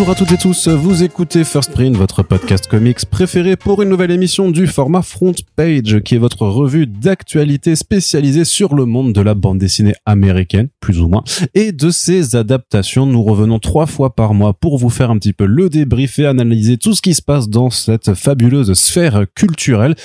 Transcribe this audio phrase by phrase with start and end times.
[0.00, 3.90] Bonjour à toutes et tous, vous écoutez First Print, votre podcast comics préféré pour une
[3.90, 9.12] nouvelle émission du format Front Page, qui est votre revue d'actualité spécialisée sur le monde
[9.12, 11.22] de la bande dessinée américaine, plus ou moins,
[11.52, 13.04] et de ses adaptations.
[13.04, 16.24] Nous revenons trois fois par mois pour vous faire un petit peu le débrief et
[16.24, 19.96] analyser tout ce qui se passe dans cette fabuleuse sphère culturelle.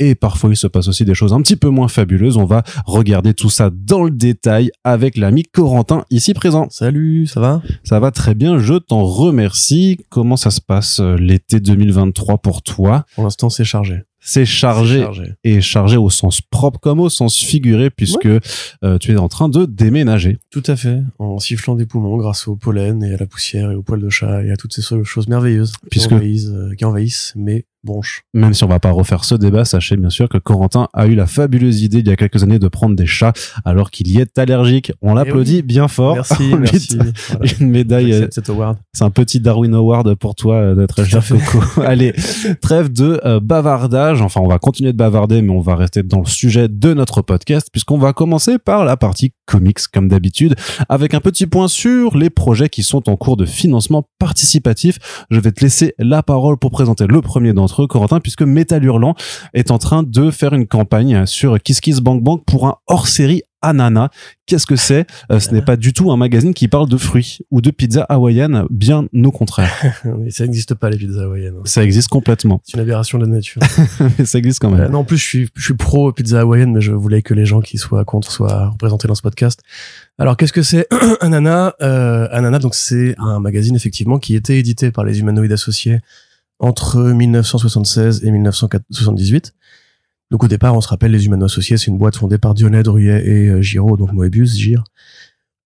[0.00, 2.38] Et parfois il se passe aussi des choses un petit peu moins fabuleuses.
[2.38, 6.66] On va regarder tout ça dans le détail avec l'ami Corentin ici présent.
[6.70, 7.62] Salut, ça va?
[7.84, 9.04] Ça va très bien, je t'en
[9.44, 9.98] remercie.
[10.08, 13.04] Comment ça se passe euh, l'été 2023 pour toi?
[13.14, 14.02] Pour l'instant, c'est chargé.
[14.26, 15.06] C'est chargé,
[15.44, 19.50] et chargé au sens propre comme au sens figuré puisque euh, tu es en train
[19.50, 20.38] de déménager.
[20.50, 21.02] Tout à fait.
[21.18, 24.08] En sifflant des poumons grâce au pollen et à la poussière et au poil de
[24.08, 28.22] chat et à toutes ces choses merveilleuses Puisque- qui, envahissent, euh, qui envahissent mes bronches.
[28.34, 31.14] Même si on va pas refaire ce débat, sachez bien sûr que Corentin a eu
[31.14, 33.32] la fabuleuse idée il y a quelques années de prendre des chats
[33.64, 34.92] alors qu'il y est allergique.
[35.02, 35.62] On l'applaudit oui.
[35.62, 36.16] bien fort.
[36.16, 37.52] Merci, Voilà.
[37.60, 38.78] Une médaille, euh, J'accepte cet award.
[38.92, 41.24] c'est un petit Darwin Award pour toi euh, d'être Tout à cher.
[41.26, 41.82] Coco.
[41.86, 42.14] Allez,
[42.60, 44.22] trêve de euh, bavardage.
[44.22, 47.22] Enfin, on va continuer de bavarder, mais on va rester dans le sujet de notre
[47.22, 50.54] podcast puisqu'on va commencer par la partie comics comme d'habitude
[50.88, 55.26] avec un petit point sur les projets qui sont en cours de financement participatif.
[55.30, 59.14] Je vais te laisser la parole pour présenter le premier d'entre Corentin, puisque Metal Hurlant
[59.52, 63.42] est en train de faire une campagne sur Kiss Kiss Bank Bank pour un hors-série
[63.64, 64.10] Anana.
[64.46, 67.62] Qu'est-ce que c'est Ce n'est pas du tout un magazine qui parle de fruits ou
[67.62, 69.72] de pizza hawaïenne, bien au contraire.
[70.28, 71.54] Ça n'existe pas, les pizzas hawaïennes.
[71.64, 73.62] Ça existe complètement, C'est une aberration de la nature.
[74.18, 74.90] mais ça existe quand même.
[74.90, 77.78] non, en plus, je suis, pro pizza hawaïenne, mais je voulais que les gens qui
[77.78, 79.60] soient contre soient représentés dans ce podcast.
[80.18, 80.86] Alors, qu'est-ce que c'est
[81.22, 86.00] Anana Anana, donc, c'est un magazine, effectivement, qui était édité par les humanoïdes associés
[86.58, 89.54] entre 1976 et 1978.
[90.30, 92.82] Donc, au départ, on se rappelle, les humanoïdes associés, c'est une boîte fondée par Dionnet,
[92.82, 94.82] Druyet et euh, Giraud, donc Moebius, Gire,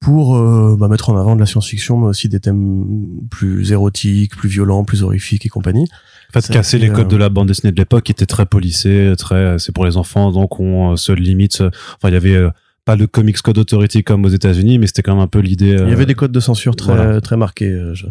[0.01, 4.37] pour euh, bah, mettre en avant de la science-fiction, mais aussi des thèmes plus érotiques,
[4.37, 5.89] plus violents, plus horrifiques et compagnie.
[6.31, 8.47] En fait, casser les codes euh, de la bande dessinée de l'époque qui était très
[8.47, 11.63] polissé, très, c'est pour les enfants, donc on se limite.
[11.63, 12.51] Enfin, il y avait
[12.89, 15.73] pas le Comics Code Authority comme aux États-Unis, mais c'était quand même un peu l'idée.
[15.73, 17.21] Il y euh, avait des codes de censure très voilà.
[17.21, 17.71] très marqués.
[17.71, 18.07] euh, je-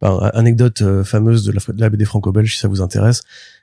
[0.00, 3.22] bah, anecdote euh, fameuse de la, de la BD franco-belge, si ça vous intéresse.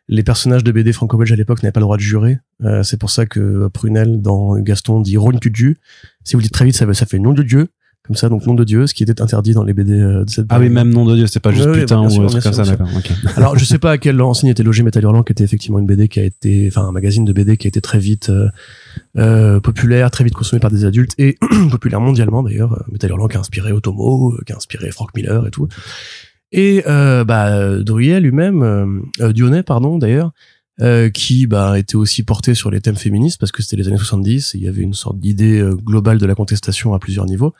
[0.09, 2.39] Les personnages de BD franco-belge à l'époque n'avaient pas le droit de jurer.
[2.65, 5.77] Euh, c'est pour ça que Prunel dans Gaston dit Ron Cudu.
[6.25, 7.69] Si vous dites très vite, ça, ça fait nom de Dieu.
[8.07, 10.29] Comme ça, donc nom de Dieu, ce qui était interdit dans les BD euh, de
[10.29, 10.73] cette Ah oui, période.
[10.73, 12.63] même nom de Dieu, c'était pas juste Ouais, putain sûr, ou un truc comme ça,
[12.63, 12.87] d'accord.
[12.95, 13.11] ok.
[13.35, 15.85] Alors, je sais pas à quelle enseigne était logé Metal Hurlant, qui était effectivement une
[15.85, 18.47] BD qui a été, enfin, un magazine de BD qui a été très vite euh,
[19.17, 21.37] euh, populaire, très vite consommé par des adultes et
[21.69, 22.83] populaire mondialement d'ailleurs.
[22.91, 25.67] Metal Hurlant qui a inspiré Otomo, qui a inspiré Frank Miller et tout.
[26.53, 28.63] Et euh, bah, lui-même,
[29.19, 30.31] euh, Dionnet pardon d'ailleurs,
[30.79, 33.97] euh, qui bah, était aussi porté sur les thèmes féministes parce que c'était les années
[33.97, 37.25] 70 et il y avait une sorte d'idée euh, globale de la contestation à plusieurs
[37.25, 37.53] niveaux,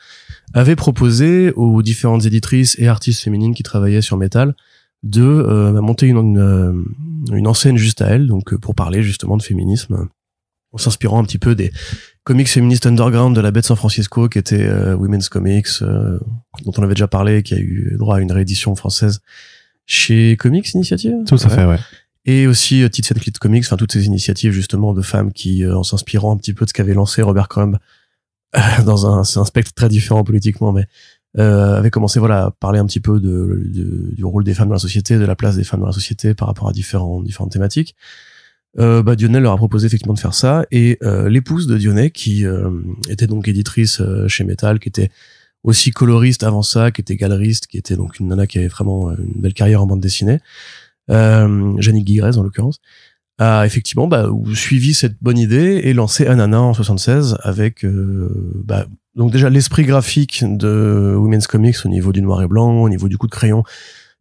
[0.54, 4.56] avait proposé aux différentes éditrices et artistes féminines qui travaillaient sur Metal
[5.04, 6.74] de euh, monter une, une, euh,
[7.32, 10.08] une enseigne juste à elle, donc euh, pour parler justement de féminisme,
[10.74, 11.72] en s'inspirant un petit peu des
[12.24, 16.20] comics féministes underground de la baie de San Francisco, qui était euh, Women's Comics, euh,
[16.66, 19.22] dont on avait déjà parlé, qui a eu droit à une réédition française
[19.86, 21.16] chez Comics Initiative.
[21.26, 21.56] Tout à Ouais.
[21.56, 21.80] fait, ouais.
[22.28, 25.64] Et aussi euh, Tits and Clit Comics, enfin toutes ces initiatives justement de femmes qui,
[25.64, 27.80] euh, en s'inspirant un petit peu de ce qu'avait lancé Robert Crumb
[28.56, 30.86] euh, dans un, un spectre très différent politiquement, mais
[31.38, 34.68] euh, avait commencé voilà à parler un petit peu de, de- du rôle des femmes
[34.68, 37.22] dans la société, de la place des femmes dans la société par rapport à différents,
[37.22, 37.96] différentes thématiques.
[38.80, 42.12] Euh, bah, Dionnet leur a proposé effectivement de faire ça et euh, l'épouse de Dionnet
[42.12, 42.70] qui euh,
[43.10, 45.10] était donc éditrice euh, chez Metal, qui était
[45.64, 49.12] aussi coloriste avant ça, qui était galeriste, qui était donc une nana qui avait vraiment
[49.12, 50.40] une belle carrière en bande dessinée,
[51.10, 52.80] euh, Jannick Guigrez en l'occurrence,
[53.40, 58.30] a effectivement bah, suivi cette bonne idée et lancé Anana en 76 avec euh,
[58.66, 62.90] bah, donc déjà l'esprit graphique de Women's Comics au niveau du noir et blanc, au
[62.90, 63.64] niveau du coup de crayon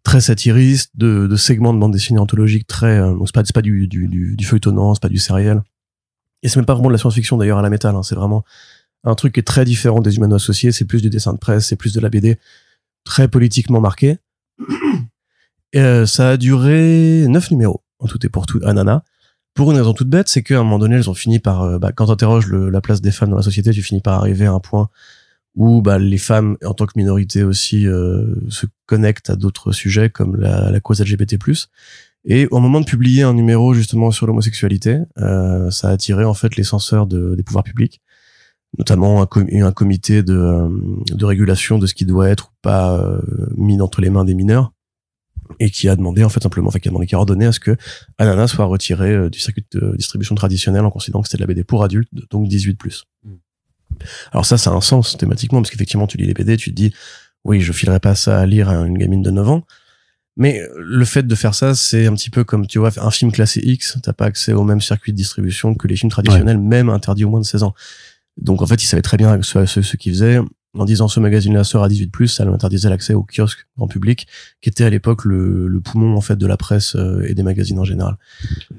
[0.02, 3.88] très satiriste, de, de segments de bande dessinée anthologique très euh, c'est pas pas du,
[3.88, 5.62] du, du, du feuilletonnant, c'est pas du sériel
[6.42, 8.44] et c'est même pas vraiment de la science-fiction d'ailleurs à la métal, hein, c'est vraiment
[9.04, 11.66] un truc qui est très différent des humano associés, c'est plus du dessin de presse,
[11.66, 12.38] c'est plus de la BD
[13.04, 14.18] très politiquement marqué.
[15.76, 19.02] Euh, ça a duré neuf numéros en tout et pour tout Anana.
[19.54, 21.78] Pour une raison toute bête, c'est qu'à un moment donné, elles ont fini par, euh,
[21.78, 24.52] bah, quand t'interroges la place des femmes dans la société, tu finis par arriver à
[24.52, 24.88] un point
[25.54, 30.10] où bah, les femmes, en tant que minorité aussi, euh, se connectent à d'autres sujets
[30.10, 31.38] comme la, la cause LGBT+.
[32.26, 36.34] Et au moment de publier un numéro justement sur l'homosexualité, euh, ça a attiré en
[36.34, 38.02] fait les censeurs de- des pouvoirs publics,
[38.78, 40.68] notamment un comité de, euh,
[41.14, 43.20] de régulation de ce qui doit être ou pas euh,
[43.56, 44.72] mis entre les mains des mineurs
[45.60, 47.52] et qui a demandé en fait simplement, enfin qui a demandé, qui a ordonné à
[47.52, 47.76] ce que
[48.18, 51.46] Ananas soit retiré euh, du circuit de distribution traditionnel en considérant que c'était de la
[51.46, 52.76] BD pour adultes, donc 18+.
[54.32, 56.74] Alors ça, ça a un sens thématiquement parce qu'effectivement, tu lis les BD, tu te
[56.74, 56.92] dis
[57.44, 59.62] oui, je filerai pas ça à lire à une gamine de 9 ans.
[60.36, 63.32] Mais le fait de faire ça, c'est un petit peu comme, tu vois, un film
[63.32, 66.90] classé X, t'as pas accès au même circuit de distribution que les films traditionnels, même
[66.90, 67.74] interdits au moins de 16 ans.
[68.36, 70.40] Donc en fait, ils savaient très bien ce, ce, ce qu'ils faisaient
[70.78, 74.26] en disant ce magazine-là sera à 18+, ça interdisait l'accès au kiosque en public,
[74.60, 77.42] qui était à l'époque le, le, poumon en fait de la presse euh, et des
[77.42, 78.16] magazines en général.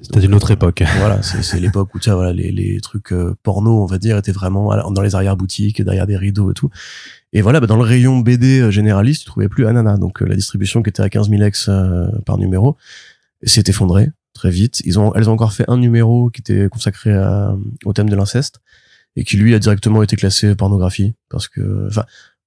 [0.02, 0.84] C'était une autre époque.
[0.98, 4.18] Voilà, c'est l'époque où tu vois, voilà, les, les trucs euh, porno, on va dire,
[4.18, 6.70] étaient vraiment dans les arrière-boutiques, derrière des rideaux et tout.
[7.34, 9.98] Et voilà, bah, dans le rayon BD euh, généraliste, tu trouvais plus Anana.
[9.98, 11.70] Donc la distribution qui était à 15 000 ex
[12.26, 12.78] par numéro
[13.44, 14.82] s'est effondrée très vite.
[14.86, 17.56] Ils ont, elles ont encore fait un numéro qui était consacré à,
[17.86, 18.60] au thème de l'inceste
[19.18, 22.06] et qui lui a directement été classé pornographie parce que enfin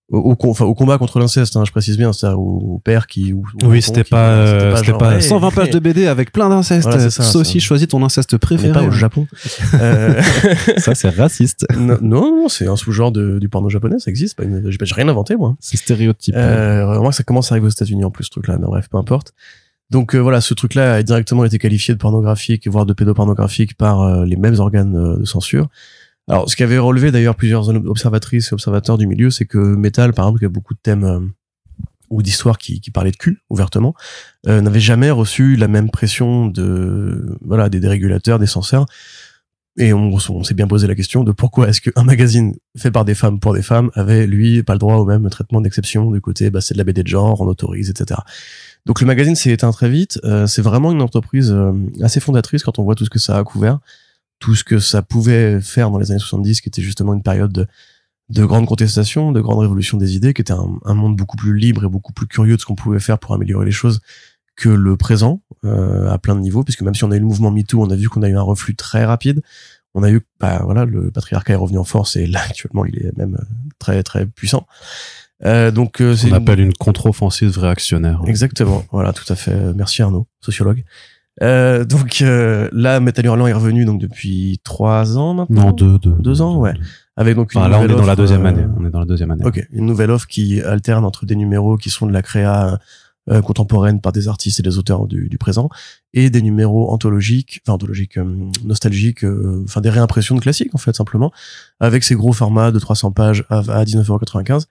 [0.08, 3.32] au, au, au combat contre l'inceste, hein, je précise bien, c'est au, père qui.
[3.62, 6.88] oui, c'était pas, c'était pas, 120 pages de BD avec plein d'inceste.
[6.88, 8.72] Voilà, ça, aussi, choisis ton inceste préféré.
[8.72, 9.28] pas au Japon.
[9.74, 10.20] euh...
[10.78, 11.64] ça, c'est raciste.
[11.76, 14.36] Non, non c'est un sous-genre du porno japonais, ça existe.
[14.36, 14.68] Pas une...
[14.68, 15.56] J'ai rien inventé, moi.
[15.60, 16.34] C'est stéréotype.
[16.36, 18.58] Euh, vraiment ça commence à arriver aux États-Unis en plus, ce truc-là.
[18.58, 19.32] Mais bref, peu importe.
[19.90, 24.02] Donc euh, voilà, ce truc-là a directement été qualifié de pornographique, voire de pédopornographique par
[24.02, 25.68] euh, les mêmes organes euh, de censure.
[26.28, 30.26] Alors, ce qu'avait relevé d'ailleurs plusieurs observatrices et observateurs du milieu, c'est que Metal, par
[30.26, 31.20] exemple, qui a beaucoup de thèmes euh,
[32.08, 33.94] ou d'histoires qui, qui parlaient de cul ouvertement,
[34.46, 38.86] euh, n'avait jamais reçu la même pression de voilà des dérégulateurs, des censeurs.
[39.76, 43.14] Et on, s'est bien posé la question de pourquoi est-ce qu'un magazine fait par des
[43.14, 46.50] femmes pour des femmes avait lui pas le droit au même traitement d'exception du côté
[46.50, 48.20] bah c'est de la BD de genre, on autorise, etc.
[48.84, 50.20] Donc le magazine s'est éteint très vite.
[50.24, 51.56] Euh, c'est vraiment une entreprise
[52.02, 53.78] assez fondatrice quand on voit tout ce que ça a couvert
[54.40, 57.52] tout ce que ça pouvait faire dans les années 70, qui était justement une période
[57.52, 57.66] de,
[58.30, 61.84] de grande contestation, de grande révolution des idées, qui était un, monde beaucoup plus libre
[61.84, 64.00] et beaucoup plus curieux de ce qu'on pouvait faire pour améliorer les choses
[64.56, 67.26] que le présent euh, à plein de niveaux, puisque même si on a eu le
[67.26, 69.42] mouvement MeToo, on a vu qu'on a eu un reflux très rapide.
[69.94, 72.96] On a eu, bah voilà, le patriarcat est revenu en force et là actuellement il
[72.96, 73.38] est même
[73.78, 74.66] très très puissant.
[75.44, 78.22] Euh, donc euh, c'est on appelle une contre-offensive réactionnaire.
[78.26, 79.74] Exactement, voilà, tout à fait.
[79.74, 80.84] Merci Arnaud, sociologue.
[81.42, 85.66] Euh, donc euh, là, Metal Hurlant est revenu donc depuis trois ans maintenant?
[85.66, 86.74] Non, deux, deux, deux ans, ouais.
[87.16, 88.64] Avec donc une là, on est dans la deuxième année.
[88.78, 89.44] On est dans la deuxième année.
[89.44, 92.78] Ok, une nouvelle offre qui alterne entre des numéros qui sont de la créa
[93.30, 95.68] euh, contemporaine par des artistes et des auteurs du, du, présent
[96.14, 98.18] et des numéros anthologiques, enfin anthologiques,
[98.64, 99.24] nostalgiques,
[99.64, 101.30] enfin des réimpressions de classiques en fait simplement,
[101.78, 104.66] avec ces gros formats de 300 pages à, à 19,95€.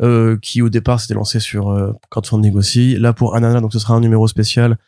[0.00, 2.96] Euh, qui au départ s'était lancé sur euh, crowdfunding aussi.
[2.96, 4.78] Là pour Anana, donc ce sera un numéro spécial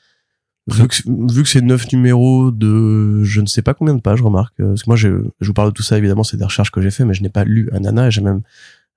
[0.66, 4.22] Vu que, vu que c'est neuf numéros de je ne sais pas combien de pages,
[4.22, 4.58] remarque.
[4.60, 5.08] Euh, parce que moi, je,
[5.40, 7.22] je vous parle de tout ça, évidemment, c'est des recherches que j'ai fait, mais je
[7.22, 8.40] n'ai pas lu Anana et j'ai même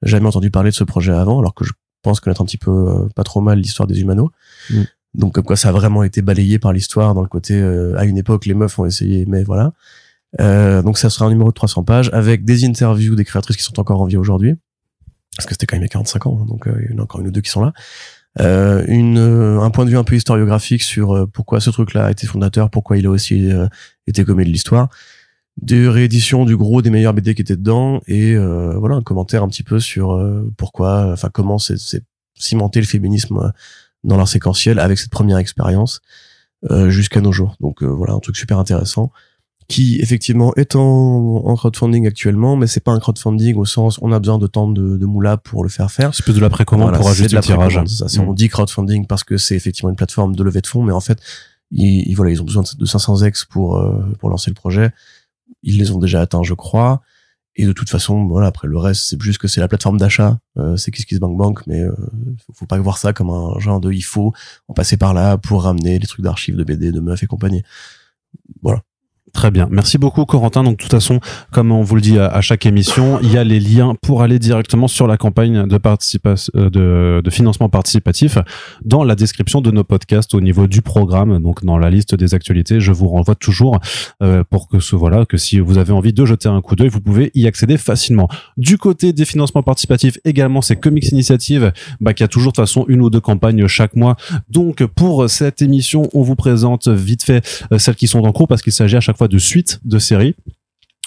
[0.01, 1.73] jamais entendu parler de ce projet avant, alors que je
[2.03, 4.29] pense connaître un petit peu euh, pas trop mal l'histoire des humanos.
[4.69, 4.83] Mm.
[5.15, 8.05] Donc comme quoi ça a vraiment été balayé par l'histoire dans le côté euh, à
[8.05, 9.73] une époque les meufs ont essayé mais voilà.
[10.83, 13.79] donc ça sera un numéro de 300 pages avec des interviews des créatrices qui sont
[13.79, 14.55] encore en vie aujourd'hui
[15.35, 16.99] parce que c'était quand même il y a 45 ans hein, donc il y en
[16.99, 17.73] a encore une ou deux qui sont là
[18.39, 22.05] euh, une, euh, un point de vue un peu historiographique sur euh, pourquoi ce truc-là
[22.05, 23.49] a été fondateur, pourquoi il a aussi
[24.05, 24.89] été commis de l'histoire,
[25.61, 29.47] des rééditions du gros des meilleurs BD qui étaient dedans et voilà un commentaire un
[29.47, 30.23] petit peu sur
[30.55, 32.03] pourquoi, enfin comment c'est
[32.35, 33.51] cimenter le féminisme
[34.03, 36.01] dans l'art séquentiel avec cette première expérience
[36.87, 37.55] jusqu'à nos jours.
[37.59, 39.11] Donc voilà un truc super intéressant
[39.67, 44.11] qui effectivement est en, en crowdfunding actuellement, mais c'est pas un crowdfunding au sens on
[44.11, 46.15] a besoin de temps de, de moula pour le faire faire.
[46.15, 47.83] C'est plus de la précommande pour ajuster le tirage.
[47.85, 48.35] Ça, On mm.
[48.35, 51.19] dit crowdfunding parce que c'est effectivement une plateforme de levée de fonds, mais en fait,
[51.71, 54.91] ils, voilà, ils ont besoin de 500 ex pour euh, pour lancer le projet.
[55.63, 57.01] Ils les ont déjà atteints, je crois.
[57.59, 60.37] Et de toute façon, voilà, après le reste, c'est juste que c'est la plateforme d'achat,
[60.57, 61.91] euh, c'est Bank Bank, mais euh,
[62.53, 64.31] faut pas voir ça comme un genre de il faut
[64.67, 67.63] en passer par là pour ramener les trucs d'archives de BD, de meufs et compagnie.
[68.61, 68.83] Voilà.
[69.33, 69.67] Très bien.
[69.69, 70.63] Merci beaucoup, Corentin.
[70.63, 71.19] Donc, de toute façon,
[71.51, 74.39] comme on vous le dit à, chaque émission, il y a les liens pour aller
[74.39, 75.79] directement sur la campagne de,
[76.55, 78.37] euh, de, financement participatif
[78.85, 82.33] dans la description de nos podcasts au niveau du programme, donc dans la liste des
[82.33, 82.79] actualités.
[82.79, 83.79] Je vous renvoie toujours
[84.23, 86.89] euh, pour que ce voilà, que si vous avez envie de jeter un coup d'œil,
[86.89, 88.29] vous pouvez y accéder facilement.
[88.55, 92.65] Du côté des financements participatifs, également, c'est Comics Initiative, bah, qui a toujours de toute
[92.65, 94.15] façon une ou deux campagnes chaque mois.
[94.49, 98.47] Donc, pour cette émission, on vous présente vite fait euh, celles qui sont en cours
[98.47, 100.35] parce qu'il s'agit à chaque fois de suite de séries.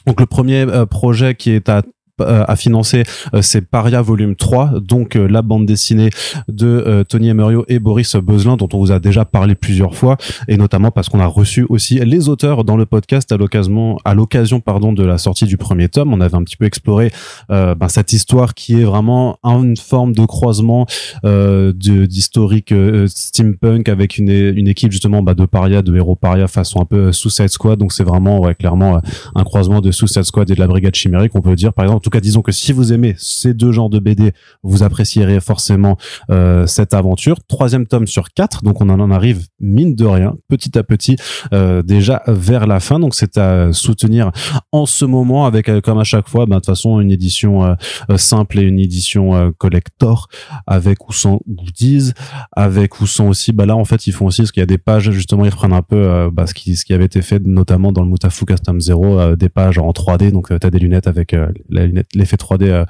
[0.07, 1.83] Donc le premier euh, projet qui est à
[2.21, 3.03] euh, à financer,
[3.35, 6.11] euh, c'est Paria volume 3, donc euh, la bande dessinée
[6.49, 10.17] de Tony Emerio et Boris Beuzelin, dont on vous a déjà parlé plusieurs fois,
[10.49, 14.15] et notamment parce qu'on a reçu aussi les auteurs dans le podcast à l'occasion, à
[14.15, 16.12] l'occasion pardon de la sortie du premier tome.
[16.12, 17.11] On avait un petit peu exploré
[17.49, 20.87] ben, cette histoire qui est vraiment une forme de croisement
[21.25, 22.75] d'historique
[23.07, 24.31] steampunk avec une,
[24.69, 27.79] équipe justement bah, de paria, de héros paria façon un peu Suicide Squad.
[27.79, 29.00] Donc c'est vraiment clairement
[29.35, 32.03] un croisement de Suicide Squad et de la Brigade Chimérique, on peut dire par exemple
[32.11, 35.97] tout disons que si vous aimez ces deux genres de BD, vous apprécierez forcément
[36.31, 37.38] euh, cette aventure.
[37.47, 41.17] Troisième tome sur quatre, donc on en arrive mine de rien, petit à petit,
[41.52, 42.99] euh, déjà vers la fin.
[42.99, 44.31] Donc c'est à soutenir
[44.73, 47.76] en ce moment avec, euh, comme à chaque fois, bah, de toute façon, une édition
[48.17, 50.29] simple et une édition collector
[50.67, 52.12] avec ou sans goodies,
[52.52, 53.52] avec ou sans aussi.
[53.52, 55.50] Bah là, en fait, ils font aussi parce qu'il y a des pages justement, ils
[55.50, 58.45] reprennent un peu bah, ce qui ce qui avait été fait notamment dans le Mutafu
[58.45, 60.31] Custom Zero, des pages en 3D.
[60.33, 61.33] Donc, tu as des lunettes avec
[61.69, 62.85] la lunette, l'effet 3D euh,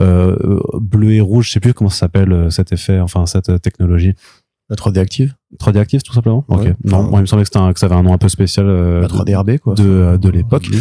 [0.00, 1.48] euh, bleu et rouge.
[1.48, 4.14] Je sais plus comment ça s'appelle euh, cet effet, enfin cette technologie.
[4.70, 5.34] La 3D active?
[5.60, 6.44] 3D active tout simplement.
[6.48, 6.70] Ouais.
[6.70, 6.74] ok.
[6.84, 8.28] Non, Enfin, moi, il me semblait que, un- que ça avait un nom un peu
[8.28, 8.66] spécial.
[8.68, 9.74] euh, La 3D RB, quoi.
[9.74, 10.66] de, euh, de l'époque.
[10.70, 10.78] Oui,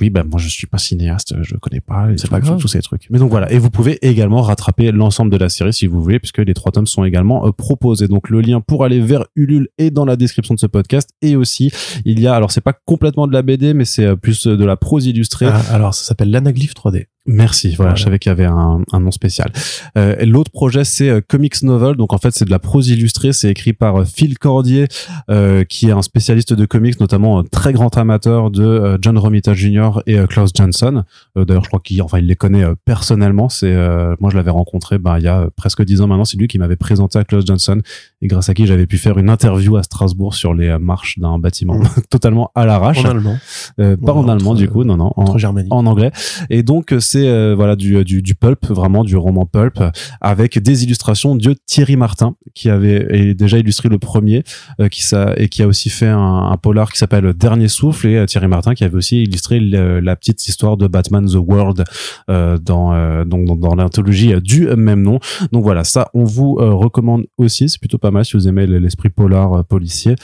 [0.00, 2.08] Oui, ben moi je suis pas cinéaste, je connais pas.
[2.16, 2.58] C'est pas grave.
[2.58, 3.06] tous ces trucs.
[3.10, 6.18] Mais donc voilà, et vous pouvez également rattraper l'ensemble de la série si vous voulez,
[6.18, 8.08] puisque les trois tomes sont également euh, proposés.
[8.08, 11.10] Donc le lien pour aller vers Ulule est dans la description de ce podcast.
[11.22, 11.70] Et aussi,
[12.04, 14.64] il y a, alors c'est pas complètement de la BD, mais c'est euh, plus de
[14.64, 15.46] la prose illustrée.
[15.46, 17.06] Ah, alors, ça s'appelle l'anaglyphe 3D.
[17.26, 17.94] Merci, voilà, Voilà.
[17.96, 19.52] je savais qu'il y avait un, un nom spécial.
[19.98, 23.50] Euh, L'autre projet, c'est Comics Novel, donc en fait c'est de la prose illustrée, c'est
[23.50, 24.86] écrit par euh, Phil Cordier,
[25.30, 29.16] euh, qui est un spécialiste de comics, notamment un très grand amateur de euh, John
[29.18, 30.00] Romita Jr.
[30.06, 31.04] et Klaus Johnson.
[31.36, 33.48] D'ailleurs, je crois qu'il enfin, il les connaît personnellement.
[33.48, 33.74] C'est
[34.20, 36.58] Moi, je l'avais rencontré bah, il y a presque dix ans maintenant, c'est lui qui
[36.58, 37.80] m'avait présenté à Klaus Johnson,
[38.22, 41.38] et grâce à qui j'avais pu faire une interview à Strasbourg sur les marches d'un
[41.38, 41.80] bâtiment,
[42.10, 43.04] totalement à l'arrache.
[43.04, 43.38] En allemand.
[43.78, 45.24] Euh, pas Voilà, en allemand entre- du coup, non, non, en,
[45.70, 46.10] en anglais.
[46.50, 49.82] Et donc c'est euh, voilà du, du du pulp, vraiment du roman pulp,
[50.20, 54.42] avec des illustrations de Thierry Martin qui avait déjà illustré le premier,
[54.80, 58.16] euh, qui ça et qui a aussi fait un, polar qui s'appelle Dernier souffle et
[58.16, 61.84] euh, Thierry Martin qui avait aussi illustré la petite histoire de Batman the World
[62.28, 62.90] euh, dans
[63.24, 65.18] dans, dans l'anthologie du même nom.
[65.52, 69.10] Donc voilà, ça on vous recommande aussi, c'est plutôt pas mal si vous aimez l'esprit
[69.10, 70.16] polar policier.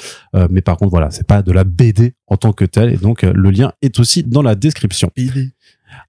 [0.51, 3.23] Mais par contre voilà, c'est pas de la BD en tant que telle et donc
[3.23, 5.11] le lien est aussi dans la description.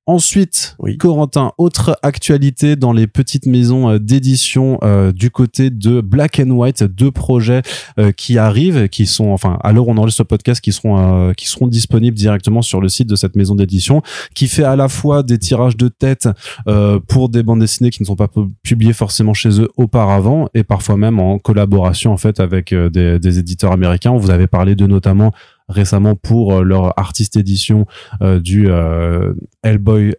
[0.05, 0.97] Ensuite, Oui.
[0.97, 6.49] Corentin, autre actualité dans les petites maisons euh, d'édition euh, du côté de Black and
[6.51, 7.61] White, deux projets
[7.99, 10.97] euh, qui arrivent, qui sont, enfin, à l'heure où on enregistre ce podcast, qui seront,
[11.29, 14.01] euh, qui seront disponibles directement sur le site de cette maison d'édition,
[14.33, 16.29] qui fait à la fois des tirages de tête
[16.69, 20.47] euh, pour des bandes dessinées qui ne sont pas pu- publiées forcément chez eux auparavant,
[20.53, 24.11] et parfois même en collaboration en fait avec des, des éditeurs américains.
[24.11, 25.33] On vous avait parlé de notamment
[25.69, 27.85] récemment pour euh, leur artiste édition
[28.21, 29.33] euh, du euh,
[29.63, 30.15] Hellboy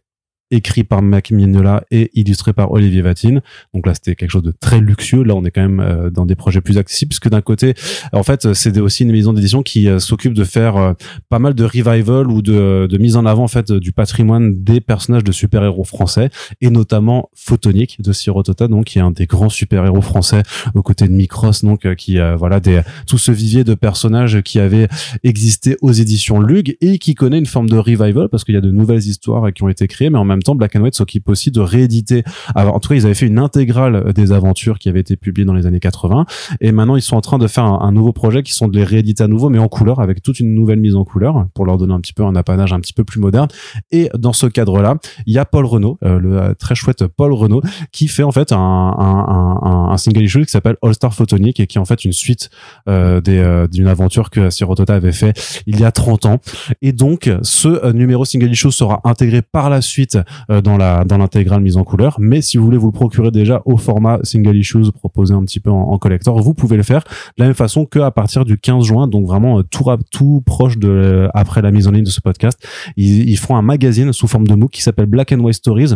[0.51, 3.41] écrit par Mac Mignola et illustré par Olivier Vatine.
[3.75, 5.23] Donc là, c'était quelque chose de très luxueux.
[5.23, 7.75] Là, on est quand même euh, dans des projets plus accessibles, puisque d'un côté,
[8.13, 10.93] en fait, c'est aussi une maison d'édition qui euh, s'occupe de faire euh,
[11.29, 14.81] pas mal de revival ou de, de mise en avant en fait du patrimoine des
[14.81, 19.49] personnages de super-héros français, et notamment Photonique de Sirotota, donc qui est un des grands
[19.49, 20.43] super-héros français
[20.75, 24.59] aux côtés de Micros, donc qui euh, voilà des tout ce vivier de personnages qui
[24.61, 24.89] avaient
[25.25, 28.61] existé aux éditions Lug et qui connaît une forme de revival parce qu'il y a
[28.61, 31.29] de nouvelles histoires qui ont été créées, mais en même temps, Black and White s'occupe
[31.29, 32.25] aussi de rééditer.
[32.55, 35.45] Alors, en tout cas, ils avaient fait une intégrale des aventures qui avaient été publiées
[35.47, 36.27] dans les années 80,
[36.61, 38.77] et maintenant ils sont en train de faire un, un nouveau projet qui sont de
[38.77, 41.65] les rééditer à nouveau, mais en couleur, avec toute une nouvelle mise en couleur pour
[41.65, 43.49] leur donner un petit peu un apanage un petit peu plus moderne.
[43.91, 47.33] Et dans ce cadre-là, il y a Paul Renault, euh, le euh, très chouette Paul
[47.33, 51.15] Renault, qui fait en fait un, un, un, un single issue qui s'appelle All Star
[51.15, 52.51] Photonic et qui est en fait une suite
[52.89, 56.39] euh, euh, d'une aventure que Sirotota avait fait il y a 30 ans.
[56.83, 61.05] Et donc, ce euh, numéro single issue sera intégré par la suite euh, dans la
[61.05, 62.17] dans l'intégrale mise en couleur.
[62.21, 65.61] Mais si vous voulez vous le procurer déjà au format single issues proposé un petit
[65.61, 67.03] peu en, collector, vous pouvez le faire
[67.37, 69.09] de la même façon que à partir du 15 juin.
[69.09, 72.21] Donc vraiment euh, tout tout proche de euh, après la mise en ligne de ce
[72.21, 72.59] podcast,
[72.97, 75.95] ils, ils feront un magazine sous forme de MOOC qui s'appelle Black and White Stories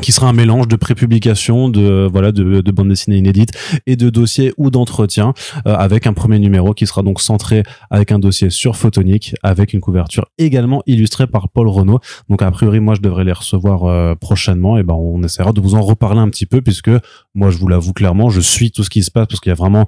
[0.00, 3.52] qui sera un mélange de prépublication, de voilà, de, de bandes dessinées inédites
[3.86, 5.34] et de dossiers ou d'entretiens,
[5.66, 9.72] euh, avec un premier numéro qui sera donc centré avec un dossier sur Photonique, avec
[9.72, 12.00] une couverture également illustrée par Paul Renault.
[12.28, 15.60] Donc a priori, moi, je devrais les recevoir euh, prochainement, et ben on essaiera de
[15.60, 16.90] vous en reparler un petit peu, puisque
[17.34, 19.52] moi, je vous l'avoue clairement, je suis tout ce qui se passe parce qu'il y
[19.52, 19.86] a vraiment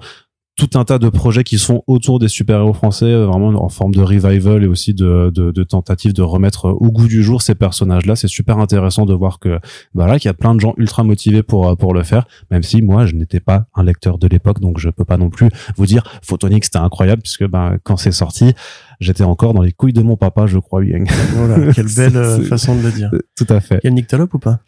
[0.55, 3.93] tout un tas de projets qui sont autour des super-héros français, euh, vraiment en forme
[3.93, 7.55] de revival et aussi de, de, de tentatives de remettre au goût du jour ces
[7.55, 8.15] personnages-là.
[8.15, 9.59] C'est super intéressant de voir que
[9.95, 12.27] bah qu'il y a plein de gens ultra motivés pour euh, pour le faire.
[12.51, 15.29] Même si moi, je n'étais pas un lecteur de l'époque, donc je peux pas non
[15.29, 18.53] plus vous dire Photonique c'était incroyable puisque ben quand c'est sorti,
[18.99, 21.03] j'étais encore dans les couilles de mon papa, je crois bien.
[21.35, 23.11] Voilà, quelle belle euh, façon de le dire.
[23.37, 23.79] Tout à fait.
[23.83, 24.59] Il y a le Nyctalope ou pas?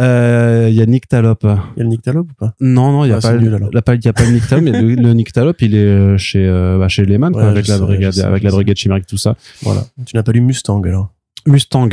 [0.00, 1.38] Euh, Il y a Nick Talop.
[1.42, 2.54] Il y a le Nyctalope ou pas?
[2.60, 4.62] Non, non, il y a Ah, pas, nul, la- y a pas le Nick Talop,
[4.64, 7.66] mais le, le Nick Talop, il est euh, chez, euh, bah, chez Lehman, Ouais, avec
[7.68, 9.36] la sais, brigade, sais, avec la brigade chimérique, tout ça.
[9.62, 9.84] Voilà.
[10.06, 11.12] Tu n'as pas lu Mustang alors?
[11.46, 11.88] Mustang.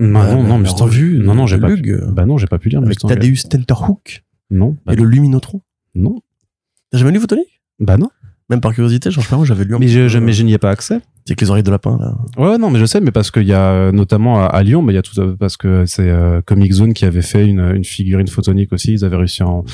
[0.00, 0.84] Non, non, mais non, Mustang.
[0.84, 1.68] revue non, non, j'ai pas.
[1.74, 3.08] Pu- euh, Bah non, j'ai pas pu lire Avec Mustang.
[3.08, 5.60] Thaddeus Tenterhook Non, bah, et le Luminotron?
[5.94, 6.20] non,
[6.90, 7.60] T'as jamais lu Photonique?
[7.80, 8.08] Bah non.
[8.50, 10.32] Même par curiosité, je sais pas, j'avais lu un Mais je, peu, je, euh, mais
[10.32, 11.00] je n'y ai pas accès.
[11.28, 12.14] Avec les oreilles de lapin, là.
[12.42, 14.80] Ouais, non, mais je sais, mais parce qu'il y a euh, notamment à, à Lyon,
[14.80, 17.46] mais il y a tout euh, parce que c'est euh, Comic Zone qui avait fait
[17.46, 18.92] une, une figurine photonique aussi.
[18.94, 19.64] Ils avaient réussi à en,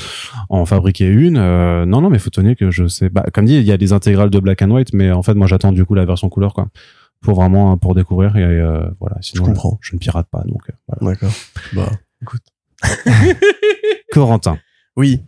[0.49, 1.37] en fabriquer une.
[1.37, 3.07] Euh, non, non, mais photonique, je sais.
[3.07, 5.33] Bah, comme dit, il y a des intégrales de black and white, mais en fait,
[5.35, 6.67] moi, j'attends du coup la version couleur, quoi,
[7.21, 8.35] pour vraiment pour découvrir.
[8.35, 9.77] Et euh, voilà, sinon, Je comprends.
[9.79, 11.13] Je, ne pirate pas, donc voilà.
[11.13, 11.33] D'accord.
[11.73, 11.89] Bah,
[12.21, 12.41] écoute.
[14.11, 14.57] Corentin.
[14.97, 15.21] Oui.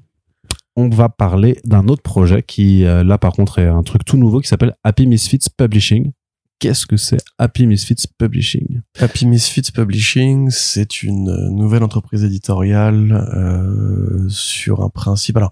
[0.79, 4.15] On va parler d'un autre projet qui, euh, là, par contre, est un truc tout
[4.15, 6.11] nouveau qui s'appelle Happy Misfits Publishing.
[6.59, 8.81] Qu'est-ce que c'est Happy Misfits Publishing?
[8.99, 15.37] Happy Misfits Publishing, c'est une euh, nouvelle entreprise éditoriale euh, sur un principe.
[15.37, 15.51] Alors,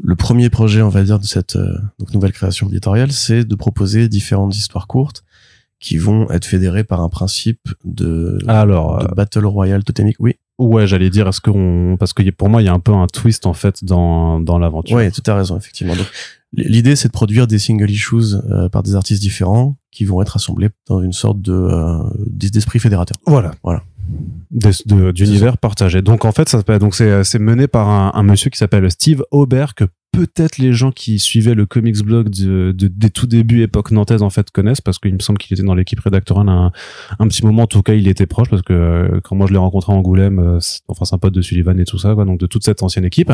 [0.00, 3.54] le premier projet, on va dire, de cette euh, donc nouvelle création éditoriale, c'est de
[3.54, 5.24] proposer différentes histoires courtes
[5.80, 10.16] qui vont être fédérées par un principe de, Alors, de Battle Royale totémique.
[10.18, 12.92] Oui, Ouais, j'allais dire, est-ce qu'on, parce que pour moi, il y a un peu
[12.92, 14.96] un twist en fait dans dans l'aventure.
[14.96, 15.94] ouais, tout à raison, effectivement.
[15.94, 16.06] Donc,
[16.52, 20.34] l'idée, c'est de produire des single issues euh, par des artistes différents qui vont être
[20.36, 23.16] assemblés dans une sorte de euh, d'esprit fédérateur.
[23.26, 23.82] Voilà, Voilà.
[24.50, 26.00] Des- de- d'univers partagé.
[26.00, 28.90] Donc en fait, ça s'appelle- donc c'est c'est mené par un, un monsieur qui s'appelle
[28.90, 33.26] Steve Aubert que peut-être les gens qui suivaient le comics blog de, de- des tout
[33.26, 36.48] débuts époque nantaise en fait connaissent parce qu'il me semble qu'il était dans l'équipe rédactorale
[36.48, 36.72] un,
[37.18, 39.52] un petit moment en tout cas il était proche parce que euh, quand moi je
[39.52, 42.24] l'ai rencontré à Angoulême euh, enfin c'est un pote de Sullivan et tout ça quoi
[42.24, 43.30] donc de toute cette ancienne équipe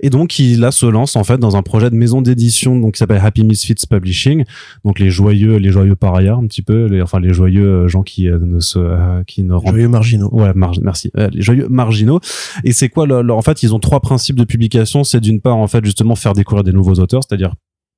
[0.00, 2.94] et donc il là se lance en fait dans un projet de maison d'édition donc
[2.94, 4.44] qui s'appelle Happy Misfits Publishing
[4.84, 8.02] donc les joyeux les joyeux parias un petit peu les enfin les joyeux euh, gens
[8.02, 8.78] qui euh, ne se
[9.26, 10.28] qui ne Joyeux marginaux.
[10.32, 11.10] Ouais, mar- merci.
[11.32, 12.20] Les joyeux marginaux.
[12.64, 15.02] Et c'est quoi leur, leur- En fait, ils ont trois principes de publication.
[15.02, 17.54] C'est d'une part, en fait, justement, faire découvrir des nouveaux auteurs, c'est-à-dire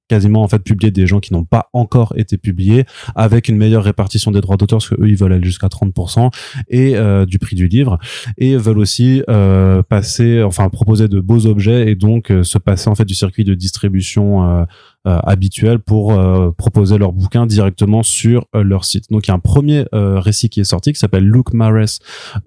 [0.08, 3.84] quasiment en fait publier des gens qui n'ont pas encore été publiés avec une meilleure
[3.84, 6.30] répartition des droits d'auteur parce que eux ils veulent aller jusqu'à 30%
[6.68, 7.98] et euh, du prix du livre
[8.38, 12.88] et veulent aussi euh, passer enfin proposer de beaux objets et donc euh, se passer
[12.88, 14.66] en fait du circuit de distribution
[15.24, 19.10] habituel pour euh, proposer leurs bouquins directement sur euh, leur site.
[19.10, 21.98] Donc il y a un premier euh, récit qui est sorti qui s'appelle Luke Mares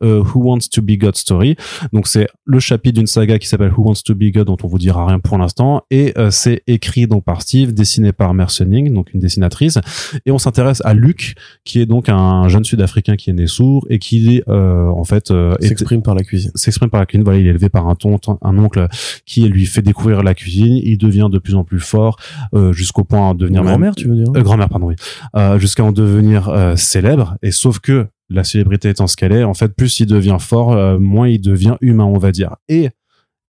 [0.04, 1.56] euh, Who Wants to Be God Story.
[1.94, 4.68] Donc c'est le chapitre d'une saga qui s'appelle Who Wants to Be God dont on
[4.68, 8.94] vous dira rien pour l'instant et euh, c'est écrit donc par Steve, dessiné par Mercening,
[8.94, 9.80] donc une dessinatrice
[10.26, 13.86] et on s'intéresse à Luke qui est donc un jeune sud-africain qui est né sourd
[13.90, 16.52] et qui euh, en fait euh, S'exprime par la cuisine.
[16.56, 17.24] s'exprime par la cuisine.
[17.24, 18.88] Voilà, il est élevé par un tonton, un oncle
[19.26, 20.80] qui lui fait découvrir la cuisine.
[20.84, 22.18] Il devient de plus en plus fort
[22.54, 24.96] euh, jusqu'au point de devenir Grand-mère, tu veux dire euh, grand-mère, pardon, oui.
[25.36, 27.38] Euh, jusqu'à en devenir célèbre.
[27.42, 31.00] Et sauf que la célébrité étant ce qu'elle est, en fait, plus il devient fort,
[31.00, 32.56] moins il devient humain, on va dire.
[32.70, 32.90] Et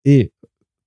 [0.06, 0.32] et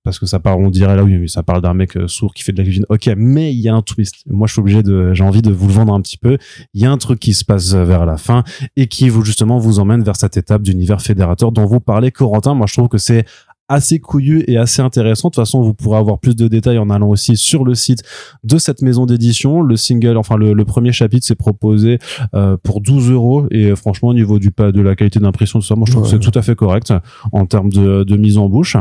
[0.03, 2.43] parce que ça parle, on dirait là oui, mais ça parle d'un mec sourd qui
[2.43, 2.85] fait de la cuisine.
[2.89, 4.17] Ok, mais il y a un twist.
[4.27, 6.37] Moi, je suis obligé de, j'ai envie de vous le vendre un petit peu.
[6.75, 8.43] Il y a un truc qui se passe vers la fin
[8.75, 12.53] et qui vous justement vous emmène vers cette étape d'univers fédérateur dont vous parlez, Corentin.
[12.53, 13.25] Moi, je trouve que c'est
[13.67, 15.29] assez couillu et assez intéressant.
[15.29, 18.03] De toute façon, vous pourrez avoir plus de détails en allant aussi sur le site
[18.43, 19.61] de cette maison d'édition.
[19.61, 21.99] Le single, enfin le, le premier chapitre, c'est proposé
[22.35, 25.59] euh, pour 12 euros et euh, franchement, au niveau du pas de la qualité d'impression,
[25.59, 26.11] tout ça, moi je trouve Ouais.
[26.17, 26.93] que c'est tout à fait correct
[27.31, 28.77] en termes de, de mise en bouche.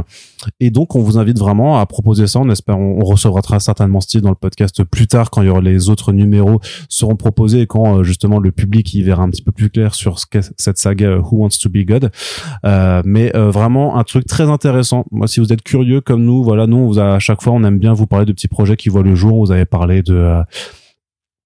[0.60, 2.40] Et donc, on vous invite vraiment à proposer ça.
[2.40, 5.46] On espère, on, on recevra très certainement Steve dans le podcast plus tard quand il
[5.46, 9.22] y aura les autres numéros seront proposés et quand euh, justement le public y verra
[9.22, 11.78] un petit peu plus clair sur ce qu'est cette saga euh, Who Wants to Be
[11.86, 12.10] God.
[12.66, 14.73] Euh, mais euh, vraiment un truc très intéressant.
[15.10, 17.52] Moi, si vous êtes curieux comme nous, voilà, nous, on vous a, à chaque fois,
[17.52, 19.44] on aime bien vous parler de petits projets qui voient le jour.
[19.44, 20.42] Vous avez parlé de euh,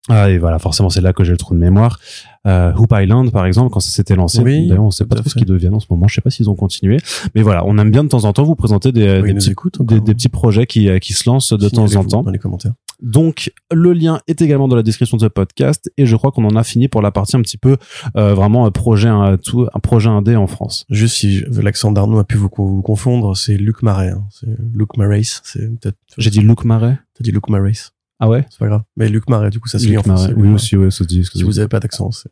[0.09, 2.01] ah, et voilà, forcément, c'est là que j'ai le trou de mémoire.
[2.47, 4.41] Euh, Hoop Island, par exemple, quand ça s'était lancé.
[4.41, 6.09] Oui, D'ailleurs, on sait tout pas trop ce qu'ils deviennent en ce moment.
[6.09, 6.97] Je sais pas s'ils ont continué.
[7.35, 9.51] Mais voilà, on aime bien de temps en temps vous présenter des, Oui, des, petits,
[9.51, 10.07] écoutent des, encore.
[10.07, 12.23] des petits projets qui, euh, qui se lancent de temps en temps.
[12.23, 12.73] Dans les commentaires.
[13.01, 15.91] Donc, le lien est également dans la description de ce podcast.
[15.97, 17.77] Et je crois qu'on en a fini pour la partie un petit peu,
[18.17, 20.85] euh, vraiment, un projet, un, tout, un projet indé en France.
[20.91, 24.11] Juste si l'accent d'Arnaud a pu vous, vous confondre, c'est Luc Marais.
[24.11, 24.25] Hein.
[24.31, 25.23] C'est Luc Marais.
[25.23, 25.99] C'est peut-être.
[26.17, 26.99] J'ai dit Luke Marais.
[27.15, 27.73] T'as dit Luc Marais.
[28.21, 28.45] Ah ouais?
[28.51, 28.83] C'est pas grave.
[28.97, 30.23] Mais Luc Marais, du coup, ça se lit en Luc français.
[30.29, 30.35] Marais.
[30.35, 32.31] Luc Oui, aussi, ouais, ça se dit, Si vous avez pas d'accent, c'est.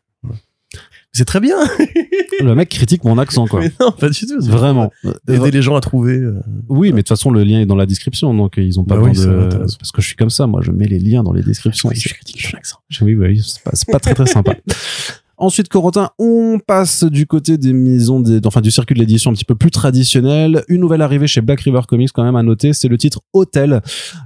[1.17, 1.57] C'est très bien.
[2.43, 3.61] Le mec critique mon accent, quoi.
[3.61, 4.39] Mais non, pas du tout.
[4.39, 4.91] c'est- Vraiment.
[5.27, 6.17] Aider les gens à trouver.
[6.17, 8.79] euh, Oui, mais de toute façon, le lien est dans la description, donc euh, ils
[8.79, 9.57] ont pas Bah besoin de.
[9.57, 11.89] Parce que je suis comme ça, moi, je mets les liens dans les descriptions.
[11.89, 12.77] Oui, je critique ton accent.
[13.01, 14.53] Oui, oui, c'est pas, très très sympa.
[15.39, 19.33] Ensuite, Corentin, on passe du côté des maisons, des, enfin du circuit de l'édition un
[19.35, 20.63] petit peu plus traditionnel.
[20.67, 23.81] Une nouvelle arrivée chez Black River Comics, quand même à noter, c'est le titre Hotel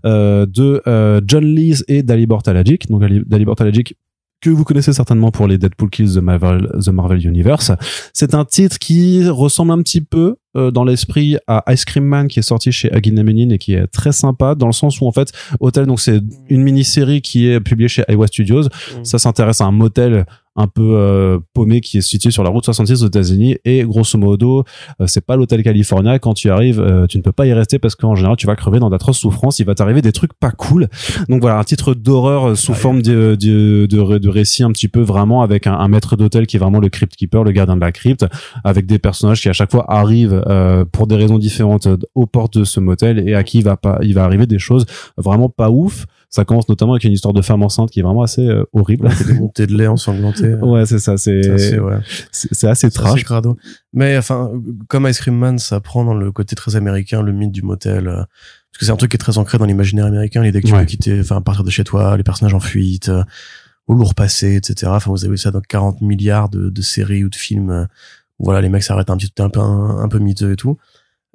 [0.06, 2.90] euh, de euh, John Lees et Dalibor Talajic.
[2.90, 3.96] Donc Ali- Dalibor Talajic
[4.42, 7.72] que vous connaissez certainement pour les Deadpool Kills The Marvel, The Marvel Universe.
[8.14, 12.28] C'est un titre qui ressemble un petit peu euh, dans l'esprit à Ice Cream Man
[12.28, 15.06] qui est sorti chez Agin Menin et qui est très sympa dans le sens où
[15.06, 18.64] en fait Hotel donc c'est une mini-série qui est publiée chez Iowa Studios.
[19.04, 22.66] Ça s'intéresse à un motel un peu euh, paumé qui est situé sur la route
[22.66, 23.58] 66 aux États-Unis.
[23.66, 24.64] Et grosso modo
[25.00, 26.20] euh, c'est pas l'hôtel California.
[26.20, 28.56] Quand tu arrives euh, tu ne peux pas y rester parce qu'en général tu vas
[28.56, 29.60] crever dans d'atroces souffrances.
[29.60, 30.90] Il va t'arriver des trucs pas cool.
[31.30, 34.72] Donc voilà un titre d'horreur euh, sous forme de, de, de, ré- de récit un
[34.72, 37.52] petit peu vraiment avec un, un maître d'hôtel qui est vraiment le crypt keeper le
[37.52, 38.26] gardien de la crypte
[38.64, 40.44] avec des personnages qui à chaque fois arrivent
[40.92, 44.00] pour des raisons différentes aux portes de ce motel et à qui il va pas
[44.02, 44.86] il va arriver des choses
[45.18, 48.24] vraiment pas ouf ça commence notamment avec une histoire de femme enceinte qui est vraiment
[48.24, 50.54] assez euh, horrible C'est des montées de lait ensanglanté.
[50.62, 51.98] ouais c'est ça c'est C'est assez, ouais.
[52.32, 53.58] c'est assez trash assez crado.
[53.94, 54.50] Mais enfin,
[54.88, 58.08] comme Ice Cream Man, ça prend dans le côté très américain le mythe du motel.
[58.08, 60.68] euh, Parce que c'est un truc qui est très ancré dans l'imaginaire américain, l'idée que
[60.68, 60.80] tu Ouais.
[60.80, 63.24] peux quitter, enfin, partir de chez toi, les personnages en fuite, euh,
[63.88, 64.90] au lourd passé, etc.
[64.96, 67.72] Enfin, vous avez ça dans 40 milliards de, de séries ou de films.
[67.72, 67.86] euh,
[68.40, 70.78] où, voilà, les mecs s'arrêtent un petit un peu, un, un peu miteux et tout.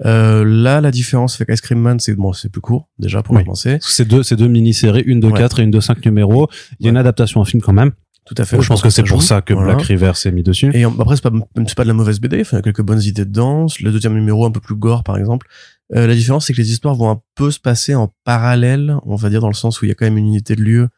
[0.04, 3.34] Euh, là, la différence avec Ice Cream Man, c'est bon, c'est plus court déjà pour
[3.34, 3.42] Oui.
[3.44, 3.78] commencer.
[3.80, 5.38] c'est deux c'est deux mini-séries une de Ouais.
[5.38, 7.92] 4 et une de 5 numéros il y a une adaptation en film quand même
[8.26, 8.60] Tout à fait.
[8.60, 9.74] je pense que c'est pour ça que Voilà.
[9.74, 12.42] Black River s'est mis dessus Et après, c'est pas, pas de la mauvaise BD.
[12.42, 13.66] Il y a quelques bonnes idées dedans.
[13.80, 15.46] Le deuxième numéro, un peu plus gore, par exemple.
[15.94, 19.14] Euh, la différence, c'est que les histoires vont un peu se passer en parallèle, on
[19.16, 20.88] va dire, dans le sens où il y a quand même une unité de lieu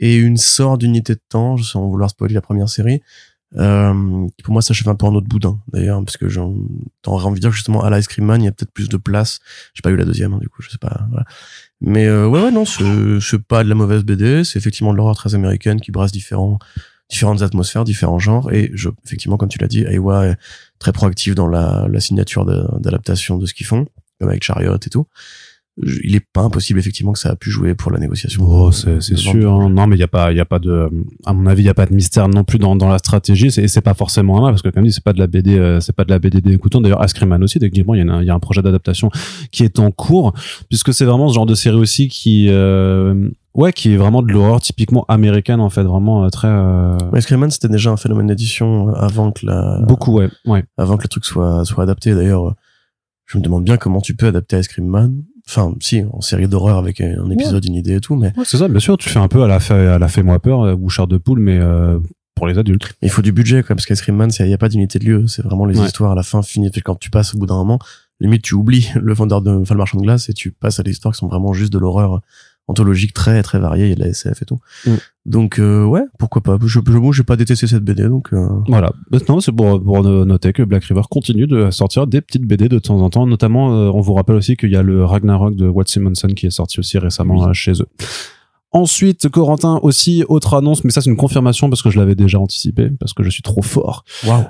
[0.00, 3.02] et une sorte d'unité de temps, sans vouloir spoiler la première série.
[3.56, 6.54] Euh, pour moi s'achève un peu en autre boudin d'ailleurs parce que j'en
[7.02, 8.96] t'aurais envie de dire justement à l'Ice Cream Man il y a peut-être plus de
[8.96, 9.40] place.
[9.74, 11.26] J'ai pas eu la deuxième hein, du coup je sais pas voilà.
[11.82, 15.16] mais euh, ouais ouais non c'est pas de la mauvaise BD c'est effectivement de l'horreur
[15.16, 16.58] très américaine qui brasse différents
[17.10, 18.50] différentes atmosphères différents genres.
[18.52, 20.36] Et je effectivement comme tu l'as dit Aiwa est
[20.78, 23.86] très proactif dans la, la signature de- d'adaptation de ce qu'ils font
[24.18, 25.06] comme avec Chariot et tout
[25.82, 29.00] il est pas impossible effectivement que ça a pu jouer pour la négociation Oh, c'est
[29.00, 29.52] sûr.
[29.60, 29.70] hein.
[29.70, 30.90] Non, mais il y a pas, il y a pas de,
[31.24, 33.50] à mon avis, il y a pas de mystère non plus dans, dans la stratégie.
[33.50, 35.56] C'est, c'est pas forcément un mal parce que comme dit, c'est pas de la BD,
[35.58, 36.82] euh, c'est pas de la BD d'écoutants.
[36.82, 38.60] D'ailleurs, Ice Cream Man aussi, techniquement, il y, a, un- il y a un projet
[38.60, 39.10] d'adaptation
[39.50, 40.34] qui est en cours
[40.68, 44.30] puisque c'est vraiment ce genre de série aussi qui, euh, ouais, qui est vraiment de
[44.30, 46.98] l'horreur typiquement américaine en fait, vraiment euh, très, euh,
[47.38, 50.64] Man c'était déjà un phénomène d'édition avant que la beaucoup, ouais, ouais.
[50.76, 52.52] avant que le truc soit soit adapté d'ailleurs euh,
[53.26, 56.48] je me demande bien comment tu peux adapter Ice Cream Man enfin si en série
[56.48, 58.96] d'horreur avec un épisode une idée et tout mais Ouais, c'est ça, bien sûr.
[58.96, 61.06] Tu fais un peu à la fait, à la fait moi peur euh, ou Char
[61.06, 61.98] de poule, mais euh,
[62.34, 62.94] pour les adultes.
[63.02, 65.04] il faut du budget quoi parce qu'Ice Cream Man il y a pas d'unité de
[65.04, 65.86] lieu c'est vraiment les Ouais.
[65.86, 67.78] histoires à la fin finies quand tu passes au bout d'un moment
[68.20, 70.82] limite tu oublies le vendeur de enfin le marchand de glace et tu passes à
[70.82, 72.20] des histoires qui sont vraiment juste de l'horreur
[72.68, 74.90] anthologique très très variée il y a de la SF et tout Mm.
[75.26, 78.48] donc euh, ouais pourquoi pas je je moi j'ai pas détesté cette BD donc euh,
[78.68, 78.92] Voilà.
[79.28, 82.78] Non, c'est pour, pour noter que Black River continue de sortir des petites BD de
[82.78, 83.26] temps en temps.
[83.26, 86.46] Notamment, euh, on vous rappelle aussi qu'il y a le Ragnarok de Watt Simonson qui
[86.46, 87.54] est sorti aussi récemment Oui.
[87.54, 87.86] chez eux.
[88.74, 92.38] Ensuite, Corentin aussi, autre annonce, mais ça c'est une confirmation parce que je l'avais déjà
[92.38, 94.02] anticipé, parce que je suis trop fort.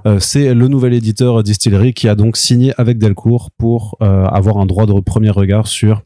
[0.07, 4.59] Euh, c'est le nouvel éditeur Distillery qui a donc signé avec Delcourt pour euh, avoir
[4.59, 6.03] un droit de premier regard sur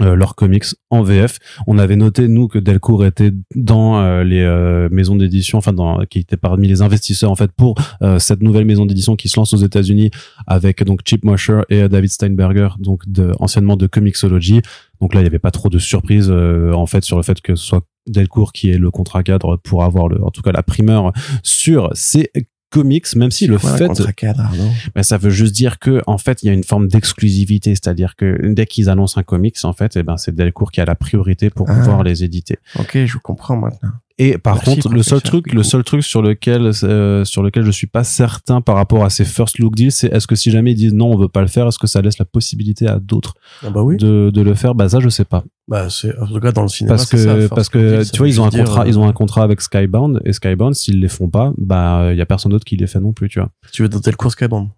[0.00, 1.38] euh, leurs comics en VF.
[1.66, 6.04] On avait noté nous que Delcourt était dans euh, les euh, maisons d'édition, enfin dans
[6.04, 9.38] qui était parmi les investisseurs en fait pour euh, cette nouvelle maison d'édition qui se
[9.38, 10.10] lance aux États-Unis
[10.46, 14.60] avec donc Chip Mosher et euh, David Steinberger, donc de, anciennement de Comixology.
[15.00, 17.40] Donc là, il n'y avait pas trop de surprise euh, en fait sur le fait
[17.40, 20.52] que ce soit Delcourt qui est le contrat cadre pour avoir le, en tout cas
[20.52, 22.30] la primeur sur ces
[22.76, 24.48] comics, même si le fait cadre
[24.94, 27.70] mais ça veut juste dire que en fait il y a une forme d'exclusivité.
[27.74, 30.84] C'est-à-dire que dès qu'ils annoncent un comics en fait eh ben c'est Delcourt qui a
[30.84, 31.74] la priorité pour Ah.
[31.74, 32.58] pouvoir les éditer.
[32.78, 36.22] Ok je comprends maintenant et par Merci, contre le seul truc le seul truc sur
[36.22, 39.92] lequel euh, sur lequel je suis pas certain par rapport à ces first look deals
[39.92, 41.86] c'est est-ce que si jamais ils disent non on veut pas le faire est-ce que
[41.86, 43.98] ça laisse la possibilité à d'autres ah bah oui.
[43.98, 44.74] de, de le faire?
[44.74, 45.44] Bah ça je sais pas.
[45.68, 48.04] Bah c'est en tout cas dans le cinéma parce ça, que first parce que deal,
[48.06, 50.22] ça tu vois ils ont un dire, contrat euh, ils ont un contrat avec Skybound
[50.24, 53.00] et Skybound s'ils les font pas bah il y a personne d'autre qui les fait
[53.00, 53.50] non plus tu vois.
[53.72, 54.68] Tu veux dans Delcourt Skybound?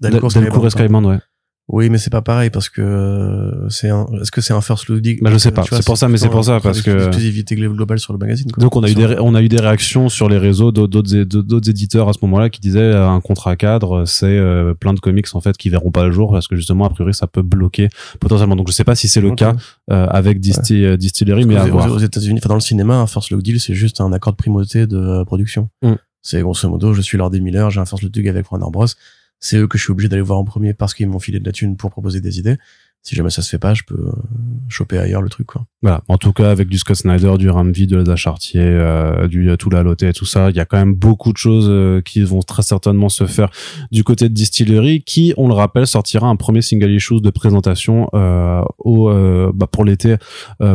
[0.00, 1.18] Delcourt, Delcourt et Skybound ouais
[1.68, 4.04] Oui, mais c'est pas pareil parce que euh, c'est un.
[4.20, 5.62] Est-ce que c'est un first look deal Bah, je sais pas.
[5.62, 8.18] Tu vois, C'est pour ça, mais c'est pour ça, parce que- exclusivité globale sur le
[8.18, 8.50] magazine.
[8.52, 8.60] Quoi.
[8.62, 11.70] Donc on a eu des on a eu des réactions sur les réseaux d'autres d'autres
[11.70, 15.26] éditeurs à ce moment-là qui disaient euh, un contrat cadre c'est euh, plein de comics
[15.32, 17.88] en fait qui verront pas le jour parce que justement a priori ça peut bloquer
[18.20, 19.54] potentiellement donc je sais pas si c'est le cas
[19.90, 22.60] euh, avec Disti- euh, Distillery mais Aux- à aux, voir aux États-Unis, enfin dans le
[22.60, 25.70] cinéma, un first look deal, c'est juste un accord de primauté de euh, production.
[25.82, 25.94] Mm.
[26.20, 28.86] C'est grosso modo, je suis Lord Miller, j'ai un first look deal avec Warner Bros.
[29.44, 31.44] C'est eux que je suis obligé d'aller voir en premier parce qu'ils m'ont filé de
[31.44, 32.56] la thune pour proposer des idées.
[33.02, 34.12] Si jamais ça se fait pas, je peux euh,
[34.70, 35.66] choper ailleurs le truc, quoi.
[35.82, 39.50] voilà en tout cas avec du Scott Snyder du Ramvi de la Chartier euh, du
[39.50, 42.02] euh, tout la Lotte et tout ça il y a quand même beaucoup de choses
[42.04, 43.50] qui vont très certainement se faire
[43.92, 48.08] du côté de Distillery qui on le rappelle sortira un premier single issue de présentation
[48.14, 49.12] euh, au
[49.52, 50.16] bah, pour l'été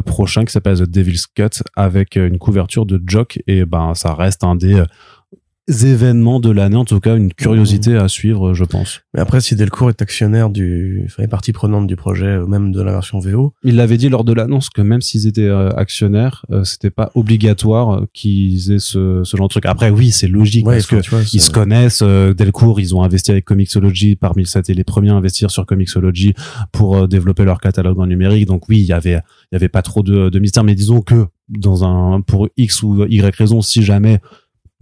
[0.05, 4.43] prochain qui s'appelle The Devil's Cut avec une couverture de Jock et ben ça reste
[4.43, 4.84] un des
[5.69, 9.01] événements de l'année, en tout cas une curiosité à suivre, je pense.
[9.13, 12.82] Mais après, si Delcourt est actionnaire du, enfin, est partie prenante du projet, même de
[12.82, 16.45] la version VO, Il l'avait dit lors de l'annonce que même s'ils étaient euh, actionnaires,
[16.51, 19.65] euh, c'était pas obligatoire euh, qu'ils aient ce, ce genre de truc.
[19.65, 22.01] Après, oui, c'est logique ouais, parce que vois, ils se connaissent.
[22.03, 24.15] euh, Delcourt, ils ont investi avec Comixology.
[24.15, 26.34] Parmi ça, c'était les premiers à investir sur Comixology
[26.71, 28.45] pour développer leur catalogue en numérique.
[28.47, 29.19] Donc oui, il y avait,
[29.51, 30.63] il y avait pas trop de, de mystère.
[30.63, 34.19] Mais disons que dans un, pour X ou Y raison, si jamais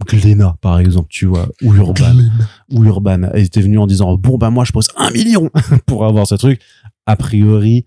[0.06, 2.14] Glénat, par exemple, tu vois, ou Urban,
[2.72, 3.22] ou Urban.
[3.34, 5.50] Était venu en disant bon bah moi je pose un million
[5.86, 6.60] pour avoir ce truc.
[7.10, 7.86] A priori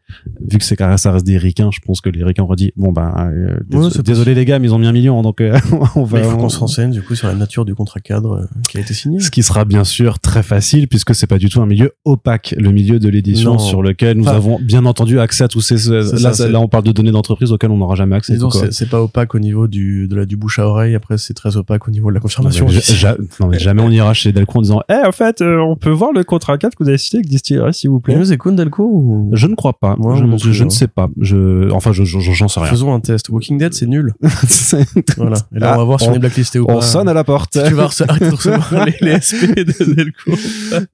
[0.49, 2.71] vu que c'est carré ça reste des ricains je pense que les ricains auraient dit
[2.75, 5.21] bon bah euh, désolé, Ouais, c'est désolé les gars mais ils ont mis un million
[5.21, 5.59] donc euh,
[5.95, 7.75] on va Mais il faut on- qu'on se renseigne, du coup, sur la nature du
[7.75, 9.19] contrat cadre euh, qui a été signé.
[9.19, 12.55] ce qui sera bien sûr très facile puisque c'est pas du tout un milieu opaque
[12.57, 16.33] le milieu de l'édition sur lequel nous avons bien entendu accès à tous ces là,
[16.33, 18.39] ça, là on parle de données d'entreprise auxquelles on n'aura jamais accès
[18.71, 21.57] c'est pas opaque au niveau du, de la, du bouche à oreille, après, c'est très
[21.57, 22.65] opaque au niveau de la Non, confirmation.
[22.67, 25.59] mais ja- non, mais jamais on ira chez Delcourt en disant eh en fait euh,
[25.59, 28.15] on peut voir le contrat 4 que vous avez signé avec Distillery s'il vous plaît
[28.15, 29.29] Mais c'est Delco ou...
[29.33, 29.95] Je ne crois pas.
[29.97, 30.69] Moi je, non je- je ne hein.
[30.71, 31.09] sais pas.
[31.19, 32.69] Je, enfin, je, je- j'en sais rien.
[32.69, 33.29] Faisons un test.
[33.29, 34.13] Walking Dead, c'est nul.
[35.17, 35.37] Voilà.
[35.55, 36.81] Et là, Ah, on va voir si on, on- est blacklisté ou On pas.
[36.81, 37.51] sonne à la porte.
[37.53, 40.31] Tu vas rece- arrêter de recevoir les, les SP de Delco.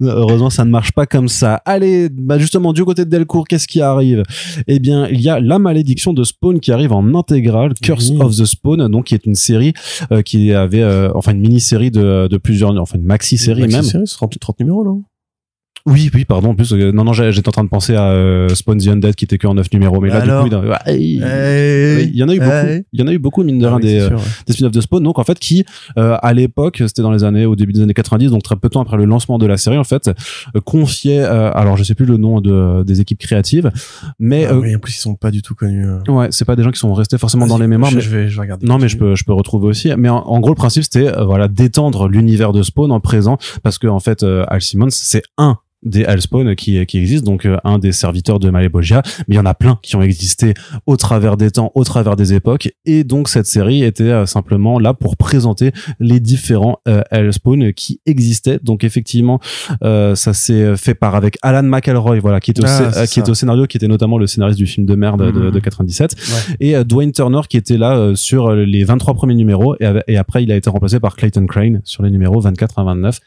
[0.01, 1.61] Heureusement, ça ne marche pas comme ça.
[1.65, 4.23] Allez, bah justement, du côté de Delcourt, qu'est-ce qui arrive?
[4.67, 8.17] Eh bien, il y a La Malédiction de Spawn qui arrive en intégrale, Curse Oui.
[8.21, 9.73] of the Spawn, donc qui est une série
[10.11, 13.83] euh, qui avait, euh, enfin, une mini-série de, de plusieurs, enfin, une maxi-série même.
[13.83, 15.03] C'est 30, 30 numéros, non?
[15.87, 16.49] Oui, oui, pardon.
[16.49, 19.15] En plus, euh, non, non, j'étais en train de penser à euh, Spawn the Undead
[19.15, 22.03] qui était que en 9 numéros, mais là, Alors du coup, il, ouais, il- Eh,
[22.03, 22.51] il y en a eu beaucoup.
[22.67, 22.83] eh.
[22.93, 24.23] Il y en a eu beaucoup, mine de Ah rien, oui, des, euh, sûr, ouais.
[24.47, 25.65] des spin-offs de Spawn, donc en fait qui
[25.97, 28.67] euh, à l'époque, c'était dans les années au début des années 90, donc très peu
[28.67, 30.09] de temps après le lancement de la série en fait,
[30.65, 33.71] confiait, alors je sais plus le nom de des équipes créatives,
[34.19, 35.85] mais Ah oui, en plus, ils sont pas du tout connus.
[36.09, 38.09] ouais, c'est pas des gens qui sont restés forcément dans les mémoires, je, mais je
[38.09, 38.65] vais, je vais regarder.
[38.67, 41.11] non mais je peux je peux retrouver aussi, mais en, en gros le principe c'était
[41.23, 45.57] voilà d'étendre l'univers de Spawn en présent parce que en fait Al Simmons c'est un
[45.83, 49.39] des Hellspawn qui, qui existent, donc euh, un des serviteurs de Malebogia, mais il y
[49.39, 50.53] en a plein qui ont existé
[50.87, 54.79] au travers des temps, au travers des époques, et donc cette série était euh, simplement
[54.79, 58.59] là pour présenter les différents euh, Hellspawn qui existaient.
[58.63, 59.39] Donc effectivement,
[59.83, 63.29] euh, ça s'est fait par avec Alan McElroy, voilà, qui est, au, Ah, qui est
[63.29, 65.51] au scénario, qui était notamment le scénariste du film de merde de, Mhm.
[65.51, 66.55] de 97, Ouais.
[66.59, 69.75] et Dwayne Turner qui était là sur les 23 premiers numéros,
[70.07, 73.19] et après il a été remplacé par Clayton Crane sur les numéros 24 à 29.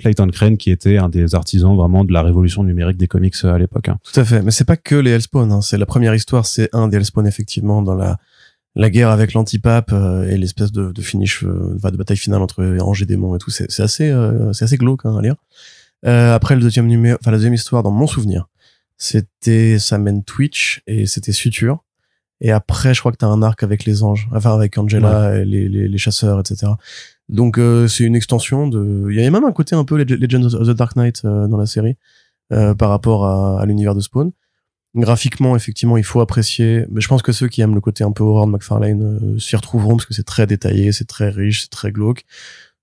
[0.00, 3.54] Clayton Crane qui était un des artisans vraiment de la révolution numérique des comics euh,
[3.54, 3.88] à l'époque.
[3.88, 3.98] hein.
[4.02, 4.42] Tout à fait.
[4.42, 5.50] Mais c'est pas que les Hellspawn.
[5.52, 5.60] Hein.
[5.60, 8.18] C'est la première histoire, c'est un des Hellspawn effectivement dans la
[8.76, 12.64] la guerre avec l'antipape euh, et l'espèce de, de finish, euh, de bataille finale entre
[12.80, 13.50] ange et démon et tout.
[13.50, 14.12] C'est assez
[14.52, 15.36] c'est assez glauque hein, à lire.
[16.04, 18.48] Après le deuxième numéro, enfin la deuxième histoire dans mon souvenir,
[18.98, 21.84] c'était ça mène Twitch et c'était Suture.
[22.46, 25.44] Et après, je crois que t'as un arc avec les anges, enfin avec Angela, et
[25.46, 26.72] les, les, les chasseurs, etc.
[27.30, 29.06] Donc euh, c'est une extension de.
[29.10, 31.46] Il y avait même un côté un peu Leg- Legends of the Dark Knight euh,
[31.48, 31.96] dans la série
[32.52, 34.30] euh, par rapport à, à l'univers de Spawn.
[34.94, 36.84] Graphiquement, effectivement, il faut apprécier.
[36.90, 39.38] Mais je pense que ceux qui aiment le côté un peu horreur de McFarlane euh,
[39.38, 42.24] s'y retrouveront parce que c'est très détaillé, c'est très riche, c'est très glauque,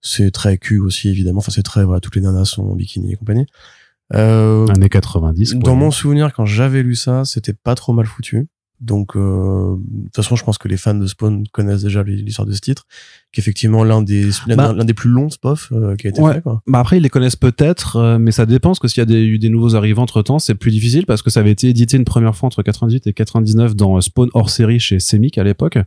[0.02, 1.38] c'est très cul aussi évidemment.
[1.38, 3.46] Enfin, c'est très voilà, toutes les nanas sont en bikini et compagnie.
[4.14, 5.54] Euh, Années 90.
[5.54, 5.62] quoi.
[5.64, 8.48] dans mon souvenir, quand j'avais lu ça, c'était pas trop mal foutu.
[8.82, 12.48] Donc, euh, de toute façon, je pense que les fans de Spawn connaissent déjà l'histoire
[12.48, 12.88] de ce titre,
[13.32, 14.74] qui est effectivement l'un des l'un Bah.
[14.74, 16.34] l'un des plus longs spof euh, qui a été Ouais.
[16.34, 16.42] fait.
[16.42, 16.64] Quoi.
[16.66, 19.06] Bah après, ils les connaissent peut-être, euh, mais ça dépend, parce que s'il y a
[19.06, 21.70] des, eu des nouveaux arrivants entre temps, c'est plus difficile, parce que ça avait été
[21.70, 25.38] édité une première fois entre 98 et 99 dans euh, Spawn hors série chez Semic
[25.38, 25.78] à l'époque,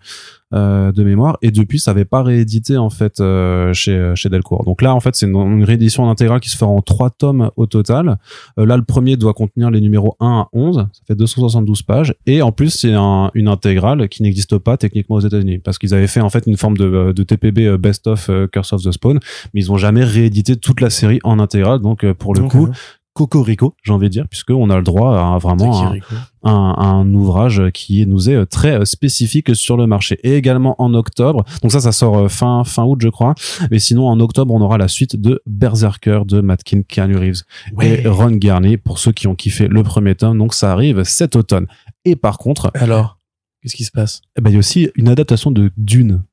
[0.55, 4.64] euh, de mémoire, et depuis, ça avait pas réédité, en fait, euh, chez, chez Delcourt.
[4.64, 7.51] Donc là, en fait, c'est une, une réédition intégrale qui se fera en trois tomes
[7.57, 8.19] au total.
[8.59, 12.14] Euh, là, le premier doit contenir les numéros 1 à 11, ça fait 272 pages,
[12.27, 15.95] et en plus, c'est un, une intégrale qui n'existe pas techniquement aux États-Unis, parce qu'ils
[15.95, 18.83] avaient fait, en fait, une forme de, de TPB euh, Best of euh, Curse of
[18.83, 19.19] the Spawn,
[19.53, 21.81] mais ils ont jamais réédité toute la série en intégrale.
[21.81, 22.73] Donc euh, pour le coup, euh,
[23.14, 25.98] cocorico, j'ai envie de dire, puisque on a le droit à vraiment un,
[26.42, 30.18] un, un ouvrage qui nous est euh, très euh, spécifique sur le marché.
[30.24, 33.35] Et également en octobre, donc ça, ça sort euh, fin fin août, je crois.
[33.70, 37.42] Mais sinon, en octobre, on aura la suite de Berserker de Matkin Keanu Reeves
[37.74, 38.03] Ouais.
[38.05, 40.37] et Ron Garney pour ceux qui ont kiffé le premier tome.
[40.38, 41.66] Donc ça arrive cet automne.
[42.05, 43.18] Et par contre, Alors,
[43.62, 44.20] qu'est-ce qui se passe?
[44.37, 46.24] eh ben, il y a aussi une adaptation de Dune.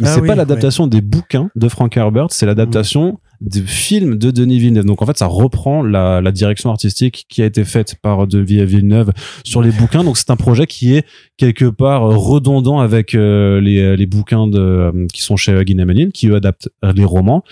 [0.00, 4.16] Mais Ah c'est oui, pas l'adaptation des bouquins de Frank Herbert, c'est l'adaptation du film
[4.16, 4.86] de Denis Villeneuve.
[4.86, 8.64] Donc en fait, ça reprend la, la direction artistique qui a été faite par Denis
[8.64, 9.12] Villeneuve
[9.44, 10.02] sur les bouquins.
[10.02, 14.58] Donc c'est un projet qui est quelque part redondant avec euh, les, les bouquins de,
[14.58, 17.44] euh, qui sont chez Guinan Manning, qui eux adaptent les romans.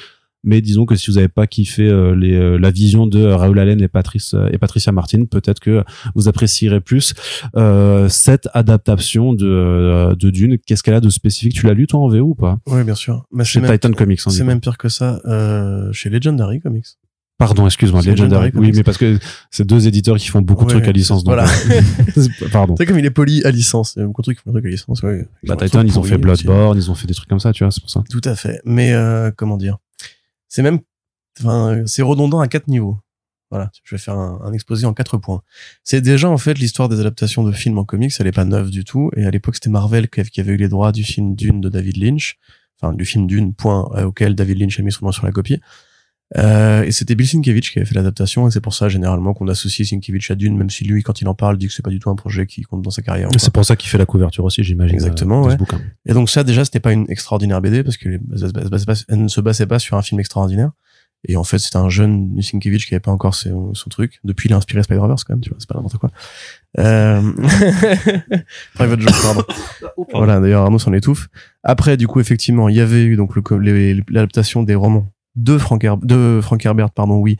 [0.44, 3.58] Mais disons que si vous n'avez pas kiffé euh, les, euh, la vision de Raoul
[3.58, 7.14] Allen et Patrice et Patricia Martin peut-être que vous apprécierez plus
[8.08, 11.54] cette adaptation de, de Dune qu'est-ce qu'elle a de spécifique?
[11.54, 12.58] Tu l'as lu toi en VO ou pas?
[12.66, 15.20] Oui bien sûr mais chez Titan Comics hein, c'est même pire que ça
[15.92, 16.86] chez Legendary Comics
[17.42, 18.52] Pardon, excuse-moi, Legendary.
[18.54, 19.18] Oui, mais parce que
[19.50, 21.24] c'est deux éditeurs qui font beaucoup de trucs à licence.
[21.24, 21.50] Donc voilà.
[22.16, 22.76] Euh, pardon.
[22.78, 23.94] C'est comme il est poli à licence.
[23.96, 25.02] Il y a beaucoup de trucs qui font des trucs à licence.
[25.02, 25.26] Ouais.
[25.42, 27.72] Bah, Titan, ils ont fait Bloodborne, ils ont fait des trucs comme ça, tu vois,
[27.72, 28.04] c'est pour ça.
[28.08, 28.60] Tout à fait.
[28.64, 29.78] Mais euh, comment dire?
[30.52, 30.80] C'est même,
[31.40, 32.98] enfin, c'est redondant à quatre niveaux.
[33.50, 35.42] Voilà, je vais faire un, un exposé en quatre points.
[35.82, 38.68] C'est déjà en fait l'histoire des adaptations de films en comics, elle est pas neuve
[38.68, 39.10] du tout.
[39.16, 41.96] Et à l'époque, c'était Marvel qui avait eu les droits du film Dune de David
[41.96, 42.38] Lynch,
[42.76, 45.32] enfin du film Dune point euh, auquel David Lynch a mis son nom sur la
[45.32, 45.58] copie.
[46.38, 49.48] Euh, et c'était Bill Sienkiewicz qui avait fait l'adaptation, et c'est pour ça généralement qu'on
[49.48, 51.90] associe Sienkiewicz à Dune, même si lui, quand il en parle, dit que c'est pas
[51.90, 53.28] du tout un projet qui compte dans sa carrière.
[53.36, 54.94] C'est pour ça qu'il fait la couverture aussi, j'imagine.
[54.94, 55.46] Exactement.
[55.46, 55.56] Euh, ouais.
[56.06, 58.08] Et donc ça, déjà, c'était pas une extraordinaire BD parce que
[59.08, 60.70] elle ne se basait pas sur un film extraordinaire.
[61.28, 64.18] Et en fait, c'était un jeune Sienkiewicz qui avait pas encore son, son truc.
[64.24, 66.10] Depuis, il a inspiré Spider-Verse quand même, tu vois, c'est pas n'importe quoi.
[66.78, 67.22] Euh...
[68.74, 69.44] Private Joke, pardon.
[70.12, 71.28] voilà, d'ailleurs, Arnaud s'en étouffe.
[71.62, 73.34] Après, du coup, effectivement, il y avait eu donc
[74.08, 77.38] l'adaptation des romans de Frank, de Frank Herbert, pardon, oui,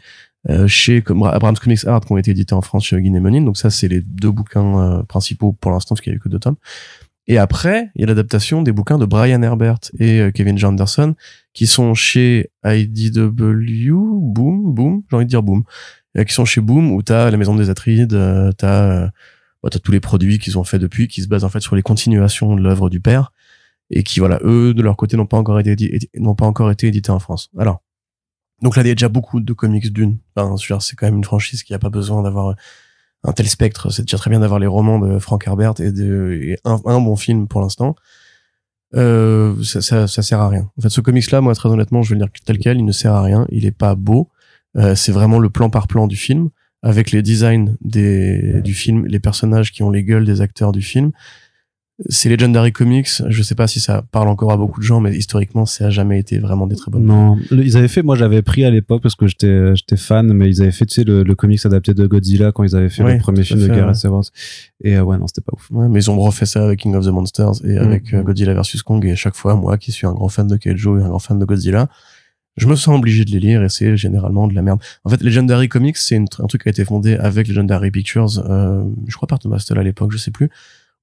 [0.51, 3.43] euh, chez Abrams Comics Art qui ont été édités en France chez Menin.
[3.43, 6.21] Donc ça, c'est les deux bouquins euh, principaux pour l'instant, parce qu'il y a eu
[6.21, 6.57] que deux tomes.
[7.29, 10.67] Et après, il y a l'adaptation des bouquins de Brian Herbert et euh, Kevin J.
[10.67, 11.15] Anderson,
[11.53, 15.63] qui sont chez IDW, Boom, Boom, j'ai envie de dire Boom,
[16.27, 18.19] qui sont chez Boom, où t'as la Maison des Atrides,
[18.59, 19.11] t'as
[19.63, 21.77] bah, t'as tous les produits qu'ils ont fait depuis, qui se basent en fait sur
[21.77, 23.33] les continuations de l'œuvre du père
[23.93, 27.51] et qui voilà eux de leur côté n'ont pas encore été édités en France.
[27.59, 27.83] Alors
[28.63, 30.19] donc là il y a déjà beaucoup de comics d'une.
[30.35, 32.57] Enfin, c'est quand même une franchise qui a pas besoin d'avoir
[33.25, 33.93] un tel spectre.
[33.93, 37.49] C'est déjà très bien d'avoir les romans de Frank Herbert et, de, un, bon film
[37.49, 37.95] pour l'instant.
[38.95, 40.71] Euh, ça, ça, ça, sert à rien.
[40.77, 42.93] En fait, ce comics-là, moi, très honnêtement, je vais le dire tel quel, il ne
[42.93, 43.47] sert à rien.
[43.51, 44.29] Il est pas beau.
[44.77, 46.51] Euh, c'est vraiment le plan par plan du film,
[46.83, 50.83] avec les designs des, du film, les personnages qui ont les gueules des acteurs du
[50.83, 51.13] film
[52.09, 53.09] c'est Legendary Comics.
[53.29, 55.91] Je sais pas si ça parle encore à beaucoup de gens, mais historiquement, ça a
[55.91, 57.05] jamais été vraiment des très bonnes.
[57.05, 58.03] Non, ils avaient fait.
[58.03, 60.95] Moi, j'avais pris à l'époque parce que j'étais j'étais fan, mais ils avaient fait tu
[60.95, 63.69] sais le, le comics adapté de Godzilla quand ils avaient fait le premier film de
[63.69, 64.23] Gareth Evans.
[64.83, 65.71] Et euh, ouais, non, c'était pas ouf.
[65.71, 67.79] Ouais, mais ils ont refait ça avec King of the Monsters et mm.
[67.79, 69.05] avec euh, Godzilla versus Kong.
[69.05, 71.19] Et à chaque fois, moi, qui suis un grand fan de Keijo et un grand
[71.19, 71.89] fan de Godzilla,
[72.57, 74.81] je me sens obligé de les lire et c'est généralement de la merde.
[75.05, 78.85] En fait, Legendary Comics, c'est un truc qui a été fondé avec Legendary Pictures, euh,
[79.07, 80.51] je crois par Thomas Stoll à l'époque, je sais plus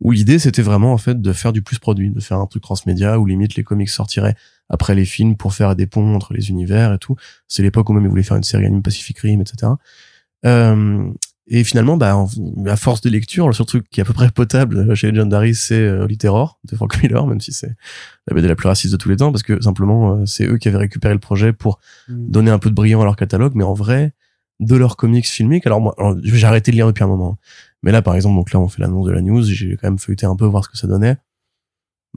[0.01, 2.63] où l'idée c'était vraiment en fait de faire du plus produit, de faire un truc
[2.63, 4.35] transmédia où limite les comics sortiraient
[4.69, 7.15] après les films pour faire des ponts entre les univers et tout.
[7.47, 9.73] C'est l'époque où même ils voulaient faire une série anime Pacific Rim, etc.
[10.45, 11.11] Euh,
[11.51, 12.15] et finalement, bah,
[12.67, 15.55] à force de lecture, le seul truc qui est à peu près potable chez Legendary,
[15.55, 17.75] c'est euh, Litterror de Frank Miller, même si c'est
[18.27, 20.59] la BD la plus raciste de tous les temps, parce que simplement, euh, c'est eux
[20.59, 22.29] qui avaient récupéré le projet pour mm.
[22.29, 24.13] donner un peu de brillant à leur catalogue, mais en vrai,
[24.59, 27.39] de leurs comics filmiques, alors moi, j'ai arrêté de lire depuis un moment,
[27.83, 29.43] mais là, par exemple, donc là, on fait l'annonce de la news.
[29.43, 31.17] J'ai quand même feuilleté un peu voir ce que ça donnait.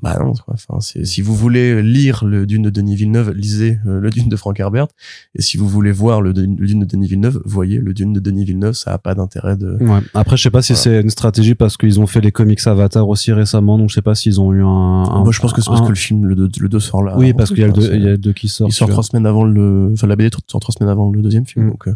[0.00, 0.54] Bah non, quoi.
[0.54, 4.36] Enfin, si vous voulez lire le Dune de Denis Villeneuve, lisez euh, le Dune de
[4.36, 4.86] Frank Herbert.
[5.34, 8.46] Et si vous voulez voir le, Dune de Denis Villeneuve, voyez le Dune de Denis
[8.46, 8.72] Villeneuve.
[8.72, 9.76] Ça a pas d'intérêt de.
[9.80, 10.00] Ouais.
[10.14, 13.06] Après, je sais pas si c'est une stratégie parce qu'ils ont fait les comics Avatar
[13.06, 14.66] aussi récemment, donc je sais pas s'ils ont eu un.
[14.66, 17.16] un Moi, je pense que c'est parce que le film, le 2, le sort là.
[17.18, 18.72] Oui, parce qu'il y a le 2 il y a deux qui sortent.
[18.72, 21.46] Il sort trois semaines avant le, enfin la BD sort trois semaines avant le deuxième
[21.46, 21.70] film, mm.
[21.70, 21.88] donc.
[21.88, 21.94] Euh,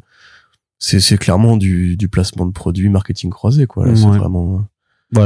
[0.79, 4.65] c'est clairement du, du placement de produits marketing croisé quoi c'est vraiment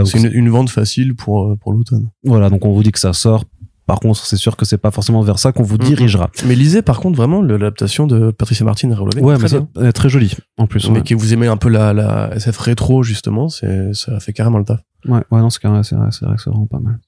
[0.04, 2.98] c'est une, une, vente facile pour euh, pour l'automne voilà donc on vous dit que
[2.98, 3.44] ça sort
[3.90, 6.30] par contre, c'est sûr que c'est pas forcément vers ça qu'on vous dirigera.
[6.46, 9.20] Mais lisez par contre vraiment l'adaptation de Patricia Martin et Rolové.
[9.20, 10.88] Ouais, très, mais très jolie en plus.
[10.90, 14.58] Mais qui vous aimez un peu la, la SF rétro justement, c'est ça fait carrément
[14.58, 14.78] le taf.
[15.06, 17.00] Ouais, ouais non, c'est vrai, c'est vrai, c'est vraiment pas mal.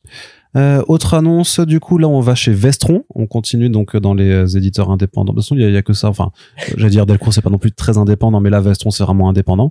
[0.56, 3.04] Euh, autre annonce, du coup, là, on va chez Vestron.
[3.14, 5.32] On continue donc dans les euh, éditeurs indépendants.
[5.32, 6.08] De toute façon, il y, a que ça.
[6.08, 6.30] Enfin,
[6.76, 9.70] j'allais dire Delcourt, c'est pas non plus très indépendant, mais là, Vestron, c'est vraiment indépendant.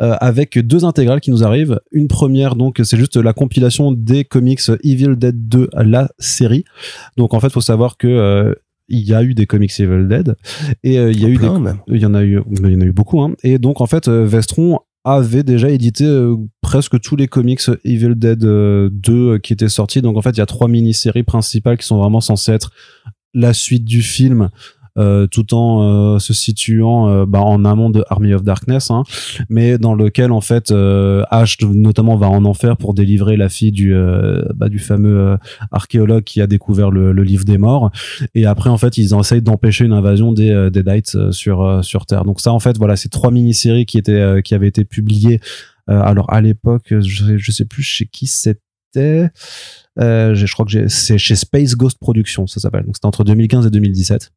[0.00, 1.80] Euh, avec deux intégrales qui nous arrivent.
[1.92, 6.64] Une première, donc, c'est juste la compilation des comics Evil Dead 2, la série.
[7.16, 8.54] Donc, en fait, faut savoir que euh,
[8.90, 10.34] il y a eu des comics Evil Dead
[10.82, 11.46] et euh, il y a eu des
[11.88, 13.34] il y en a eu il y en a eu beaucoup hein.
[13.44, 18.38] et donc en fait Vestron avait déjà édité euh, presque tous les comics Evil Dead
[18.38, 20.02] 2 euh, euh, qui étaient sortis.
[20.02, 22.70] Donc en fait, il y a trois mini-séries principales qui sont vraiment censées être
[23.32, 24.50] la suite du film
[25.00, 29.02] euh, tout en euh, se situant euh, bah, en amont de Army of Darkness, hein,
[29.48, 30.72] mais dans lequel en fait
[31.30, 33.94] Ash notamment va en enfer pour délivrer la fille du
[34.54, 35.36] bah, du fameux
[35.72, 37.90] archéologue qui a découvert le, le, livre des morts.
[38.34, 40.82] Et après en fait ils essayent d'empêcher une invasion des des
[41.32, 42.24] sur sur Terre.
[42.24, 45.40] Donc ça en fait voilà c'est trois mini-séries qui étaient qui avaient été publiées.
[45.86, 49.30] alors à l'époque je, je sais plus chez qui c'était
[49.98, 52.84] euh, je crois que c'est chez Space Ghost Productions, ça s'appelle.
[52.84, 54.32] Donc c'était entre 2015 et 2017.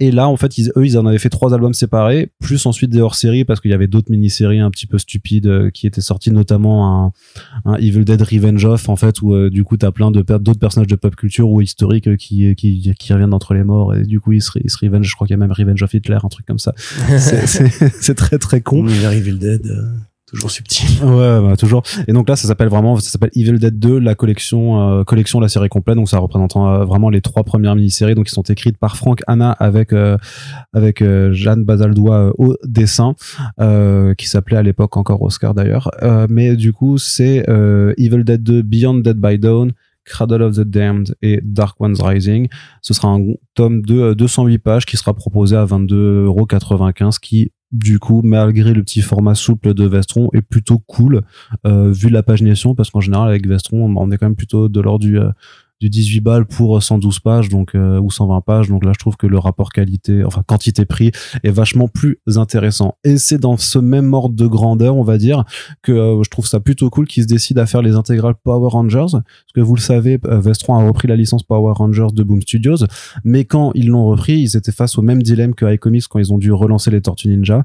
[0.00, 2.90] Et là, en fait, ils, eux, ils en avaient fait trois albums séparés, plus ensuite
[2.90, 6.00] des hors-séries parce qu'il y avait d'autres mini-séries un petit peu stupides euh, qui étaient
[6.00, 7.12] sorties, notamment un,
[7.64, 10.58] un, Evil Dead Revenge of, en fait, où euh, du coup t'as plein de d'autres
[10.58, 14.20] personnages de pop culture ou historiques qui, qui, qui reviennent d'entre les morts et du
[14.20, 15.06] coup ils se, ils se revenge.
[15.06, 16.74] Je crois qu'il y a même Revenge of Hitler, un truc comme ça.
[17.18, 18.86] c'est très très con.
[18.88, 19.66] Evil Dead.
[20.30, 20.88] Toujours subtil.
[21.02, 21.82] Ouais, bah, toujours.
[22.06, 25.40] Et donc là, ça s'appelle vraiment, ça s'appelle Evil Dead 2, la collection, euh, collection,
[25.40, 25.96] la série complète.
[25.96, 29.22] Donc ça représente euh, vraiment les trois premières mini-séries, donc qui sont écrites par Frank
[29.26, 30.18] Anna avec euh,
[30.74, 31.02] avec
[31.32, 33.14] Jeanne Basaldois au dessin,
[34.18, 35.90] qui s'appelait à l'époque encore Oscar d'ailleurs.
[36.28, 37.44] mais du coup, c'est
[37.96, 39.72] Evil Dead 2, Beyond Dead by Dawn,
[40.04, 42.48] Cradle of the Damned et Dark One's Rising.
[42.82, 43.24] Ce sera un
[43.54, 49.02] tome de 208 pages qui sera proposé à 22,95€ qui du coup, malgré le petit
[49.02, 51.22] format souple de Vestron, est plutôt cool
[51.66, 54.80] euh, vu la pagination, parce qu'en général avec Vestron, on est quand même plutôt de
[54.80, 55.30] l'ordre du euh,
[55.80, 58.68] du 18 balles pour 112 pages donc euh, ou 120 pages.
[58.68, 61.12] Donc là je trouve que le rapport qualité enfin quantité prix
[61.42, 62.96] est vachement plus intéressant.
[63.04, 65.44] Et c'est dans ce même ordre de grandeur on va dire
[65.82, 68.68] que euh, je trouve ça plutôt cool qu'ils se décident à faire les intégrales Power
[68.70, 69.06] Rangers.
[69.10, 72.42] Parce que vous le savez euh, Vestron a repris la licence Power Rangers de Boom
[72.42, 72.84] Studios.
[73.24, 76.32] Mais quand ils l'ont repris ils étaient face au même dilemme que iComics quand ils
[76.32, 77.64] ont dû relancer les Tortues Ninja.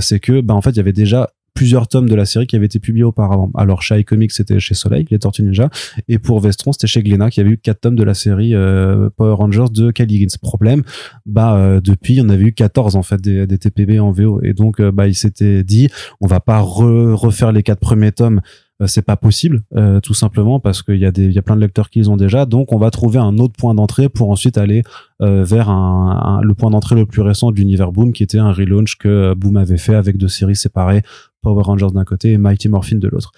[0.00, 2.56] C'est que bah en fait il y avait déjà plusieurs tomes de la série qui
[2.56, 3.50] avaient été publiés auparavant.
[3.54, 5.70] Alors chez iComics c'était chez Soleil, les Tortues Ninja,
[6.08, 9.08] et pour Vestron c'était chez Glénat qui avait eu quatre tomes de la série euh,
[9.16, 10.36] Power Rangers de Kyle Higgins.
[10.42, 10.82] Problème,
[11.24, 14.52] bah euh, depuis on avait eu 14 en fait des, des TPB en VO, et
[14.52, 15.88] donc euh, bah il s'était dit
[16.20, 18.40] on va pas refaire les quatre premiers tomes
[18.86, 19.62] c'est pas possible
[20.02, 22.08] tout simplement parce qu'il y a des il y a plein de lecteurs qui les
[22.08, 24.82] ont déjà donc on va trouver un autre point d'entrée pour ensuite aller
[25.20, 28.96] vers un, le point d'entrée le plus récent de l'univers Boom qui était un relaunch
[28.98, 31.02] que Boom avait fait avec deux séries séparées
[31.44, 33.32] Power Rangers d'un côté et Mighty Morphin de l'autre.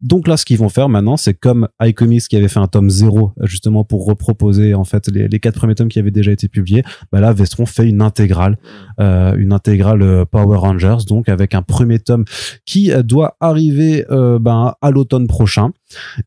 [0.00, 2.88] Donc là, ce qu'ils vont faire maintenant, c'est comme iComics qui avait fait un tome
[2.88, 6.84] 0 justement pour reproposer en fait les, quatre premiers tomes qui avaient déjà été publiés.
[7.10, 8.58] Bah là, Vestron fait une intégrale,
[9.00, 12.24] euh, une intégrale euh, Power Rangers, donc avec un premier tome
[12.64, 15.70] qui euh, doit arriver ben, à l'automne prochain.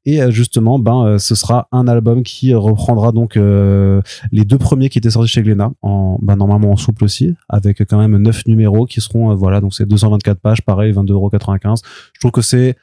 [0.06, 5.12] Et justement, ben ce sera un album qui reprendra donc les deux premiers qui étaient
[5.12, 9.02] sortis chez Glénat, en ben, normalement en souple aussi, avec quand même neuf numéros qui
[9.02, 11.82] seront voilà donc c'est 224 pages, pareil 22,95€.
[12.14, 12.76] Je trouve que c'est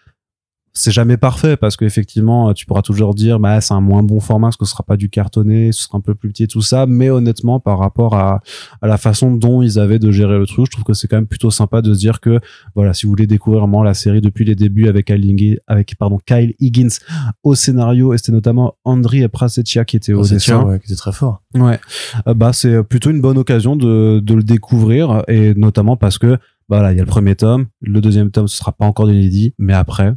[0.78, 4.46] c'est jamais parfait parce qu'effectivement tu pourras toujours dire bah c'est un moins bon format
[4.46, 6.60] parce que ce sera pas du cartonné ce sera un peu plus petit et tout
[6.62, 6.86] ça.
[6.86, 8.42] Mais honnêtement par rapport à,
[8.80, 11.16] à la façon dont ils avaient de gérer le truc je trouve que c'est quand
[11.16, 12.38] même plutôt sympa de se dire que
[12.76, 16.18] voilà si vous voulez découvrir vraiment la série depuis les débuts avec Kyle, avec pardon
[16.24, 16.96] Kyle Higgins
[17.42, 20.62] au scénario et c'était notamment Andri Praseccia qui était au dessin.
[20.62, 21.42] ouais, qui était très fort.
[21.54, 21.80] Ouais.
[22.26, 26.38] Euh, bah c'est plutôt une bonne occasion de, de le découvrir et notamment parce que
[26.68, 29.54] voilà, il y a le premier tome, le deuxième tome ce sera pas encore inédit,
[29.58, 30.14] mais après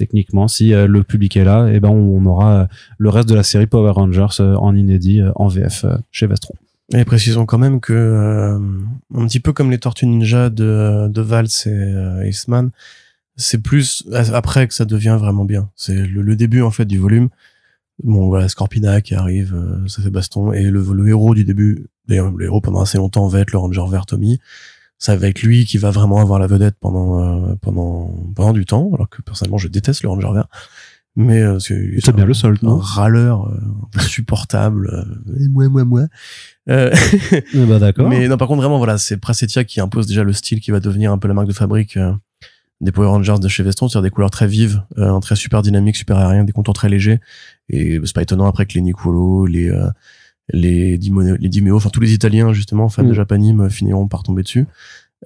[0.00, 3.34] techniquement si euh, le public est là eh ben on, aura euh, le reste de
[3.34, 6.54] la série Power Rangers euh, en inédit en VF chez Vestron.
[6.94, 8.58] Et précisons quand même que
[9.14, 12.70] un petit peu comme les Tortues Ninja de de Vals et Eastman,
[13.36, 15.70] c'est plus après que ça devient vraiment bien.
[15.76, 17.28] C'est le, début en fait du volume.
[18.02, 19.54] Bon voilà Scorpina qui arrive,
[19.86, 23.28] ça fait baston et le, le héros du début, d'ailleurs le héros pendant assez longtemps
[23.28, 24.40] va être le Ranger vert Tommy
[25.00, 28.66] ça va être lui qui va vraiment avoir la vedette pendant euh, pendant pendant du
[28.66, 30.46] temps alors que personnellement je déteste le Ranger vert
[31.16, 33.58] mais euh, c'est bien le seul un râleur euh,
[33.96, 35.06] insupportable
[35.50, 36.02] moi moi moi.
[36.68, 36.94] Euh,
[37.54, 38.08] bah d'accord.
[38.08, 40.78] mais non par contre vraiment voilà c'est Prasetia qui impose déjà le style qui va
[40.80, 41.98] devenir un peu la marque de fabrique
[42.80, 45.96] des Power Rangers de chez Vestron c'est-à-dire des couleurs très vives un trait super dynamique
[45.96, 47.20] super aérien des contours très légers.
[47.70, 49.72] Et c'est pas étonnant après que les Nicolo les
[50.52, 53.14] les les Dimeo, enfin tous les Italiens justement fans de mm.
[53.14, 54.66] Japanime finiront par tomber dessus.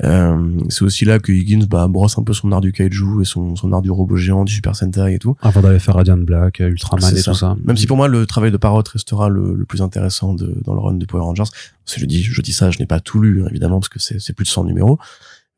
[0.02, 3.24] Euh, c'est aussi là que Higgins bah, brosse un peu son art du kaiju et
[3.24, 5.36] son, son art du robot géant, du Super Sentai et tout.
[5.40, 7.56] Avant d'aller faire Radiant Black, euh, Ultraman et tout ça.
[7.64, 10.74] Même si pour moi le travail de Parrot restera le, le plus intéressant de, dans
[10.74, 11.44] le run de Power Rangers.
[11.84, 14.00] Si je dis, je dis ça, je n'ai pas tout lu hein, évidemment parce que
[14.00, 14.98] c'est plus de 100 numéros.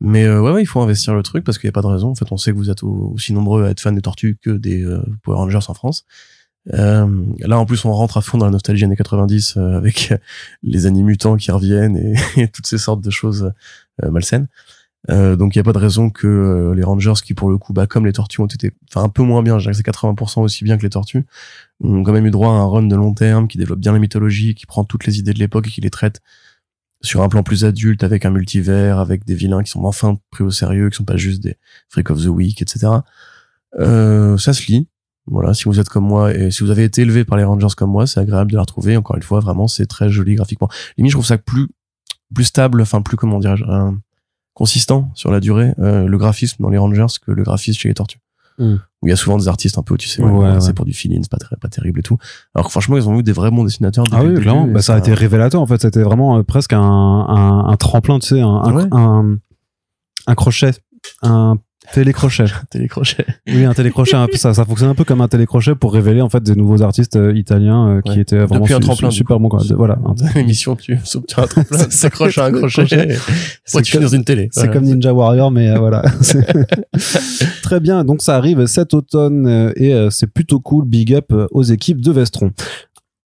[0.01, 1.87] Mais euh, ouais, ouais, il faut investir le truc parce qu'il n'y a pas de
[1.87, 2.11] raison.
[2.11, 4.51] En fait, on sait que vous êtes aussi nombreux à être fans des tortues que
[4.51, 6.05] des euh, Power Rangers en France.
[6.75, 10.13] Euh, là, en plus, on rentre à fond dans la nostalgie années 90 euh, avec
[10.63, 11.97] les animutants qui reviennent
[12.37, 13.53] et, toutes ces sortes de choses
[14.03, 14.49] euh, malsaines.
[15.09, 17.87] donc, il n'y a pas de raison que les Rangers, qui pour le coup, bah,
[17.87, 20.41] comme les Tortues, ont été, enfin, un peu moins bien, je dirais que c'est 80%
[20.41, 21.25] aussi bien que les Tortues,
[21.83, 24.01] ont quand même eu droit à un run de long terme qui développe bien la
[24.01, 26.21] mythologie, qui prend toutes les idées de l'époque et qui les traite
[27.03, 30.43] sur un plan plus adulte, avec un multivers, avec des vilains qui sont enfin pris
[30.43, 31.57] au sérieux, qui sont pas juste des
[31.89, 32.89] Freak of the Week, etc.
[33.79, 34.89] Euh, ça se lit.
[35.29, 37.75] Voilà, si vous êtes comme moi et si vous avez été élevé par les Rangers
[37.77, 38.97] comme moi, c'est agréable de la retrouver.
[38.97, 40.69] Encore une fois, vraiment, c'est très joli graphiquement.
[40.99, 41.69] Limite, je trouve ça plus
[42.35, 43.65] plus stable, enfin plus comment dirais-je,
[44.55, 47.95] consistant sur la durée, euh, le graphisme dans les Rangers que le graphisme chez les
[47.95, 48.19] Tortues.
[48.59, 48.77] Mm.
[49.03, 50.61] où il y a souvent des artistes un peu, tu sais, Ouais, ouais, ouais.
[50.63, 52.17] c'est pour du feeling, c'est pas très, pas terrible et tout.
[52.55, 54.07] Alors que franchement, ils ont eu des vrais bons dessinateurs.
[54.13, 54.67] Ah oui, clairement.
[54.67, 55.83] Bah, ça a été révélateur en fait.
[55.83, 59.37] C'était vraiment euh, presque un, un, un tremplin, tu sais, un, un,
[60.27, 60.71] un crochet,
[61.23, 61.57] un
[61.93, 62.45] télécrochet.
[62.71, 63.25] télécrochet.
[63.47, 64.17] Oui, un télécrochet.
[64.35, 67.17] ça, ça fonctionne un peu comme un télécrochet pour révéler en fait des nouveaux artistes
[67.17, 68.21] euh, italiens euh, qui Ouais.
[68.21, 69.49] étaient vraiment Depuis un tremplin, su- super bons.
[69.77, 69.99] Voilà.
[70.05, 70.25] un peu.
[70.39, 71.79] L'émission, tu sautes un tremplin,
[72.31, 73.17] tu à un crochet.
[73.85, 74.49] Tu dans une télé.
[74.53, 74.73] C'est Voilà.
[74.75, 76.03] comme Ninja Warrior, mais euh, voilà.
[77.63, 78.05] Très bien.
[78.05, 80.85] Donc ça arrive cet automne et c'est plutôt cool.
[80.87, 82.53] Big up aux équipes de Vestron.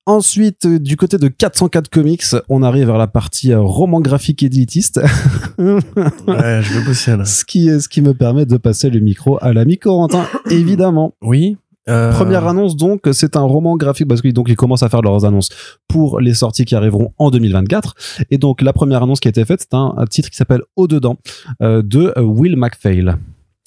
[0.07, 4.43] Ensuite, euh, du côté de 404 Comics, on arrive vers la partie euh, roman graphique
[4.43, 5.01] élitiste.
[5.59, 7.25] Ouais, je veux bosser là.
[7.25, 11.15] ce, qui, ce qui me permet de passer le micro à l'ami Corentin, évidemment.
[11.23, 11.57] Oui.
[11.89, 15.03] euh, Première annonce donc, c'est un roman graphique parce qu'ils donc ils commencent à faire
[15.03, 15.51] leurs annonces
[15.87, 17.95] pour les sorties qui arriveront en 2024.
[18.31, 20.63] Et donc la première annonce qui a été faite, c'est un, un titre qui s'appelle
[20.77, 21.19] Au dedans
[21.63, 23.15] euh, de Will MacPhail.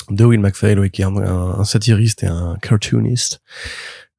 [0.10, 3.40] de Will MacPhail, oui, qui est un, un- un satiriste et un cartooniste,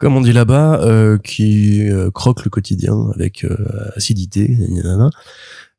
[0.05, 3.57] comme on dit là-bas, euh, qui euh, croque le quotidien avec euh,
[3.96, 5.09] acidité, nanana,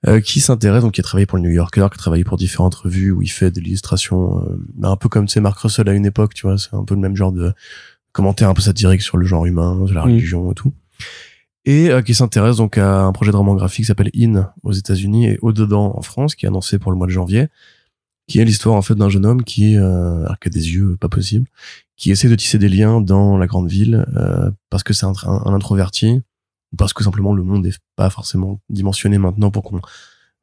[0.08, 2.36] euh, qui s'intéresse, donc qui a travaillé pour le New Yorker, qui a travaillé pour
[2.36, 5.88] différentes revues où il fait de l'illustration, euh, bah, un peu comme c'est Mark Russell
[5.90, 7.54] à une époque, tu vois, c'est un peu le même genre de
[8.14, 10.74] commentaire un peu satirique sur le genre humain, sur la religion et tout.
[11.66, 14.74] Et euh, qui s'intéresse donc à un projet de roman graphique qui s'appelle In aux
[14.74, 17.50] États-Unis et Au dedans en France, qui est annoncé pour le mois de janvier
[18.28, 20.98] qui est l'histoire en fait d'un jeune homme qui, euh, alors qui a des yeux
[21.00, 21.48] pas possibles,
[21.98, 25.14] qui essaie de tisser des liens dans la grande ville euh, parce que c'est un,
[25.46, 26.22] introverti
[26.72, 29.82] ou parce que simplement le monde est pas forcément dimensionné maintenant pour qu'on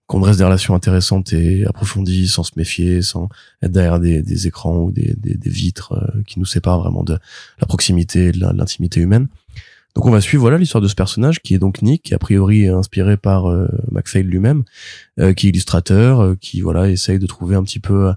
[0.07, 3.29] qu'on dresse des relations intéressantes et approfondies sans se méfier, sans
[3.63, 7.19] être derrière des, des écrans ou des, des, vitres euh, qui nous séparent vraiment de
[7.61, 9.29] la proximité et de l'intimité humaine.
[9.95, 12.19] Donc on va suivre voilà l'histoire de ce personnage qui est donc Nick, qui a
[12.19, 13.69] priori est inspiré par euh,
[14.15, 14.65] lui-même,
[15.21, 18.13] euh, qui est illustrateur, euh, qui voilà essaye de trouver un petit peu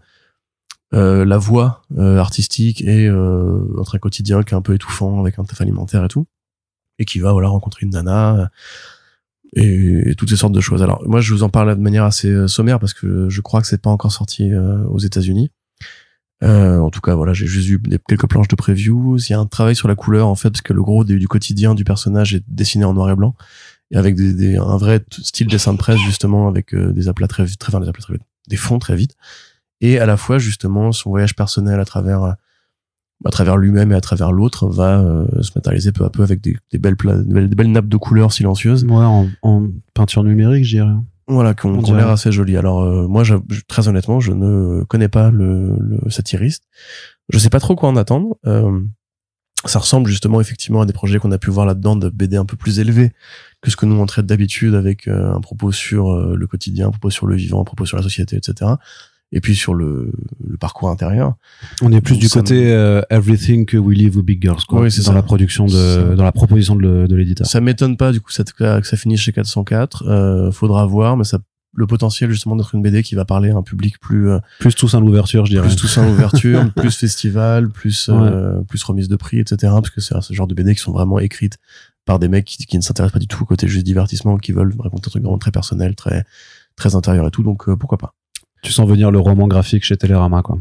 [0.93, 3.59] euh, la voie euh, artistique et euh,
[3.93, 6.27] un quotidien qui est un peu étouffant avec un taf alimentaire et tout,
[6.99, 8.51] et qui va voilà rencontrer une nana
[9.57, 10.83] euh, et, toutes ces sortes de choses.
[10.83, 13.61] Alors moi je vous en parle de manière assez euh, sommaire parce que je crois
[13.61, 15.51] que c'est pas encore sorti aux États-Unis.
[16.41, 19.17] En tout cas, voilà, j'ai juste vu des, quelques planches de previews.
[19.17, 21.27] Il y a un travail sur la couleur, en fait, parce que le gros du,
[21.27, 23.33] quotidien du personnage est dessiné en noir et blanc,
[23.89, 27.47] et avec des, des- un vrai style dessin de presse, justement, avec des aplats très
[27.47, 29.15] très, enfin, des aplats très vite, des fonds très vite,
[29.82, 34.01] et à la fois, justement, son voyage personnel à travers, à travers lui-même et à
[34.01, 37.34] travers l'autre va euh, se matérialiser peu à peu avec des, des belles, pla- des
[37.34, 38.84] belles, des belles nappes de couleurs silencieuses.
[38.86, 40.93] Ouais, en, en peinture numérique, je dirais.
[41.28, 42.55] Voilà, qui ont, On qui ont l'air assez jolis.
[42.57, 43.36] Alors euh, moi, je-
[43.67, 46.63] très honnêtement, je ne connais pas le, le satiriste.
[47.30, 48.38] Je sais pas trop quoi en attendre.
[48.45, 48.80] Euh,
[49.65, 52.45] ça ressemble justement effectivement à des projets qu'on a pu voir là-dedans de BD un
[52.45, 53.11] peu plus élevés
[53.61, 56.89] que ce que nous on traite d'habitude avec euh, un propos sur euh, le quotidien,
[56.89, 58.73] un propos sur le vivant, un propos sur la société, etc.
[59.36, 60.11] Et puis sur le,
[60.47, 61.36] le parcours intérieur.
[61.81, 64.81] On est plus Donc, du côté euh, Everything que We Live with Big Girls, quoi.
[64.81, 65.13] Oui, c'est dans ça.
[65.13, 67.45] la production de, dans la proposition de, l'éditeur.
[67.45, 70.07] Ça m'étonne pas du coup ça, que ça finisse chez 404.
[70.07, 71.39] Euh, faudra voir, mais ça
[71.75, 74.73] le potentiel justement d'être une BD qui va parler à un public plus euh, Plus
[74.75, 75.67] tous à l'ouverture, je dirais.
[75.67, 79.73] plus Toussaint l'ouverture, plus festival, plus euh, plus remise de prix, etc.
[79.73, 81.57] Parce que c'est ce genre de BD qui sont vraiment écrites
[82.05, 84.51] par des mecs qui, qui ne s'intéressent pas du tout au côté juste divertissement, qui
[84.51, 86.23] veulent raconter un truc vraiment très personnel, très
[86.75, 87.43] très intérieur et tout.
[87.43, 88.15] Donc euh, pourquoi pas.
[88.66, 90.57] Tu sens venir le roman graphique chez Télérama, quoi.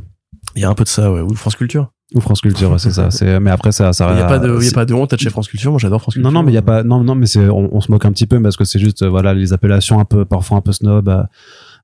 [0.56, 1.20] Il y a un peu de ça, ouais.
[1.22, 1.90] Ou France Culture.
[2.14, 3.10] Ou France Culture, ouais, c'est ça.
[3.10, 4.84] C'est, mais après, ça, ça Il y a pas de, il y a c'est- pas
[4.84, 5.70] de honte à chez France Culture.
[5.70, 6.30] Moi, j'adore France Culture.
[6.30, 8.04] Non, non, mais il y a pas, non, non, mais c'est, on, on se moque
[8.04, 10.60] un petit peu parce que c'est juste, euh, voilà, les appellations un peu, parfois un
[10.60, 11.22] peu snob, euh,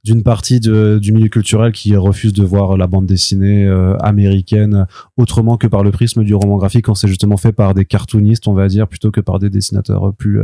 [0.04, 4.86] d'une partie de, du milieu culturel qui refuse de voir la bande dessinée euh, américaine
[5.16, 8.46] autrement que par le prisme du roman graphique quand c'est justement fait par des cartoonistes,
[8.46, 10.40] on va dire, plutôt que par des dessinateurs plus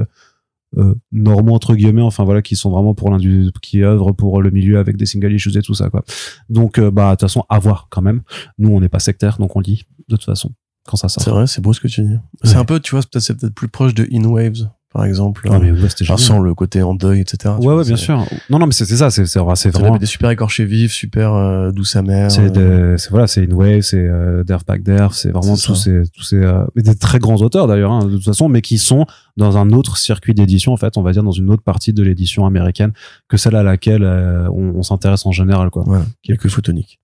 [0.76, 4.50] euh, normaux entre guillemets, enfin voilà, qui sont vraiment pour l'industrie, qui œuvrent pour le
[4.50, 6.04] milieu avec des single issues et tout ça, quoi.
[6.48, 8.22] Donc, euh, bah, de toute façon, à voir quand même.
[8.58, 10.52] Nous, on n'est pas sectaire, donc on lit de toute façon
[10.86, 11.22] quand ça sort.
[11.22, 12.16] C'est vrai, c'est beau ce que tu dis.
[12.44, 15.04] C'est un peu, tu vois, c'est peut-être, c'est peut-être plus proche de In Waves, par
[15.04, 15.46] exemple.
[15.50, 16.18] Ah, mais ouais, génial.
[16.18, 17.54] sans le côté en deuil, etc.
[17.58, 18.24] Ouais, vois, bien sûr.
[18.48, 19.38] Non, non, mais c'est ça, c'est c'est
[19.70, 19.98] vraiment.
[19.98, 22.30] des super écorchés vifs, super euh, douce amère.
[22.30, 26.02] C'est euh, c'est voilà, c'est Inway, c'est euh, Derf Back Derf, c'est vraiment tous ces
[26.14, 28.78] tous ces euh, mais des très grands auteurs d'ailleurs hein, de toute façon, mais qui
[28.78, 29.04] sont
[29.36, 32.02] dans un autre circuit d'édition en fait, on va dire dans une autre partie de
[32.02, 32.92] l'édition américaine
[33.28, 35.82] que celle à laquelle euh, on, on s'intéresse en général quoi.
[35.86, 36.06] Voilà.
[36.24, 37.00] Il y a que photonique.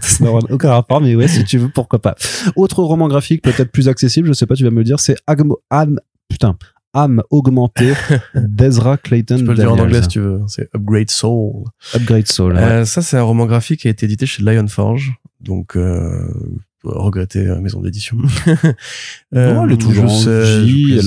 [0.00, 2.14] Ça n'a aucun rapport, mais ouais, si tu veux, pourquoi pas.
[2.56, 5.16] Autre roman graphique peut-être plus accessible, je sais pas, tu vas me le dire, c'est
[5.26, 5.98] Agmo- âme
[6.30, 6.56] putain
[6.92, 7.92] âme augmentée
[8.34, 9.36] d'Ezra Clayton.
[9.38, 10.40] Je peux le dire en anglais si tu veux.
[10.48, 11.64] C'est Upgrade Soul.
[11.94, 12.54] Upgrade Soul.
[12.54, 12.60] ouais.
[12.62, 15.12] Euh, ça, c'est un roman graphique qui a été édité chez Lionforge.
[15.40, 16.26] Donc, euh,
[16.82, 18.16] regretter euh, maison d'édition.
[19.32, 21.00] Euh, Non, elle est toujours en vie,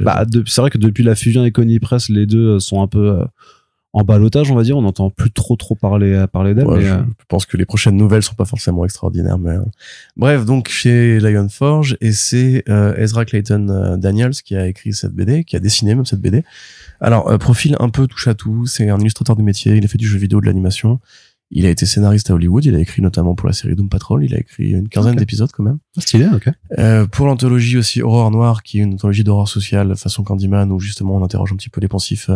[0.00, 3.24] bah, c'est vrai que depuis la fusion Iconi Press, les deux sont un peu,
[3.94, 4.76] en balotage, on va dire.
[4.76, 6.66] On n'entend plus trop trop parler parler d'elle.
[6.66, 9.62] Ouais, je, euh, je pense que les prochaines nouvelles sont pas forcément extraordinaires, mais euh,
[10.16, 15.12] bref, donc chez Lionforge et c'est euh, Ezra Clayton euh, Daniels qui a écrit cette
[15.12, 16.42] BD, qui a dessiné même cette BD.
[17.00, 19.88] Alors euh, profil un peu touche à tout, c'est un illustrateur de métier, il a
[19.88, 21.00] fait du jeu vidéo, de l'animation.
[21.50, 24.24] Il a été scénariste à Hollywood, il a écrit notamment pour la série Doom Patrol,
[24.24, 25.78] il a écrit une quinzaine d'épisodes quand même.
[25.98, 26.48] stylé, ok.
[26.78, 30.80] Euh, pour l'anthologie aussi Horreur Noire, qui est une anthologie d'horreur sociale façon Candyman, où
[30.80, 32.28] justement on interroge un petit peu les pensifs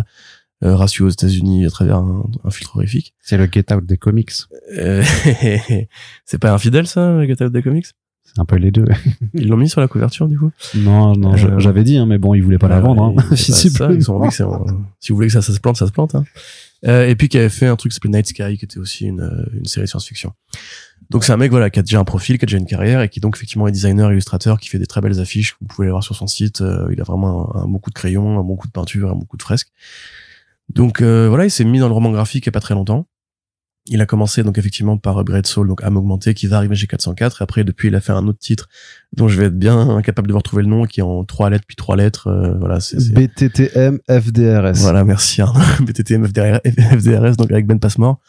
[0.65, 3.15] euh, raciaux aux États-Unis à travers un, un filtre horrifique.
[3.21, 4.33] C'est le Get Out des comics.
[4.77, 5.03] Euh,
[6.25, 7.87] c'est pas infidèle ça, Get Out des Comics?
[8.25, 8.85] C'est un peu les deux.
[9.35, 10.51] Ils l'ont mis sur la couverture du coup?
[10.75, 13.03] Non, non, Euh, j'avais dit, hein, mais bon, ils voulaient pas la vendre.
[13.03, 14.67] Hein, et- bah, ça, ils ont que un-
[15.01, 16.15] si vous voulez que ça, ça se plante, ça se plante.
[16.15, 16.25] Hein.
[16.87, 19.07] Euh, et puis qui avait fait un truc qui s'appelait Night Sky, qui était aussi
[19.07, 20.33] une, euh, une série science-fiction.
[21.11, 23.01] Donc c'est un mec voilà qui a déjà un profil, qui a déjà une carrière
[23.01, 25.57] et qui donc effectivement est designer, illustrateur, qui fait des très belles affiches.
[25.61, 26.61] Vous pouvez les voir sur son site.
[26.61, 29.11] Euh, il a vraiment un, un bon coup de crayon, un bon coup de peinture,
[29.11, 29.69] un bon coup de fresque.
[30.69, 32.75] Donc euh, voilà, il s'est mis dans le roman graphique il y a pas très
[32.75, 33.07] longtemps.
[33.91, 36.87] Il a commencé donc effectivement par Upgrade Soul, donc âme augmentée, qui va arriver chez
[36.87, 37.41] 404.
[37.41, 38.69] Et après, depuis, il a fait un autre titre
[39.17, 41.49] dont je vais être bien incapable de vous retrouver le nom, qui est en trois
[41.49, 42.27] lettres puis trois lettres.
[42.27, 44.81] Euh, voilà, c'est BTTM FDRS.
[44.81, 45.61] voilà, merci Arnaud.
[45.81, 48.21] BTTM FDR, FDRS, donc avec Ben Passmore.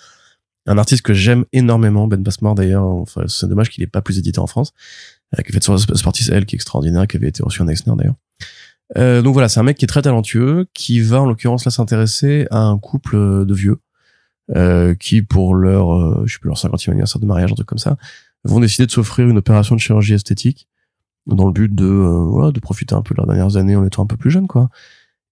[0.65, 2.85] Un artiste que j'aime énormément, Ben Passmore d'ailleurs.
[2.85, 4.71] Enfin, c'est dommage qu'il n'ait pas plus édité en France.
[5.37, 7.67] Euh, qui a fait sur Sportis L, qui est extraordinaire, qui avait été reçu en
[7.67, 8.15] Exner d'ailleurs.
[8.97, 11.71] Euh, donc voilà, c'est un mec qui est très talentueux, qui va en l'occurrence là
[11.71, 13.79] s'intéresser à un couple euh, de vieux,
[14.55, 17.67] euh, qui pour leur, euh, je sais plus, leur 50e anniversaire de mariage, un truc
[17.67, 17.97] comme ça,
[18.45, 20.67] vont décider de s'offrir une opération de chirurgie esthétique
[21.27, 23.85] dans le but de, euh, voilà, de profiter un peu de leurs dernières années en
[23.85, 24.69] étant un peu plus jeune, quoi.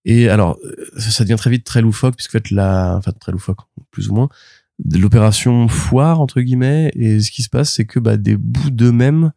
[0.05, 0.57] Et alors,
[0.97, 3.59] ça devient très vite très loufoque, puisque en fait, la, enfin, très loufoque,
[3.91, 4.29] plus ou moins,
[4.93, 9.31] l'opération foire, entre guillemets, et ce qui se passe, c'est que, bah, des bouts d'eux-mêmes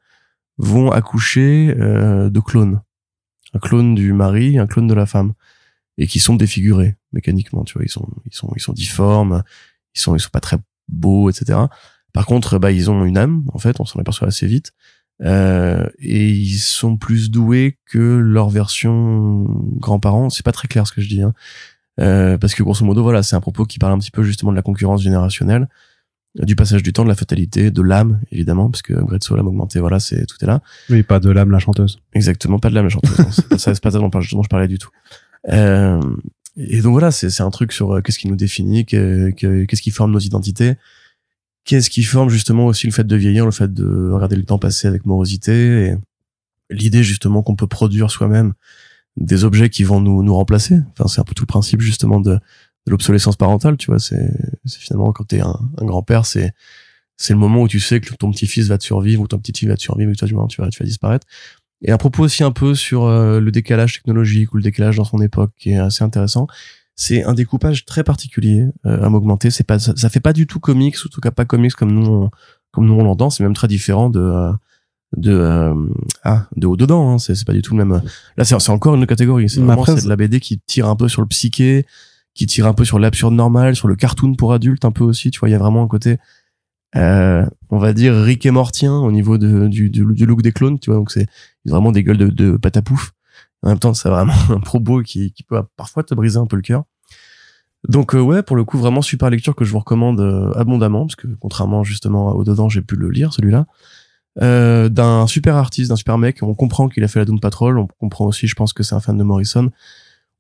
[0.59, 2.83] vont accoucher, de clones.
[3.55, 5.33] Un clone du mari, un clone de la femme.
[5.99, 9.43] Et qui sont défigurés, mécaniquement, tu vois, ils sont, ils sont, ils sont difformes,
[9.95, 10.57] ils sont, ils sont pas très
[10.89, 11.59] beaux, etc.
[12.13, 14.73] Par contre, bah, ils ont une âme, en fait, on s'en aperçoit assez vite.
[15.23, 19.45] Euh, et ils sont plus doués que leur version
[19.77, 20.31] grands-parents.
[20.31, 21.35] C'est pas très clair ce que je dis, hein.
[21.99, 24.53] Euh, parce que grosso modo, voilà, c'est un propos qui parle un petit peu justement
[24.53, 25.69] de la concurrence générationnelle,
[26.37, 29.49] du passage du temps, de la fatalité, de l'âme, évidemment, parce que Great Soul, l'âme
[29.49, 30.63] augmentée, voilà, c'est tout est là.
[30.89, 31.99] Oui, pas de l'âme la chanteuse.
[32.13, 33.17] Exactement, pas de l'âme, la chanteuse.
[33.33, 34.91] c'est pas ça, c'est pas ça dont je parlais du tout.
[35.49, 36.01] Euh,
[36.57, 39.65] et donc voilà, c'est c'est un truc sur euh, qu'est-ce qui nous définit, que- que-
[39.65, 40.75] qu'est-ce qui forme nos identités,
[41.65, 44.59] qu'est-ce qui forme justement aussi le fait de vieillir, le fait de regarder le temps
[44.59, 45.95] passer avec morosité, et
[46.71, 48.53] l'idée justement qu'on peut produire soi-même
[49.17, 50.79] des objets qui vont nous nous remplacer.
[50.93, 52.39] Enfin, c'est un peu tout le principe justement de,
[52.87, 53.99] de l'obsolescence parentale, tu vois.
[53.99, 54.31] C'est
[54.67, 56.53] finalement quand t'es un, un grand-père, c'est
[57.17, 59.69] c'est le moment où tu sais que ton petit-fils va te survivre ou ton petit-fille
[59.69, 61.27] va te survivre et que toi tu vas tu vas, tu vas disparaître.
[61.83, 65.05] Et un propos aussi un peu sur euh, le décalage technologique ou le décalage dans
[65.05, 66.47] son époque qui est assez intéressant.
[66.97, 69.51] C'est un découpage très particulier euh, à m'augmenter.
[69.51, 71.73] C'est pas ça, ça fait pas du tout comics, ou en tout cas pas comics
[71.73, 72.31] comme nous on,
[72.73, 73.31] comme nous on l'entend.
[73.31, 74.53] C'est même très différent de euh,
[75.17, 75.75] de euh,
[76.25, 77.13] ah de haut dedans.
[77.13, 77.19] Hein.
[77.19, 78.03] C'est pas du tout le même.
[78.37, 79.49] Là c'est encore une catégorie.
[79.49, 81.87] C'est vraiment de la BD qui tire un peu sur le psyché,
[82.35, 85.31] qui tire un peu sur l'absurde normal, sur le cartoon pour adultes un peu aussi.
[85.31, 86.19] Tu vois, il y a vraiment un côté
[86.97, 90.53] euh, on va dire Rick et Mortien au niveau de, du, du, du look des
[90.53, 90.99] clones, tu vois.
[90.99, 91.27] Donc c'est
[91.65, 93.13] vraiment des gueules de, de patapouf.
[93.63, 96.57] En même temps, c'est vraiment un propos qui, qui peut parfois te briser un peu
[96.57, 96.85] le cœur.
[97.89, 101.07] Donc euh, ouais, pour le coup, vraiment super lecture que je vous recommande euh, abondamment,
[101.07, 103.67] parce que contrairement justement au dedans, j'ai pu le lire celui-là.
[104.41, 106.43] Euh, d'un super artiste, d'un super mec.
[106.43, 107.79] On comprend qu'il a fait la Doom Patrol.
[107.79, 109.71] On comprend aussi, je pense que c'est un fan de Morrison.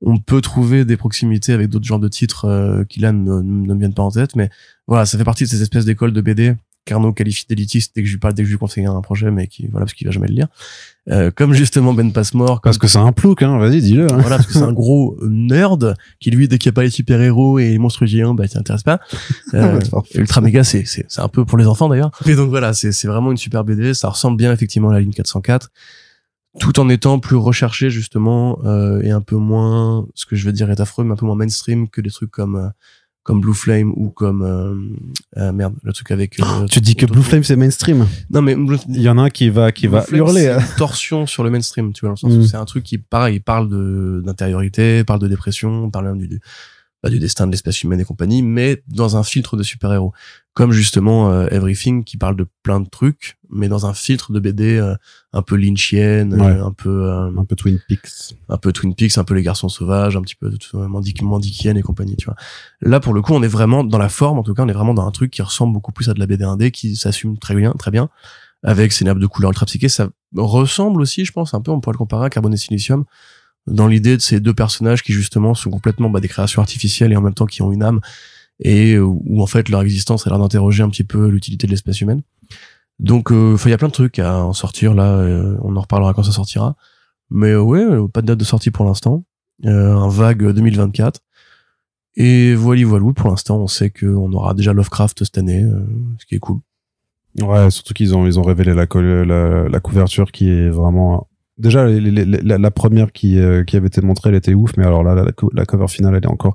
[0.03, 3.75] On peut trouver des proximités avec d'autres genres de titres euh, qui là ne, ne
[3.75, 4.51] me viennent pas en tête, mais
[4.87, 8.09] voilà, ça fait partie de ces espèces d'écoles de BD qu'Arnaud qualifie d'élitiste dès que
[8.09, 10.07] je lui parle, dès que je lui conseille un projet, mais qui voilà parce qu'il
[10.07, 10.49] va jamais le lire.
[11.09, 13.59] Euh, comme justement Ben Passmore, Parce que c'est un plouc, hein.
[13.59, 14.05] Vas-y, dis-le.
[14.05, 14.19] Hein.
[14.19, 16.91] voilà, parce que c'est un gros nerd qui lui, dès qu'il n'y a pas les
[16.91, 19.01] super héros et les monstres géants, bah, il s'intéresse pas.
[19.55, 19.81] Euh,
[20.15, 22.13] Ultra méga, c'est c'est c'est un peu pour les enfants d'ailleurs.
[22.25, 23.95] Mais donc voilà, c'est c'est vraiment une super BD.
[23.95, 25.73] Ça ressemble bien effectivement à la ligne 404,
[26.59, 30.53] tout en étant plus recherché justement euh, et un peu moins, ce que je veux
[30.53, 32.69] dire est affreux, mais un peu moins mainstream que des trucs comme euh,
[33.23, 34.75] comme Blue Flame ou comme euh,
[35.37, 36.41] euh, merde le truc avec.
[36.41, 38.07] euh, Tu dis que Blue Flame c'est mainstream.
[38.31, 40.41] Non mais Blue, Il y en a un qui va qui va Flame, hurler.
[40.43, 40.59] c'est hein.
[40.61, 42.41] une torsion sur le mainstream, tu vois, dans le sens Mm.
[42.41, 46.29] où c'est un truc qui, pareil, parle de d'intériorité, parle de dépression, parle même du,
[46.29, 46.41] du,
[47.03, 50.13] bah, du destin de l'espèce humaine et compagnie, mais dans un filtre de super-héros.
[50.53, 54.41] Comme justement euh, Everything, qui parle de plein de trucs, mais dans un filtre de
[54.41, 54.95] BD euh,
[55.33, 56.47] un peu lynchienne, Ouais.
[56.49, 58.35] euh, un peu euh, Un peu Twin Peaks.
[58.49, 61.83] un peu Twin Peaks, un peu les garçons sauvages, un petit peu Mandic Mandikienne et
[61.83, 62.35] compagnie, tu vois.
[62.83, 64.73] Là, pour le coup, on est vraiment dans la forme, en tout cas, on est
[64.73, 67.39] vraiment dans un truc qui ressemble beaucoup plus à de la BD 1D, qui s'assume
[67.39, 68.09] très bien, très bien,
[68.63, 69.89] avec ses nappes de couleurs ultra psychées.
[69.89, 73.05] Ça ressemble aussi, je pense, un peu, on pourrait le comparer à Carbone et Silicium,
[73.67, 77.17] dans l'idée de ces deux personnages qui justement sont complètement bah, des créations artificielles et
[77.17, 78.01] en même temps qui ont une âme
[78.63, 82.01] et où en fait leur existence a l'air d'interroger un petit peu l'utilité de l'espèce
[82.01, 82.23] humaine.
[82.99, 85.15] Donc, euh, il y a plein de trucs à en sortir là.
[85.15, 86.77] euh, on en reparlera quand ça sortira.
[87.31, 89.25] Mais euh, ouais, euh, pas de date de sortie pour l'instant.
[89.65, 91.21] Euh, un vague 2024.
[92.17, 93.13] Et voilà, voilà.
[93.15, 95.81] Pour l'instant, on sait qu'on aura déjà Lovecraft cette année, euh,
[96.19, 96.59] ce qui est cool.
[97.41, 98.87] Ouais, surtout qu'ils ont ils ont révélé la,
[99.25, 101.29] la la couverture qui est vraiment
[101.61, 104.55] déjà les- les- les- la, la première qui euh, qui avait été montrée elle était
[104.55, 106.55] ouf mais alors là la, la, co- la cover finale elle est encore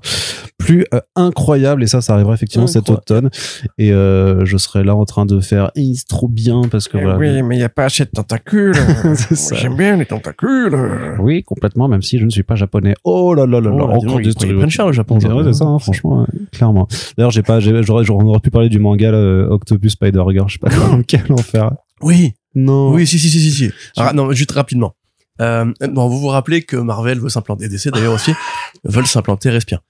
[0.58, 3.30] plus euh, incroyable et ça ça arrivera effectivement cet automne
[3.78, 6.98] et euh, je serai là en train de faire Eh, c'est trop bien parce que
[6.98, 8.74] Eh voilà oui, mais il n'y a pas assez de tentacules.
[9.52, 10.76] J'aime bien les tentacules.
[11.20, 13.92] oui complètement même si je ne suis pas japonais oh là là là là Oh,
[13.92, 14.56] donc, encore des trucs.
[14.56, 15.18] prennent cher le Japon.
[15.18, 16.88] Ouais, c'est ça, hein, franchement, ouais, clairement.
[17.16, 20.58] D'ailleurs, j'ai pas, j'aurais, j'aurais- pu parler du manga là, Octopus Spider Girl, je sais
[20.58, 21.72] pas dans lequel en faire.
[22.02, 22.90] Oui, Non.
[22.92, 23.52] oui, si, si, si, si.
[23.52, 23.70] si.
[23.96, 24.96] Ah, non, juste rapidement.
[25.40, 28.32] Euh, bon, vous vous rappelez que Marvel veut s'implanter, DC d'ailleurs aussi,
[28.84, 29.80] veulent s'implanter, respire,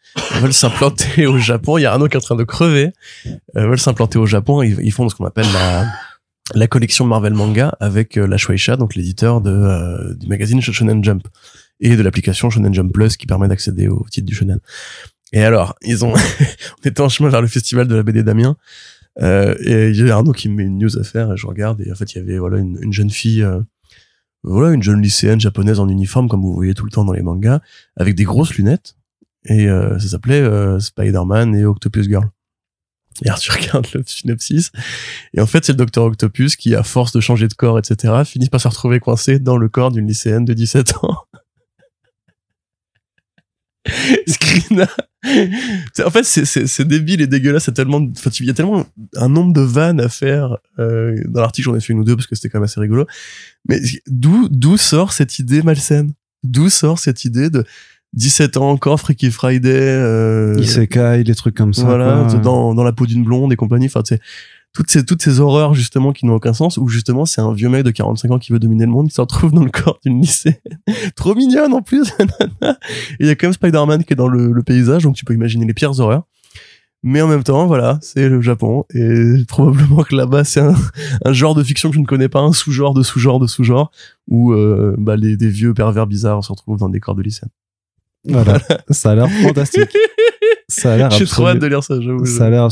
[0.41, 1.79] veulent s'implanter au Japon.
[1.79, 2.91] Il y a Arnaud qui est en train de crever.
[3.57, 4.63] Euh, veulent s'implanter au Japon.
[4.63, 5.87] Ils, ils font ce qu'on appelle la,
[6.55, 11.03] la collection Marvel Manga avec euh, la Shueisha, donc l'éditeur de, euh, du magazine Shonen
[11.03, 11.27] Jump
[11.81, 14.61] et de l'application Shonen Jump Plus qui permet d'accéder au titre du Shonen.
[15.33, 16.15] Et alors, ils ont,
[16.85, 18.57] on était en chemin vers le festival de la BD d'Amiens.
[19.23, 21.47] Euh, et il y a Arnaud qui me met une news à faire et je
[21.47, 21.81] regarde.
[21.81, 23.61] Et en fait il y avait voilà une, une jeune fille euh,
[24.43, 27.23] voilà une jeune lycéenne japonaise en uniforme comme vous voyez tout le temps dans les
[27.23, 27.61] mangas
[27.97, 28.97] avec des grosses lunettes.
[29.45, 32.29] Et euh, ça s'appelait euh, Spider-Man et Octopus Girl.
[33.25, 34.71] Et alors tu regardes le synopsis.
[35.35, 38.23] Et en fait c'est le docteur Octopus qui à force de changer de corps etc
[38.25, 41.17] finit par se retrouver coincé dans le corps d'une lycéenne de 17 ans
[44.27, 44.89] Skrina
[46.05, 48.85] en fait c'est- débile et dégueulasse il y a tellement
[49.17, 52.15] un nombre de vannes à faire euh, dans l'article j'en ai fait une ou deux
[52.17, 53.07] parce que c'était quand même assez rigolo
[53.69, 56.13] mais d'où d'où sort cette idée malsaine?
[56.45, 57.65] D'où sort cette idée de
[58.13, 61.83] 17 ans encore Freaky Friday euh, Isekai, des trucs comme ça.
[61.85, 62.39] voilà quoi.
[62.39, 63.87] dans, dans la peau d'une blonde et compagnie?
[63.87, 64.21] Enfin tu sais
[64.77, 67.71] toutes ces toutes ces horreurs justement qui n'ont aucun sens où justement c'est un vieux
[67.71, 69.99] mec de 45 ans qui veut dominer le monde qui se retrouve dans le corps
[70.05, 70.57] d'une lycéenne.
[71.17, 72.13] Trop mignonne en plus.
[72.63, 72.67] Et
[73.21, 75.33] il y a quand même Spider-Man qui est dans le, le paysage donc tu peux
[75.33, 76.25] imaginer les pires horreurs.
[77.03, 78.85] Mais en même temps voilà c'est le Japon.
[78.93, 80.75] Et probablement que là-bas c'est un,
[81.25, 83.91] un genre de fiction que je ne connais pas un sous-genre de sous-genre de sous-genre
[84.29, 87.51] où euh, bah, les, des vieux pervers bizarres se retrouvent dans des corps de lycéennes
[88.29, 88.59] Voilà.
[88.91, 89.97] ça a l'air fantastique.
[90.69, 92.69] Ça a l'air j'ai trop hâte de lire ça j'avoue Ça a l'air.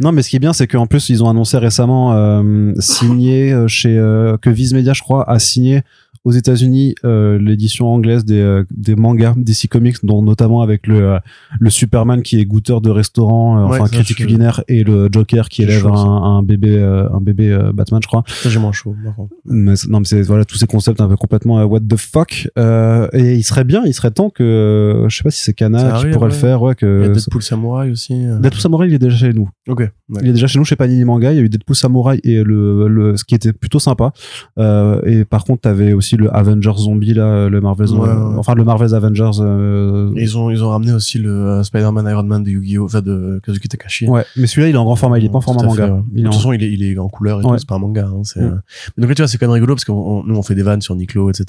[0.00, 3.52] Non, mais ce qui est bien, c'est qu'en plus, ils ont annoncé récemment euh, signé
[3.52, 5.82] euh, chez euh, que Viz Media, je crois, a signé
[6.26, 10.96] aux États-Unis euh, l'édition anglaise des, euh, des mangas DC Comics, dont notamment avec le
[11.12, 11.18] euh,
[11.60, 15.48] le Superman qui est goûteur de restaurant, euh, Ouais, enfin critique culinaire, et le Joker
[15.48, 18.24] qui élève chaud, un, un bébé un bébé Batman, je crois.
[18.26, 18.96] ça j'ai moins chaud.
[19.44, 22.48] Mais non, mais c'est voilà tous ces concepts un peu complètement what the fuck.
[22.56, 25.84] Et il serait bien, il serait temps que je sais pas si c'est Kana qui
[25.84, 28.14] arrive, pourrait le faire, ouais il y a Deadpool Samurai aussi.
[28.40, 29.48] Deadpool Samurai il est déjà chez nous.
[29.68, 29.88] ok.
[30.20, 31.32] Il est déjà chez nous chez Panini Manga.
[31.32, 34.12] Il y a eu Deadpool Samurai et le, le ce qui était plutôt sympa.
[34.58, 38.38] Et par contre, t'avais aussi le Avengers Zombie là, le Ouais, euh, ouais.
[38.38, 39.30] enfin le Marvel's Avengers.
[39.40, 43.00] euh, ils ont ils ont ramené aussi le euh, Spider-Man Iron Man de Yu-Gi-Oh enfin
[43.02, 44.08] de Kazuki Takashi.
[44.08, 45.18] Ouais, mais celui-là, il est en grand format.
[45.18, 45.86] Il est pas en format fait, manga.
[45.94, 46.00] ouais.
[46.14, 47.78] Il est De toute façon, il est, il est en couleur et c'est pas un
[47.78, 48.06] manga.
[48.06, 48.60] Hein, c'est, Mm.
[48.98, 50.80] donc là, tu vois, c'est quand même rigolo parce que nous, on fait des vannes
[50.82, 51.44] sur Niklo, etc.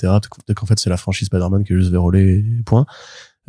[0.46, 2.86] Peut-être qu'en fait, c'est la franchise Spider-Man qui est juste vérolée, point.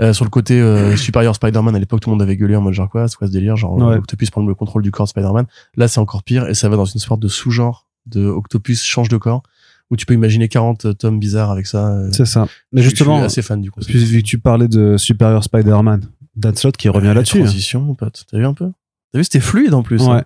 [0.01, 2.61] Euh, sur le côté euh, supérieur Spider-Man, à l'époque, tout le monde avait gueulé en
[2.61, 3.97] mode genre quoi, c'est quoi ce délire, genre Ouais.
[3.97, 5.47] Octopus prendre le contrôle du corps de Spider-Man.
[5.77, 9.09] Là, c'est encore pire et ça va dans une sorte de sous-genre de Octopus change
[9.09, 9.43] de corps
[9.91, 11.89] où tu peux imaginer 40 tomes bizarres avec ça.
[11.93, 12.47] euh, C'est ça.
[12.73, 13.91] Mais je justement, je suis assez fan du concept.
[13.91, 16.03] puis, vu que tu parlais de Superior Spider-Man,
[16.37, 17.39] Dan Slott qui revient là-dessus.
[17.39, 17.45] hein.
[17.45, 18.25] Transition, mon pote.
[18.31, 18.71] T'as vu un peu?
[19.13, 20.03] T'as vu, c'était fluide en plus.
[20.03, 20.17] Ouais.
[20.19, 20.25] hein.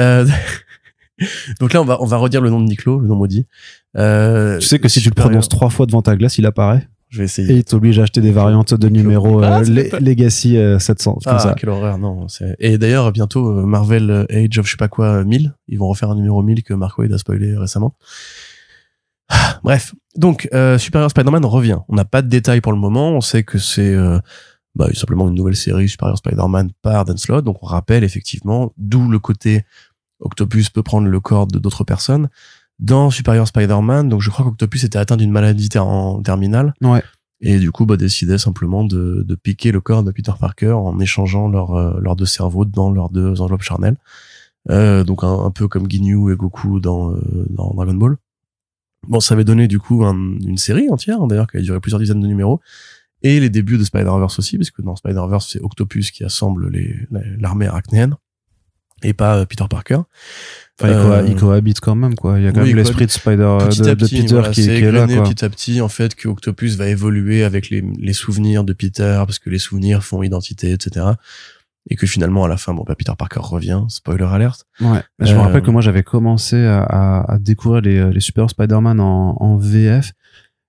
[0.00, 0.26] Euh,
[1.60, 3.46] Donc là, on va, on va redire le nom de Niklo, le nom maudit.
[3.96, 6.86] Euh, Tu sais que si tu le prononces trois fois devant ta glace, il apparaît.
[7.08, 7.54] Je vais Et essayer.
[7.54, 11.18] il t'oblige à acheter des variantes de numéro Ah, euh, pas- Legacy euh, 700.
[11.24, 11.54] Comme Ah, ça.
[11.56, 12.26] quelle horreur, non.
[12.58, 15.54] Et d'ailleurs, bientôt, euh, Marvel euh, Age of je sais pas quoi, 1000.
[15.68, 17.94] Ils vont refaire un numéro 1000 que Mark a spoilé récemment.
[19.62, 19.94] Bref.
[20.16, 21.78] Donc, euh, Superior Spider-Man revient.
[21.88, 23.10] On n'a pas de détails pour le moment.
[23.10, 24.18] On sait que c'est euh,
[24.74, 27.44] bah, simplement une nouvelle série Superior Spider-Man par Dan Slott.
[27.44, 29.64] Donc, on rappelle effectivement d'où le côté
[30.20, 32.28] Octopus peut prendre le corps de d'autres personnes.
[32.78, 36.74] Dans Superior Spider-Man, donc je crois qu'Octopus était atteint d'une maladie ter- en terminale.
[36.82, 37.02] Ouais.
[37.40, 40.98] Et du coup, bah, décidait simplement de, de piquer le corps de Peter Parker en
[41.00, 43.96] échangeant leurs euh, leurs deux cerveaux dans leurs deux enveloppes charnelles.
[44.70, 48.16] Euh, donc un, un peu comme Ginyu et Goku dans, euh, dans Dragon Ball.
[49.08, 51.80] Bon, ça avait donné du coup un- une série entière, hein, d'ailleurs, qui a duré
[51.80, 52.60] plusieurs dizaines de numéros.
[53.22, 56.70] Et les débuts de Spider-Verse aussi, parce que dans Spider-Verse, c'est Octopus qui assemble
[57.38, 58.16] l'armée arachnéenne.
[59.02, 59.98] et pas euh, Peter Parker.
[60.80, 62.38] Enfin, Euh, il cohabite quand même, quoi.
[62.38, 64.34] Il y a quand oui, même l'esprit de Spider, petit de, à de petit, Peter
[64.34, 65.24] voilà, qui, c'est qui est là, égrené quoi.
[65.28, 69.22] petit à petit en fait que Octopus va évoluer avec les, les souvenirs de Peter
[69.26, 71.06] parce que les souvenirs font identité etc
[71.88, 75.02] et que finalement à la fin bon bah Peter Parker revient spoiler alerte Ouais.
[75.20, 78.50] Je me Euh, rappelle que moi, j'avais commencé à, à, à découvrir les, les Super
[78.50, 80.12] Spider-Man en, en VF.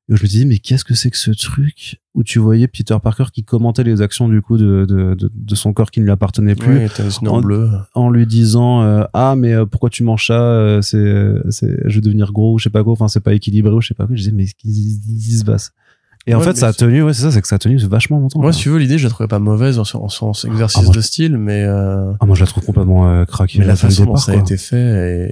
[0.09, 2.95] Et je me disais, mais qu'est-ce que c'est que ce truc où tu voyais Peter
[3.03, 6.05] Parker qui commentait les actions du coup de, de, de, de son corps qui ne
[6.05, 6.87] lui appartenait plus ouais,
[7.33, 11.43] En- bleu en lui disant euh, ah mais euh, pourquoi tu manges ça euh, euh,
[11.49, 13.81] c'est je vais devenir gros ou je sais pas quoi enfin c'est pas équilibré ou
[13.81, 15.71] je sais pas quoi je disais mais qu'est-ce qui se passe?
[16.27, 17.77] Et en Ouais, fait ça a tenu ouais c'est ça c'est que ça a tenu
[17.77, 20.09] vachement longtemps moi si tu veux l'idée je la trouvais pas mauvaise en, son- en
[20.09, 23.25] sens exercice Ah, moi, de style mais euh, ah moi je la trouve complètement euh,
[23.25, 24.75] craquée mais la façon dont ça a été fait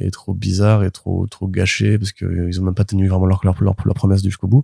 [0.01, 2.85] est, est trop bizarre et trop trop gâché parce que euh, ils ont même pas
[2.85, 4.63] tenu vraiment leur leur, leur, leur promesse jusqu'au bout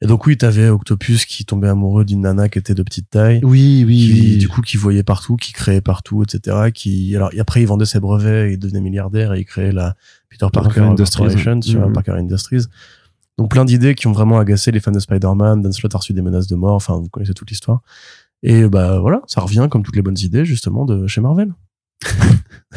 [0.00, 3.40] et donc oui t'avais Octopus qui tombait amoureux d'une nana qui était de petite taille
[3.42, 4.36] oui oui, qui, oui.
[4.38, 7.84] du coup qui voyait partout qui créait partout etc qui alors et après il vendait
[7.84, 9.94] ses brevets et il devenait milliardaire et il créait la
[10.30, 11.22] Peter Parker Parker Industries.
[11.24, 11.92] Corporation sur Mhm.
[11.94, 12.64] Parker Industries
[13.38, 16.12] donc plein d'idées qui ont vraiment agacé les fans de Spider-Man Dan Slott a reçu
[16.12, 17.80] des menaces de mort enfin vous connaissez toute l'histoire.
[18.42, 21.52] Et bah voilà ça revient comme toutes les bonnes idées justement de chez Marvel.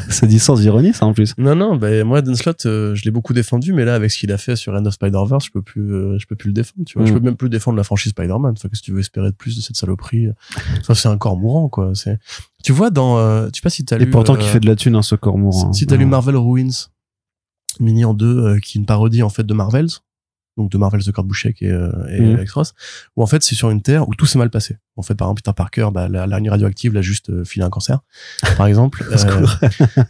[0.10, 1.34] C'est dit sans ironie ça en plus.
[1.38, 4.18] Non non bah moi Dan Slott euh, je l'ai beaucoup défendu mais là avec ce
[4.20, 6.54] qu'il a fait sur End of Spider-Verse je peux plus euh, je peux plus le
[6.54, 7.06] défendre tu vois.
[7.06, 7.20] Je Mhm.
[7.20, 8.54] peux même plus défendre la franchise Spider-Man.
[8.58, 10.28] Enfin qu'est-ce que tu veux espérer de plus de cette saloperie?
[10.80, 12.20] Enfin c'est un corps mourant quoi c'est
[12.64, 14.60] tu vois dans euh, je sais pas si t'as et lu pourtant euh, qui fait
[14.62, 16.06] de la thune hein, ce corps mourant si t'as lu.
[16.06, 16.70] Marvel Ruins,
[17.80, 19.90] mini en deux, euh, qui est une parodie en fait de Marvels,
[20.58, 22.36] donc de Marvels de Kurt Busiek et, euh, et Mhm.
[22.36, 22.74] Alex Ross,
[23.16, 24.78] où en fait c'est sur une terre où tout s'est mal passé.
[24.98, 27.70] En fait, par exemple, Peter Parker, bah, la l'araignée radioactive l'a juste euh, filé un
[27.70, 28.00] cancer,
[28.58, 29.04] par exemple.
[29.18, 29.58] Secours.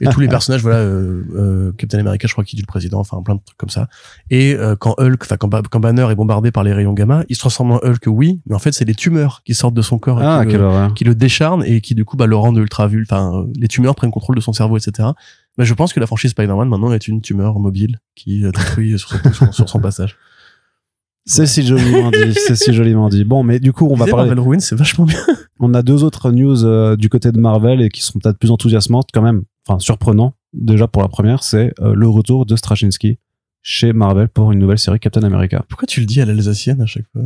[0.02, 3.00] et tous les personnages, voilà, euh, euh, Captain America, je crois qu'il tue le président,
[3.00, 3.88] enfin plein de trucs comme ça.
[4.32, 7.24] Et euh, quand Hulk, enfin quand, Ba- quand Banner est bombardé par les rayons gamma,
[7.30, 9.82] il se transforme en Hulk, oui, mais en fait c'est les tumeurs qui sortent de
[9.84, 12.36] son corps et ah qui le- qui le décharne et qui du coup bah, le
[12.36, 15.10] rendent ultra vul enfin euh, les tumeurs prennent contrôle de son cerveau etc
[15.58, 18.98] mais je pense que la franchise Spider-Man maintenant est une tumeur mobile qui euh, détruit
[18.98, 20.18] sur son, sur, sur son passage
[21.26, 24.30] c'est si joliment dit c'est si joliment dit bon mais du coup on va parler
[24.30, 25.20] Marvel Ruins c'est vachement bien
[25.62, 28.52] on a deux autres news euh, du côté de Marvel et qui sont peut-être plus
[28.52, 30.34] enthousiasmantes quand même, enfin surprenant.
[30.54, 33.20] Déjà pour la première, c'est euh, le retour de Straczynski
[33.62, 35.64] chez Marvel pour une nouvelle série Captain America.
[35.70, 37.22] pourquoi tu le dis à l'alsacienne à chaque fois?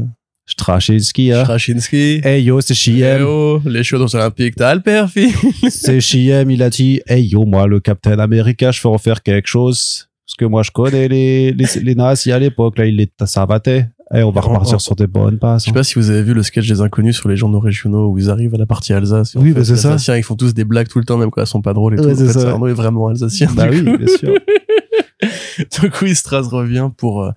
[0.47, 1.43] Straczynski, hein.
[1.43, 3.23] Straczynski Hey yo, c'est Chiem.
[3.25, 5.31] oh, les choses olympiques t'as le perfil
[5.69, 9.47] c'est Chiem, il a dit Hey yo, moi le Captain America, je veux refaire quelque
[9.47, 10.09] chose.
[10.25, 13.89] Parce que moi je connais les, les, les nazis à l'époque, là, il les savatait.
[14.13, 15.63] Et on va repartir sur des bonnes passes.
[15.63, 18.09] je sais pas si vous avez vu le sketch des inconnus sur les journaux régionaux
[18.11, 19.93] où ils arrivent à la partie Alsace Oui, bah, c'est ça.
[19.93, 21.95] Alsaciens ils font tous des blagues tout le temps même quand elles sont pas drôles
[21.95, 22.41] et Ouais, tout c'est en fait ça.
[22.41, 23.97] Sarno est vraiment alsacien Bah oui, coup.
[23.97, 24.35] bien sûr.
[25.81, 27.31] Donc oui, Stras revient pour euh,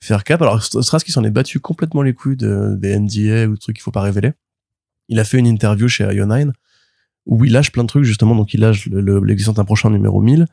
[0.00, 0.40] faire cap.
[0.42, 3.76] Alors Stras qui s'en est battu complètement les couilles de, des NDA ou de trucs
[3.76, 4.32] qu'il faut pas révéler.
[5.08, 6.50] Il a fait une interview chez IO9
[7.26, 8.34] où il lâche plein de trucs justement.
[8.36, 10.46] Donc il lâche le- le- l'existence d'un prochain numéro 1000.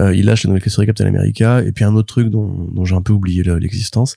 [0.00, 2.84] Euh, il lâche la nouvelle série Captain America et puis un autre truc dont, dont
[2.84, 4.16] j'ai un peu oublié le- l'existence.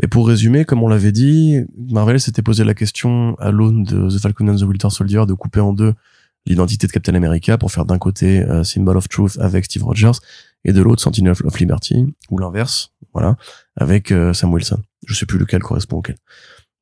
[0.00, 4.08] Mais pour résumer, comme on l'avait dit, Marvel s'était posé la question à l'aune de
[4.08, 5.94] The Falcon and the Winter Soldier de couper en deux
[6.46, 10.18] l'identité de Captain America pour faire d'un côté euh, Symbol of Truth avec Steve Rogers
[10.64, 13.36] et de l'autre Sentinel of, of Liberty ou l'inverse, voilà,
[13.76, 14.80] avec euh, Sam Wilson.
[15.06, 16.16] Je sais plus lequel correspond auquel.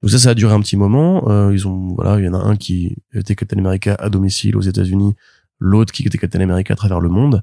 [0.03, 1.29] Donc ça, ça a duré un petit moment.
[1.31, 4.57] Euh, ils ont, voilà, il y en a un qui était Captain America à domicile
[4.57, 5.15] aux États-Unis,
[5.59, 7.43] l'autre qui était Captain America à travers le monde.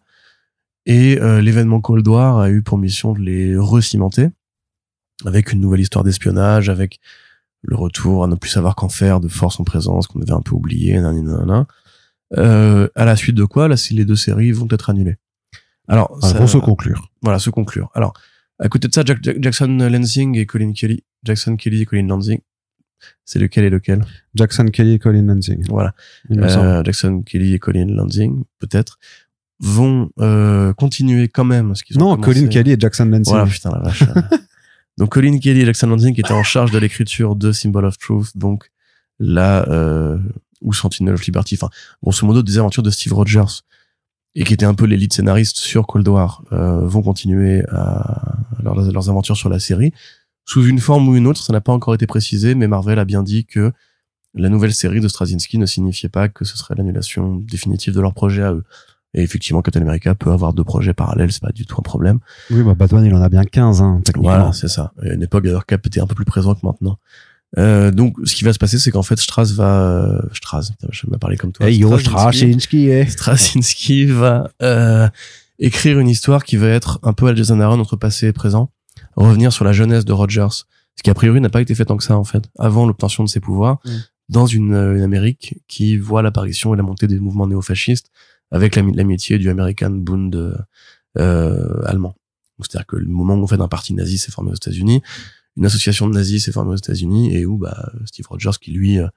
[0.85, 4.27] Et euh, l'événement Cold War a eu pour mission de les recimenter
[5.25, 6.99] avec une nouvelle histoire d'espionnage, avec
[7.61, 10.41] le retour à ne plus savoir qu'en faire de force en présence qu'on avait un
[10.41, 11.65] peu oublié, nanana.
[12.37, 15.15] Euh, à la suite de quoi, là, si les deux séries vont être annulées.
[15.87, 17.09] Alors, Enfin, ça- pour se conclure.
[17.21, 17.89] voilà, se conclure.
[17.93, 18.13] Alors,
[18.59, 22.07] à côté de ça, Jack- Jack- Jackson Lansing et Colin Kelly, Jackson Kelly et Colin
[22.07, 22.39] Lansing,
[23.23, 24.03] c'est lequel et lequel?
[24.35, 25.63] Jackson Kelly et Colin Lansing.
[25.69, 25.93] Voilà.
[26.31, 28.97] Euh, Jackson Kelly et Colin Lansing, peut-être,
[29.63, 32.33] vont euh, continuer quand même ce qu'ils ont Non, commencé.
[32.33, 33.33] Colin Kelly et Jackson Lansing.
[33.33, 34.03] Voilà, putain la vache.
[34.97, 37.97] donc Colin Kelly et Jackson Lansing qui étaient en charge de l'écriture de Symbol of
[37.97, 38.69] Truth, donc
[39.19, 40.17] là euh,
[40.61, 41.69] ou Sentinel of Liberty, enfin
[42.01, 43.61] grosso modo des aventures de Steve Rogers
[44.35, 48.35] et qui étaient un peu les lead scénaristes sur Cold War, euh, vont continuer à
[48.63, 49.93] leurs, leurs aventures sur la série
[50.45, 53.05] sous une forme ou une autre, ça n'a pas encore été précisé, mais Marvel a
[53.05, 53.71] bien dit que
[54.33, 58.13] la nouvelle série de Straczynski ne signifiait pas que ce serait l'annulation définitive de leur
[58.13, 58.63] projet à eux.
[59.13, 62.19] Et effectivement, Captain America peut avoir deux projets parallèles, c'est pas du tout un problème.
[62.49, 64.01] Oui, bah Batman, il en a bien 15, hein.
[64.15, 64.91] Voilà, c'est ça.
[65.03, 66.97] Et à une époque, d'ailleurs, Cap était un peu plus présent que maintenant.
[67.59, 71.05] Euh, donc, ce qui va se passer, c'est qu'en fait, Strass va, euh, Strass, je
[71.05, 71.67] vais pas parler comme toi.
[71.69, 73.05] Hey yo, Straczynski- eh.
[73.05, 75.07] Straczynski va euh,
[75.59, 78.71] écrire une histoire qui va être un peu à Jason Aaron entre passé et présent,
[79.15, 80.47] revenir sur la jeunesse de Rogers,
[80.95, 83.23] ce qui a priori n'a pas été fait tant que ça en fait, avant l'obtention
[83.23, 83.89] de ses pouvoirs, Mm.
[84.29, 88.07] dans une, euh, une Amérique qui voit l'apparition et la montée des mouvements néofascistes
[88.53, 90.55] avec l'ami- l'amitié du American Bund
[91.17, 92.15] euh, allemand.
[92.59, 95.01] C'est-à-dire que le moment où en fait un parti nazi s'est formé aux États-Unis,
[95.57, 98.99] une association de nazis s'est formée aux États-Unis et où bah, Steve Rogers, qui lui
[98.99, 99.07] euh,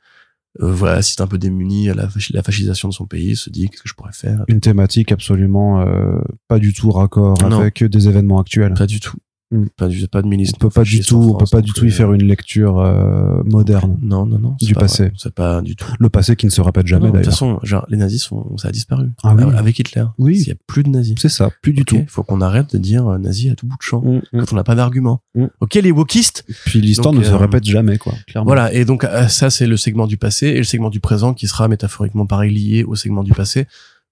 [0.63, 3.83] euh, voilà, assiste un peu démuni à la, fascisation de son pays, se dit qu'est-ce
[3.83, 4.45] que je pourrais faire?
[4.49, 6.19] Une thématique absolument euh,
[6.49, 7.61] pas du tout raccord Non.
[7.61, 8.75] avec des événements actuels.
[8.75, 9.19] Pas du tout.
[9.53, 9.67] Mm.
[9.77, 10.53] Pas de On milice.
[10.53, 13.43] peut pas du tout, on peut pas du tout y euh, faire une lecture euh,
[13.45, 13.97] moderne.
[14.03, 14.57] Non, non, non.
[14.61, 15.13] Du pas passé.
[15.17, 15.87] C'est pas du tout.
[16.01, 17.33] Le passé qui ne se répète jamais Non, de toute d'ailleurs.
[17.33, 19.09] façon, genre, les nazis sont, ça a disparu.
[19.23, 19.45] Ah oui.
[19.57, 20.05] Avec Hitler.
[20.19, 20.39] Oui.
[20.41, 21.15] Il y a plus de nazis.
[21.21, 22.05] C'est ça, plus du tout.
[22.09, 24.03] Faut qu'on arrête de dire euh, nazi à tout bout de champ.
[24.03, 24.41] Mm, mm.
[24.41, 25.23] Quand on n'a pas d'argument.
[25.37, 25.47] Mm.
[25.61, 26.45] Ok, les wokistes.
[26.65, 28.15] Puis l'histoire ne se euh, répète jamais, quoi.
[28.27, 28.49] Clairement.
[28.49, 28.73] Voilà.
[28.73, 31.69] Et donc, ça, c'est le segment du passé et le segment du présent qui sera
[31.69, 33.67] métaphoriquement pareil lié au segment du passé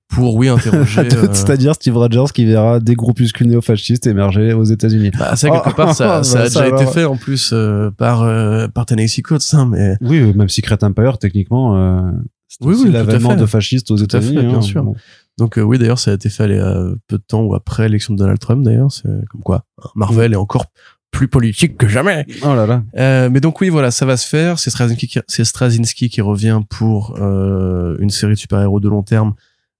[0.09, 1.01] pour, oui, interroger.
[1.15, 5.11] euh, C'est-à-dire Steve Rogers qui verra des groupuscules néofascistes émerger aux États-Unis.
[5.19, 7.51] bah, ça, quelque Oh, part, ça, ça bah, a ça déjà été fait en plus
[7.53, 12.01] euh, par, euh, par Tennessee Coates, hein, mais Oui, euh, même Secret Empire, techniquement, euh,
[12.49, 14.43] c'est Oui, oui, l'avènement de fascistes aux États-Unis.
[14.47, 14.63] bien hein.
[14.63, 14.85] sûr.
[14.85, 14.95] Bon.
[15.39, 18.19] Donc oui, d'ailleurs, ça a été fait euh, peu de temps ou après l'élection de
[18.19, 18.93] Donald Trump, d'ailleurs.
[18.93, 20.67] C'est comme quoi, hein, Marvel est encore
[21.11, 22.27] plus politique que jamais.
[22.43, 22.83] Oh là là.
[22.99, 24.59] Euh, mais donc oui, voilà, ça va se faire.
[24.61, 29.35] C'est Straczynski, qui- Straczynski qui revient pour euh, une série de super-héros de long terme,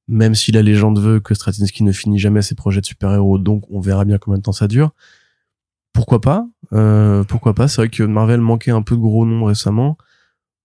[0.09, 3.39] même si la légende veut que Straczynski ne finit jamais ses projets de super-héros.
[3.39, 4.91] Donc on verra bien combien de temps ça dure.
[5.93, 9.45] Pourquoi pas euh, Pourquoi pas C'est vrai que Marvel manquait un peu de gros noms
[9.45, 9.97] récemment.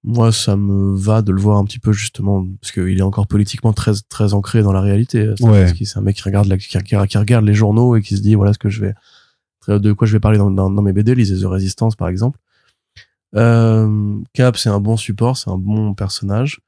[0.04, 3.28] Moi, ça me va de le voir un petit peu justement parce qu'il est encore
[3.28, 5.30] politiquement très très ancré dans la réalité.
[5.36, 8.16] Straczynski, C'est un mec qui regarde la, qui, qui- qui regarde les journaux et qui
[8.18, 8.94] se dit voilà ce que je vais
[9.68, 12.40] de quoi je vais parler dans, dans, dans mes BD, lisez The Resistance par exemple.
[13.36, 16.62] Euh, Cap, c'est un bon support, c'est un bon personnage.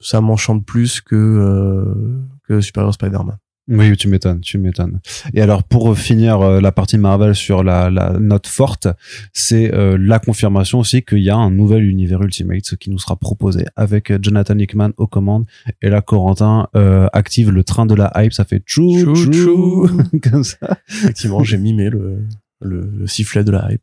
[0.00, 3.38] Ça m'enchante plus que euh, que Superior Spider-Man.
[3.68, 5.00] Oui, tu m'étonnes, tu m'étonnes.
[5.34, 8.86] Et alors, pour finir euh, la partie Marvel sur la, la note forte,
[9.32, 13.16] c'est euh, la confirmation aussi qu'il y a un nouvel univers Ultimate qui nous sera
[13.16, 15.46] proposé avec euh, Jonathan Hickman aux commandes.
[15.82, 19.32] Et là, Corentin euh, active le train de la hype, ça fait tchou Tchou, tchou,
[19.32, 19.90] tchou.
[20.30, 20.78] comme ça.
[20.88, 22.24] Effectivement, j'ai mimé le,
[22.60, 23.82] le, le sifflet de la hype.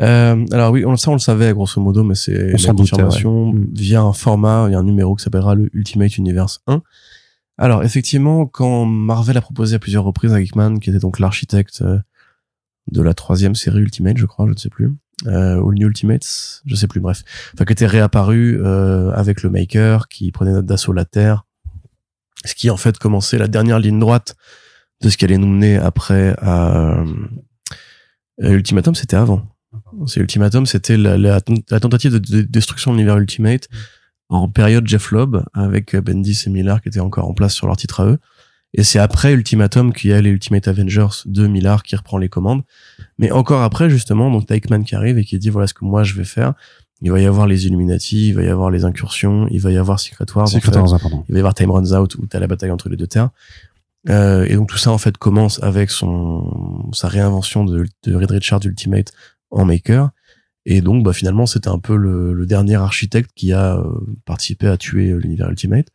[0.00, 3.58] Euh, alors oui, on, ça on le savait grosso modo, mais c'est la confirmation ouais.
[3.58, 3.68] Mm.
[3.72, 6.82] via un format, il y a un numéro qui s'appellera le Ultimate Universe 1.
[7.58, 11.80] Alors effectivement, quand Marvel a proposé à plusieurs reprises à Hickman, qui était donc l'architecte
[11.82, 11.98] euh,
[12.90, 14.92] de la troisième série Ultimate, je crois, je ne sais plus,
[15.26, 17.22] euh, All New Ultimates, je sais plus, bref,
[17.54, 21.46] enfin qui était réapparu euh, avec le Maker, qui prenait d'assaut la Terre,
[22.44, 24.36] ce qui en fait commençait la dernière ligne droite
[25.00, 26.98] de ce qui allait nous mener après à
[28.42, 29.46] euh, Ultimatum, c'était avant.
[30.06, 31.40] C'est Ultimatum, c'était la, la,
[31.70, 33.68] la tentative de, de destruction de l'univers Ultimate
[34.28, 37.76] en période Jeff Lobb avec Bendis et Millar qui étaient encore en place sur leur
[37.76, 38.18] titre à eux.
[38.74, 42.28] Et c'est après Ultimatum qu'il y a les Ultimate Avengers de Millar qui reprend les
[42.28, 42.62] commandes.
[43.18, 45.84] Mais encore après, justement, donc t'as Hickman qui arrive et qui dit voilà ce que
[45.84, 46.52] moi je vais faire.
[47.02, 49.76] Il va y avoir les Illuminati, il va y avoir les incursions, il va y
[49.76, 50.44] avoir Secret Wars.
[50.44, 50.78] en Secret fait.
[50.78, 51.24] Wars, important.
[51.28, 53.30] Il va y avoir Time Runs Out où t'as la bataille entre les deux terres.
[54.08, 58.30] Euh, et donc tout ça en fait commence avec son sa réinvention de, de Reed
[58.30, 59.12] Richards Ultimate
[59.50, 60.10] en Maker.
[60.64, 63.84] Et donc bah finalement c'était un peu le, le dernier architecte qui a euh,
[64.24, 65.86] participé à tuer euh, l'univers Ultimate.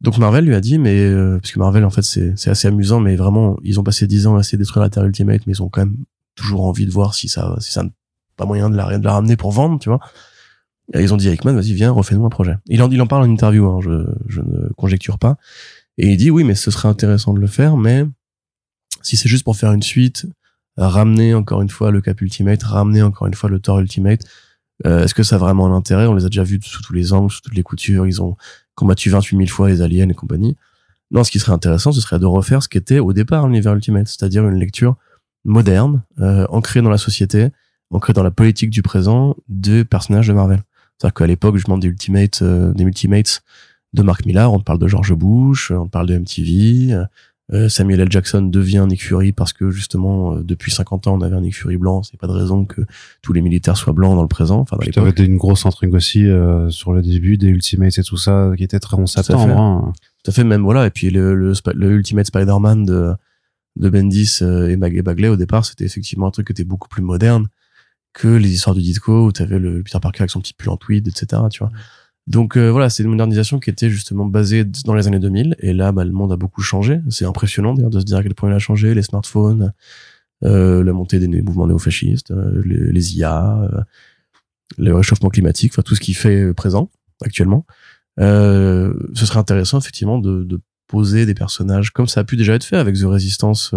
[0.00, 3.00] Donc Marvel lui a dit mais euh, parce que Marvel en fait c'est assez amusant
[3.00, 5.52] mais vraiment ils ont passé dix ans à essayer de détruire la Terre Ultimate mais
[5.52, 5.96] ils ont quand même
[6.34, 7.84] toujours envie de voir si ça si ça
[8.36, 10.00] pas moyen de la de la ramener pour vendre tu vois.
[10.94, 12.56] Et ils ont dit à Hickman vas-y viens refais-nous un projet.
[12.66, 15.36] Il en il en parle en interview hein, je je ne conjecture pas.
[15.98, 18.06] Et il dit oui, mais ce serait intéressant de le faire, mais
[19.02, 20.26] si c'est juste pour faire une suite,
[20.88, 24.22] ramener encore une fois le Cap Ultimate, ramener encore une fois le Thor Ultimate,
[24.86, 26.06] euh, est-ce que ça a vraiment un intérêt?
[26.06, 28.36] On les a déjà vus sous tous les angles, sous toutes les coutures, ils ont
[28.74, 30.56] combattu 28 000 fois les aliens et compagnie.
[31.10, 34.08] Non, ce qui serait intéressant, ce serait de refaire ce qu'était au départ l'univers Ultimate,
[34.08, 34.96] c'est-à-dire une lecture
[35.44, 37.48] moderne, euh, ancrée dans la société,
[37.90, 40.62] ancrée dans la politique du présent de personnages de Marvel.
[40.96, 43.42] C'est-à-dire qu'à l'époque, je demande des Ultimates, euh, des Ultimates
[43.92, 47.04] de Mark Millar, on parle de George Bush, on parle de MTV, euh,
[47.68, 48.10] Samuel L.
[48.10, 51.56] Jackson devient Nick Fury parce que justement euh, depuis 50 ans on avait un Nick
[51.56, 52.82] Fury blanc, c'est pas de raison que
[53.22, 55.18] tous les militaires soient blancs dans le présent, enfin dans l'époque.
[55.26, 58.78] une grosse intrigue aussi euh, sur le début des Ultimates et tout ça, qui était
[58.78, 59.46] très 11 Tout à septembre.
[59.46, 59.52] fait.
[59.58, 59.92] hein.
[60.24, 63.12] Tout à fait même voilà et puis le, le, le Ultimate Spider-Man de
[63.76, 67.02] de Bendis euh, et Bagley au départ c'était effectivement un truc qui était beaucoup plus
[67.02, 67.48] moderne
[68.12, 70.76] que les histoires de Ditko où t'avais le Peter Parker avec son petit pull en
[70.76, 71.70] tweed etc tu vois
[72.30, 75.72] donc euh, voilà c'est une modernisation qui était justement basée dans les années 2000 et
[75.72, 77.00] là bah, le monde a beaucoup changé.
[77.10, 78.94] C'est impressionnant d'ailleurs de se dire à quel point il a changé.
[78.94, 79.72] Les smartphones
[80.44, 83.80] euh, la montée des mouvements néofascistes euh, les, les IA euh,
[84.78, 86.88] le réchauffement climatique enfin tout ce qui fait euh, présent
[87.22, 87.66] actuellement.
[88.20, 92.54] Euh, ce serait intéressant effectivement de, de poser des personnages comme ça a pu déjà
[92.54, 93.74] être fait avec The Resistance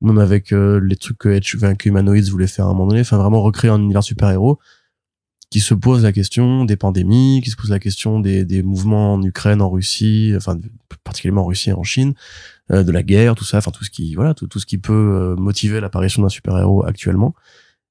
[0.00, 3.00] même avec les trucs que, H- enfin, que Humanoids voulait faire à un moment donné.
[3.00, 4.58] Enfin vraiment recréer un univers super héros
[5.50, 9.14] qui se pose la question des pandémies, qui se pose la question des, des mouvements
[9.14, 10.58] en Ukraine, en Russie, enfin
[11.04, 12.12] particulièrement en Russie et en Chine,
[12.70, 14.76] euh, de la guerre, tout ça, enfin tout ce qui voilà, tout, tout ce qui
[14.78, 17.34] peut euh, motiver l'apparition d'un super-héros actuellement.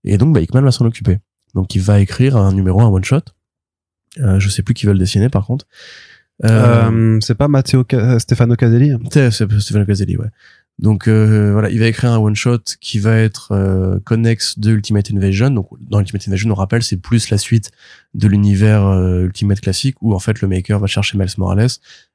[0.03, 1.17] Et donc bah, Hickman va s'en occuper.
[1.55, 3.21] Donc il va écrire un numéro, un one shot.
[4.19, 5.65] Euh, je sais plus qui va le dessiner par contre.
[6.45, 10.27] Euh, Euh, c'est pas Matteo Ca- Stefano Caselli c'est c'est Stephen Caselli, ouais.
[10.79, 14.71] Donc euh, voilà, il va écrire un one shot qui va être euh, connexe de
[14.71, 15.49] Ultimate Invasion.
[15.49, 17.71] Donc dans Ultimate Invasion, on rappelle, c'est plus la suite
[18.13, 21.69] de l'univers euh, Ultimate classique où en fait le maker va chercher Miles Morales,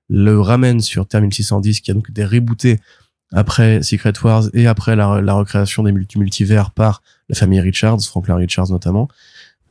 [0.09, 2.79] le ramène sur Terre 1610 qui a donc été rebooté
[3.33, 8.37] après Secret Wars et après la, recréation des multi multivers par la famille Richards, Franklin
[8.37, 9.09] Richards notamment.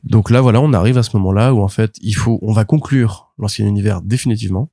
[0.04, 2.64] Donc là voilà, on arrive à ce moment-là où en fait, il faut on va
[2.64, 4.68] conclure l'ancien univers définitivement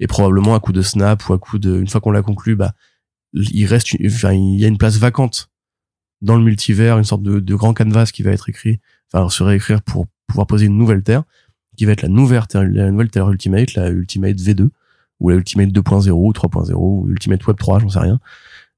[0.00, 2.56] et probablement à coup de snap ou à coup de une fois qu'on l'a conclu,
[2.56, 2.72] bah
[3.34, 5.50] il reste enfin il y a une place vacante
[6.20, 8.80] dans le multivers, une sorte de, de grand canvas qui va être écrit,
[9.12, 11.24] enfin se réécrire pour pouvoir poser une nouvelle terre
[11.76, 14.68] qui va être la nouvelle terre, la nouvelle terre Ultimate, la Ultimate V2
[15.20, 18.20] ou la Ultimate 2.0 ou 3.0 ou Ultimate Web 3, j'en sais rien.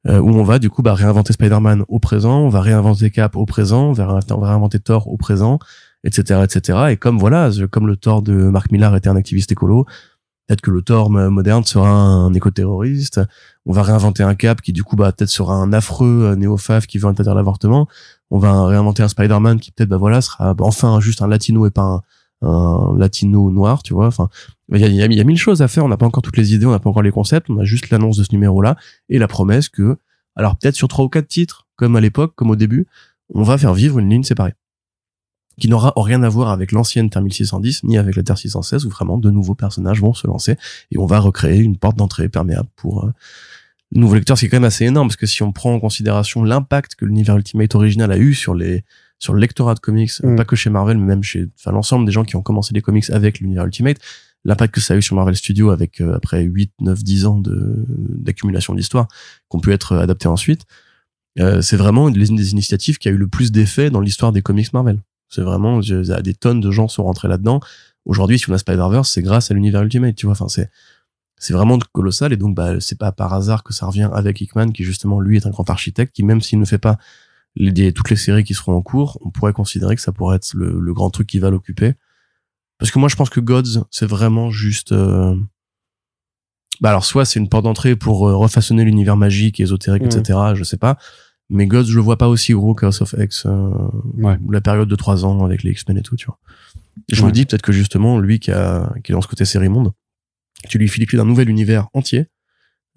[0.06, 3.36] Euh, où on va du coup bah, réinventer Spider-Man au présent, on va réinventer Cap
[3.36, 5.58] au présent, on va, ré- on va réinventer Thor au présent,
[6.04, 6.78] etc., etc.
[6.90, 9.86] Et comme voilà, comme le Thor de Mark Millar était un activiste écolo,
[10.46, 13.20] peut-être que le Thor mo- moderne sera un éco-terroriste.
[13.66, 16.86] On va réinventer un Cap qui du coup bah peut-être sera un affreux euh, néo-faf
[16.86, 17.88] qui veut interdire l'avortement.
[18.30, 21.66] On va réinventer un Spider-Man qui peut-être bah voilà sera bah, enfin juste un latino
[21.66, 22.02] et pas
[22.42, 24.06] un, latino noir, tu vois.
[24.06, 24.28] Enfin,
[24.70, 25.84] il y a, y a mille choses à faire.
[25.84, 27.48] On n'a pas encore toutes les idées, on n'a pas encore les concepts.
[27.48, 28.76] On a juste l'annonce de ce numéro-là
[29.08, 29.96] et la promesse que,
[30.36, 32.86] alors peut-être sur trois ou quatre titres, comme à l'époque, comme au début,
[33.32, 34.54] on va faire vivre une ligne séparée
[35.60, 38.88] qui n'aura rien à voir avec l'ancienne Terre 1610 ni avec la Terre 616 où
[38.88, 40.56] vraiment de nouveaux personnages vont se lancer
[40.90, 43.12] et on va recréer une porte d'entrée perméable pour euh,
[43.92, 45.72] le nouveau lecteur, ce qui est quand même assez énorme parce que si on prend
[45.72, 48.84] en considération l'impact que l'univers Ultimate original a eu sur les
[49.18, 50.36] sur le lectorat de comics, Mm.
[50.36, 52.82] pas que chez Marvel, mais même chez enfin, l'ensemble des gens qui ont commencé les
[52.82, 53.98] comics avec l'univers Ultimate,
[54.44, 57.38] l'impact que ça a eu sur Marvel Studios avec euh, après 8, 9, 10 ans
[57.38, 59.08] de d'accumulation d'histoires
[59.48, 60.66] qu'on peut être adapté ensuite,
[61.40, 64.42] euh, c'est vraiment une des initiatives qui a eu le plus d'effet dans l'histoire des
[64.42, 64.98] comics Marvel.
[65.34, 67.60] C'est vraiment je- des tonnes de gens sont rentrés là-dedans.
[68.04, 70.32] Aujourd'hui, si on a Spider-Verse, c'est grâce à l'univers Ultimate, tu vois.
[70.32, 70.70] Enfin, c'est
[71.36, 74.70] c'est vraiment colossal et donc bah c'est pas par hasard que ça revient avec Hickman
[74.72, 76.96] qui justement lui est un grand architecte qui même s'il ne fait pas
[77.56, 80.54] les, toutes les séries qui seront en cours, on pourrait considérer que ça pourrait être
[80.54, 81.94] le, le grand truc qui va l'occuper.
[82.78, 85.36] Parce que moi je pense que Gods c'est vraiment juste euh,
[86.80, 90.08] bah alors soit c'est une porte d'entrée pour euh, refaçonner l'univers magique, ésotérique, Mhm.
[90.20, 90.38] etc.
[90.54, 90.96] Je sais pas.
[91.50, 93.70] Mais Gods je le vois pas aussi gros que House of X euh,
[94.16, 94.36] Ouais.
[94.44, 96.38] ou la période de trois ans avec les X-Men et tout, tu vois.
[97.10, 97.28] Et je Ouais.
[97.28, 99.92] me dis peut-être que justement lui qui a qui est dans ce côté série monde,
[100.68, 102.26] tu lui files les clés d'un nouvel univers entier.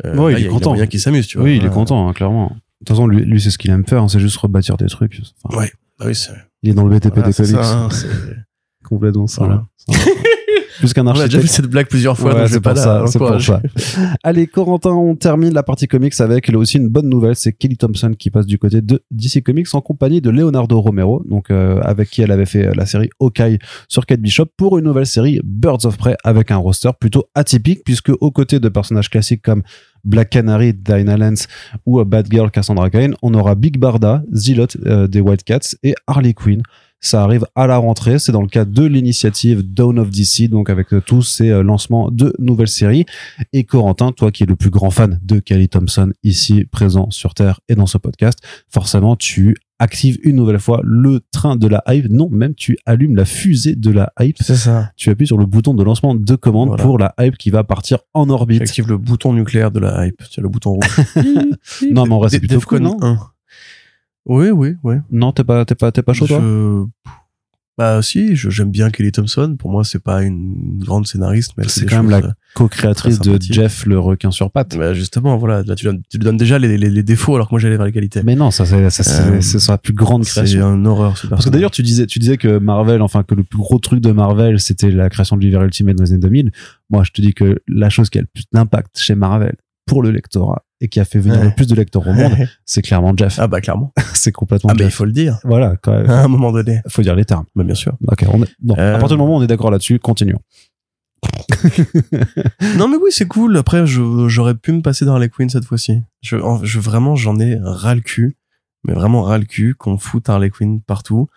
[0.06, 0.70] Euh, Ouais, là, il est a- content.
[0.72, 1.46] Y a moyen qu'il s'amuse, tu vois.
[1.46, 1.74] Oui, il est Ouais.
[1.74, 2.50] content, hein, clairement.
[2.50, 4.86] De toute façon, lui, lui c'est ce qu'il aime faire, hein, c'est juste rebâtir des
[4.86, 5.20] trucs.
[5.44, 5.72] Enfin, Ouais.
[6.00, 6.32] Bah oui, c'est
[6.64, 7.56] Il est dans le BTP voilà, des comics.
[7.56, 8.08] hein, c'est-
[8.84, 9.44] Complètement ça.
[9.46, 9.66] Voilà.
[10.80, 13.32] Plus qu'un On a déjà fait cette blague plusieurs fois, Ouais, c'est pour ça, pour.
[14.24, 17.78] Allez, Corentin, on termine la partie comics avec là aussi une bonne nouvelle, c'est Kelly
[17.78, 21.80] Thompson qui passe du côté de DC Comics en compagnie de Leonardo Romero, donc euh,
[21.82, 25.06] avec qui elle avait fait euh, la série Hawkeye sur Kate Bishop pour une nouvelle
[25.06, 29.42] série Birds of Prey avec un roster plutôt atypique puisque aux côtés de personnages classiques
[29.42, 29.64] comme
[30.04, 31.48] Black Canary, Dinah Lance
[31.86, 36.34] ou euh, Batgirl Cassandra Cain, on aura Big Barda, Zilot euh, des Wildcats et Harley
[36.34, 36.64] Quinn.
[37.00, 40.70] Ça arrive à la rentrée, c'est dans le cadre de l'initiative Dawn of DC, donc
[40.70, 43.06] avec euh, tous ces euh, lancements de nouvelles séries.
[43.54, 47.34] Et Corentin, toi qui es le plus grand fan de Kelly Thompson ici présent sur
[47.36, 51.84] Terre et dans ce podcast, forcément tu actives une nouvelle fois le train de la
[51.88, 52.10] hype.
[52.10, 54.38] Non, même tu allumes la fusée de la hype.
[54.42, 54.92] C'est ça.
[54.98, 56.84] Tu appuies sur le bouton de lancement de commande Voilà.
[56.84, 58.60] pour la hype qui va partir en orbite.
[58.60, 60.20] J'active le bouton nucléaire de la hype.
[60.32, 60.98] C'est le bouton rouge.
[61.92, 63.20] Non, mais en vrai, c'est plutôt cool, non 1.
[64.28, 64.96] Oui, oui, oui.
[65.12, 66.40] Non, t'es pas, t'es pas, t'es pas chaud, toi?
[66.42, 66.84] Je-
[67.78, 69.56] Bah si, je- j'aime bien Kelly Thompson.
[69.58, 73.38] Pour moi, c'est pas une grande scénariste, mais C'est quand même la euh, co-créatrice de.
[73.40, 74.76] Jeff le requin sur pattes.
[74.76, 77.48] bah, justement, voilà, là tu, donnes- tu lui donnes déjà les, les, les défauts alors
[77.50, 78.22] que moi j'allais vers les qualités.
[78.24, 80.74] Mais non, ça c'est ça, c'est Euh, c'est sa plus grande C'est création.
[80.74, 83.44] une horreur ce Parce que d'ailleurs tu disais tu disais que Marvel enfin que le
[83.44, 86.52] plus gros truc de Marvel c'était la création de l'univers Ultimate dans les années 2000.
[86.90, 89.56] Moi je te dis que la chose qui a le plus d'impact chez Marvel
[89.88, 91.46] pour le lectorat et qui a fait venir Ouais.
[91.46, 92.34] le plus de lecteurs au monde,
[92.66, 93.40] c'est clairement Jeff.
[93.40, 93.94] ah bah clairement.
[94.14, 95.40] c'est complètement Ah mais il faut le dire.
[95.44, 96.08] Voilà, quand même.
[96.10, 96.82] À un moment donné.
[96.88, 97.46] Faut dire les termes.
[97.56, 97.98] Bah bien sûr.
[98.08, 98.78] Ok, on est...
[98.78, 98.96] Euh.
[98.96, 100.40] à partir du moment où on est d'accord là-dessus, continuons.
[102.78, 103.58] non mais oui c'est cool.
[103.58, 106.02] Après j'aurais pu me passer dans Harley Quinn cette fois-ci.
[106.22, 108.38] Je, je vraiment j'en ai ras le cul,
[108.86, 111.28] mais vraiment ras le cul qu'on fout Harley Quinn partout.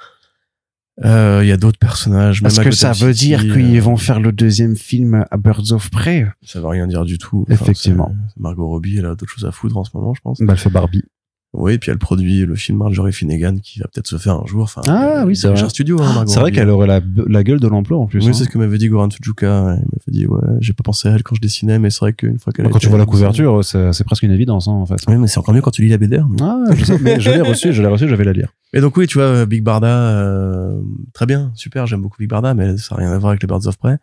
[1.04, 2.42] Euh, Il y a d'autres personnages.
[2.42, 6.60] même à Gotham City, euh, vont faire le deuxième film à Birds of Prey Ça
[6.60, 7.44] veut rien dire du tout.
[7.48, 8.14] Effectivement.
[8.38, 10.40] Margot Robbie elle a d'autres choses à foutre en ce moment je pense.
[10.40, 11.04] Bah elle fait Barbie.
[11.52, 14.62] Oui, puis elle produit le film Marjorie Finnegan qui va peut-être se faire un jour.
[14.62, 15.68] Enfin, Ah, oui, c'est vrai.
[15.68, 16.00] studio.
[16.00, 18.20] Hein, Margot C'est vrai qu'elle aurait la, la gueule de l'emploi en plus.
[18.20, 18.32] Oui, hein.
[18.32, 19.64] c'est ce que m'avait dit Goran Fujuka.
[19.64, 19.74] ouais.
[19.74, 22.12] Il m'avait dit, ouais, j'ai pas pensé à elle quand je dessinais, mais c'est vrai
[22.12, 24.86] qu'une fois qu'elle a Quand tu vois la couverture, c'est presque une évidence hein, en
[24.86, 24.96] fait.
[25.08, 26.18] Oui, mais c'est encore mieux quand tu lis la BD.
[26.18, 26.28] hein.
[26.40, 28.52] Ah, je sais, mais je l'ai reçu, je l'ai reçu, je vais la lire.
[28.72, 30.80] Et donc oui, tu vois, Big Barda, euh,
[31.12, 33.48] très bien, super, j'aime beaucoup Big Barda, mais ça n'a rien à voir avec les
[33.48, 33.96] Birds of Prey.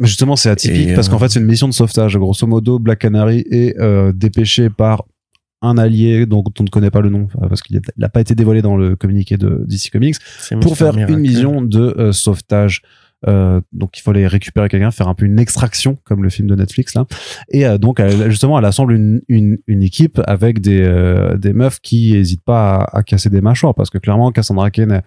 [0.00, 2.16] Mais justement, c'est atypique Et, parce euh, qu'en fait, c'est une mission de sauvetage.
[2.16, 5.04] Grosso modo, Black Canary est euh, dépêché par
[5.64, 8.34] un allié dont on ne connaît pas le nom euh, parce qu'il n'a pas été
[8.34, 10.16] dévoilé dans le communiqué de DC Comics
[10.60, 11.12] pour faire Miracle.
[11.14, 12.82] une mission de euh, sauvetage.
[13.26, 16.54] Euh, donc il fallait récupérer quelqu'un, faire un peu une extraction comme le film de
[16.54, 17.06] Netflix là.
[17.48, 21.80] Et euh, donc elle, justement elle assemble une, une, une équipe avec des, des meufs
[21.80, 25.00] qui hésitent pas à, à casser des mâchoires parce que clairement Cassandra Cain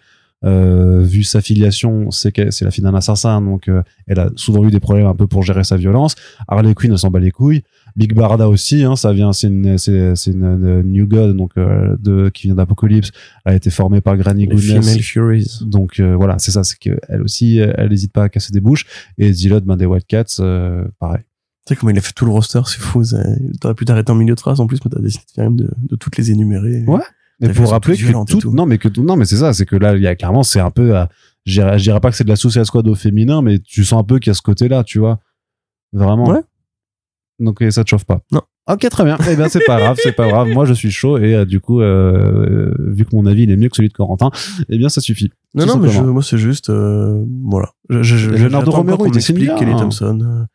[0.43, 3.69] vu sa filiation, c'est que c'est la fille d'un assassin, donc
[4.07, 6.15] elle a souvent eu des problèmes un peu pour gérer sa violence.
[6.47, 7.63] Harley Quinn s'en bat les couilles.
[7.97, 11.97] Big Barda aussi, hein, ça vient, c'est une, c'est, c'est une, New God, donc euh,
[11.99, 13.09] de qui vient d'Apocalypse,
[13.43, 14.99] elle a été formée par Granny Goodness.
[14.99, 15.61] Furies.
[15.61, 18.53] Donc euh, voilà, c'est ça, c'est que elle aussi, euh, elle n'hésite pas à casser
[18.53, 18.85] des bouches.
[19.17, 21.23] Et Zilot, ben des Wildcats, euh, pareil.
[21.65, 23.03] Tu sais comment il a fait tout le roster, c'est fou.
[23.03, 23.17] ça.
[23.59, 25.71] T'aurais pu t'arrêter en milieu de phrase en plus, mais t'as décidé faire même de,
[25.89, 26.83] de toutes les énumérer.
[26.85, 27.01] Ouais.
[27.39, 28.51] Mais pour rappeler que tout, tout.
[28.51, 30.43] non, mais que tout, non, mais c'est ça, c'est que là, il y a clairement,
[30.43, 31.05] c'est un peu, euh,
[31.45, 34.03] je dirais pas que c'est de la Suicide Squad au féminin, mais tu sens un
[34.03, 35.19] peu qu'il y a ce côté-là, tu vois.
[35.93, 36.29] Vraiment.
[36.29, 36.41] Ouais.
[37.39, 38.21] Donc ça te chauffe pas.
[38.31, 38.41] Non.
[38.69, 39.17] Ok, très bien.
[39.31, 40.49] Eh bien, c'est pas grave, c'est pas grave.
[40.49, 43.55] Moi, je suis chaud et euh, du coup, euh, vu que mon avis il est
[43.55, 44.29] mieux que celui de Corentin,
[44.67, 45.31] eh bien, ça suffit.
[45.55, 47.69] Non, non, mais je, moi c'est juste, euh, voilà.
[47.89, 49.77] Je, je, Leonardo Romero, il m'explique Kelly hein.
[49.77, 50.47] Thompson.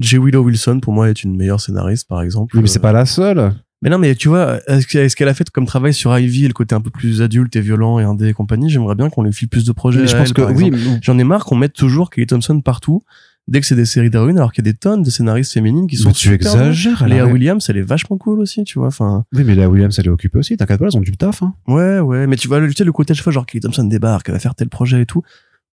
[0.00, 0.18] J.
[0.18, 2.56] Willow Wilson, pour moi, est une meilleure scénariste, par exemple.
[2.56, 3.52] Oui, mais c'est pas la seule.
[3.82, 6.48] Mais non, mais tu vois, est-ce que- est-ce qu'elle a fait comme travail sur Ivy
[6.48, 8.70] le côté un peu plus adulte et violent et indé et compagnie?
[8.70, 10.00] J'aimerais bien qu'on lui file plus de projets.
[10.00, 10.70] Mais je pense elle, que oui.
[10.72, 13.02] mais- J'en ai marre qu'on mette toujours Kelly Thompson partout
[13.46, 15.86] dès que c'est des séries d'héroïnes, alors qu'il y a des tonnes de scénaristes féminines
[15.86, 17.06] qui sont mais tu super exagères.
[17.06, 18.88] Léa Williams, elle est vachement cool aussi, tu vois.
[18.88, 20.56] Enfin, Oui, mais la Williams, elle est occupée aussi.
[20.56, 21.42] T'inquiète pas, elles ont du taf.
[21.42, 21.54] Hein.
[21.68, 22.26] ouais, ouais.
[22.26, 24.28] Mais tu vois, le, tu sais, le côté à chaque fois, genre Kelly Thompson débarque,
[24.28, 25.22] elle va faire tel projet et tout.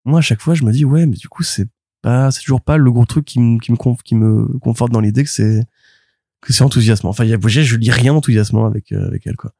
[0.06, 1.68] Moi, à chaque fois, je me dis, ouais, mais du coup, c'est
[2.02, 5.00] pas, c'est toujours pas le gros truc qui me, qui me, qui me conforte dans
[5.00, 5.64] l'idée que c'est,
[6.42, 7.12] que c'est enthousiasmant.
[7.12, 9.54] Enfin, il y a, je, lis rien enthousiasmant avec, euh, avec elle, quoi.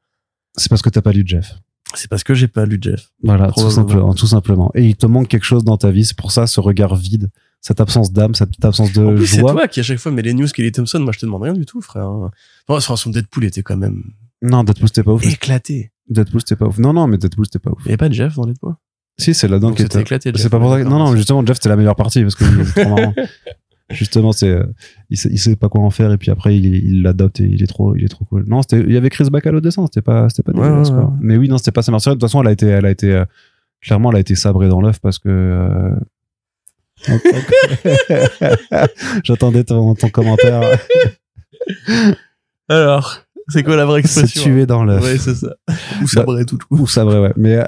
[0.56, 1.54] C'est parce que t'as pas lu Jeff.
[1.94, 3.10] C'est parce que j'ai pas lu Jeff.
[3.22, 4.70] Voilà, tout simplement, tout simplement.
[4.74, 6.04] Et il te manque quelque chose dans ta vie.
[6.04, 7.30] C'est pour ça ce regard vide,
[7.62, 9.52] cette absence d'âme, cette absence de en plus, c'est joie.
[9.52, 10.98] toi qui à chaque fois mets les news Kelly Thompson.
[11.00, 12.10] Moi, je te demande rien du tout, frère.
[12.68, 14.02] Enfin, son Deadpool était quand même
[14.42, 15.24] Non, Deadpool c'était pas ouf.
[15.24, 15.92] éclaté.
[16.10, 16.76] Deadpool c'était pas ouf.
[16.78, 17.78] Non, non, mais Deadpool c'était pas ouf.
[17.84, 18.74] Il y avait pas de Jeff dans Deadpool?
[19.18, 20.00] Si, c'est là-dedans Donc qui était.
[20.00, 20.32] éclaté.
[20.34, 20.82] C'est pas pour ça.
[20.84, 23.14] Non, non, justement, Jeff c'était la meilleure partie parce que c'est trop marrant.
[23.90, 24.64] Justement, c'est euh,
[25.10, 27.62] il sait, il sait pas quoi en faire et puis après il l'adopte et il
[27.62, 28.44] est trop il est trop cool.
[28.46, 30.88] Non, c'était il y avait Chris Bacall au dessin, c'était pas c'était pas Ouais, dégueulasse,
[30.88, 31.04] ouais, quoi.
[31.10, 31.16] ouais.
[31.20, 31.92] Mais oui, non, c'était pas sa.
[31.92, 33.24] De toute façon, elle a été elle a été euh,
[33.82, 35.94] clairement elle a été sabrée dans l'œuf parce que euh,
[39.24, 40.62] J'attendais ton, ton commentaire.
[42.68, 43.18] Alors,
[43.48, 45.02] c'est quoi la vraie C'est expression tué dans l'œuf.
[45.02, 45.54] Ouais, c'est ça.
[46.02, 46.82] Ou sabré tout le coup.
[46.82, 47.32] Ou ça vrai, ouais.
[47.36, 47.58] Mais,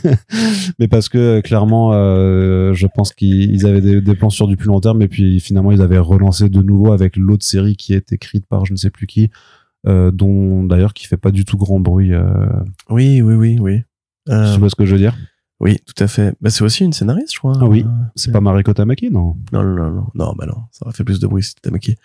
[0.78, 4.56] mais parce que euh, clairement, euh, je pense qu'ils avaient des, des plans sur du
[4.56, 7.94] plus long terme, et puis finalement, ils avaient relancé de nouveau avec l'autre série qui
[7.94, 9.30] est écrite par je ne sais plus qui,
[9.86, 12.12] euh, dont d'ailleurs qui fait pas du tout grand bruit.
[12.12, 12.24] Euh,
[12.88, 13.82] Oui, oui, oui, oui.
[14.26, 15.14] Tu vois ce que je veux dire?
[15.60, 16.34] Oui, tout à fait.
[16.40, 17.56] Bah, c'est aussi une scénariste, je crois.
[17.60, 17.84] Ah oui.
[17.86, 19.36] Euh, C'est pas Mariko Tamaki, non?
[19.52, 20.34] Non, non, non, non.
[20.36, 20.62] Bah non.
[20.72, 21.96] Ça aurait fait plus de bruit si c'était Tamaki.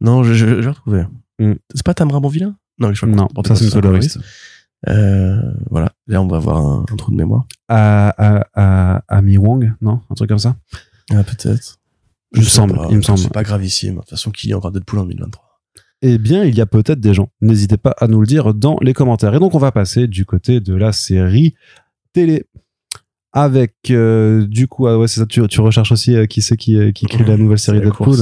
[0.00, 1.04] Non, je, je, je vais retrouver.
[1.38, 1.54] Hmm.
[1.74, 2.56] C'est pas Tamara Bonvillain?
[2.78, 4.18] Non, je crois Non, ça c'est une un coloriste.
[4.88, 5.92] Euh, voilà.
[6.06, 7.46] Là, on va avoir un, un trou de mémoire.
[7.68, 10.00] À, à, à, Ami Wong, non?
[10.10, 10.56] Un truc comme ça?
[11.10, 11.78] Ah, peut-être.
[12.36, 12.88] Me sais semble, pas.
[12.90, 13.18] il me semble.
[13.18, 13.94] C'est pas gravissime.
[13.94, 15.60] De toute façon, qui lit encore Deadpool en 2023
[16.02, 17.30] Eh bien, il y a peut-être des gens.
[17.40, 19.34] N'hésitez pas à nous le dire dans les commentaires.
[19.34, 21.54] Et donc, on va passer du côté de la série
[22.12, 22.44] télé.
[23.32, 26.56] Avec, euh, du coup, ah ouais, c'est ça, tu, tu recherches aussi euh, qui c'est
[26.56, 28.16] qui, euh, qui écrit la nouvelle série Deadpool.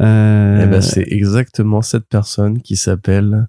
[0.00, 3.46] Euh, Eh ben, c'est exactement cette personne qui s'appelle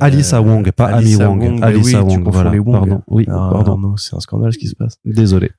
[0.00, 1.40] Alissa Wong, pas Ami Alissa Wong.
[1.42, 2.50] Wong, Alissa oui, Wong, voilà.
[2.50, 2.72] les Wong.
[2.76, 3.02] Pardon.
[3.08, 3.96] Oui, Ah, pardon.
[3.96, 4.96] C'est un scandale ce qui se passe.
[5.04, 5.50] Désolé.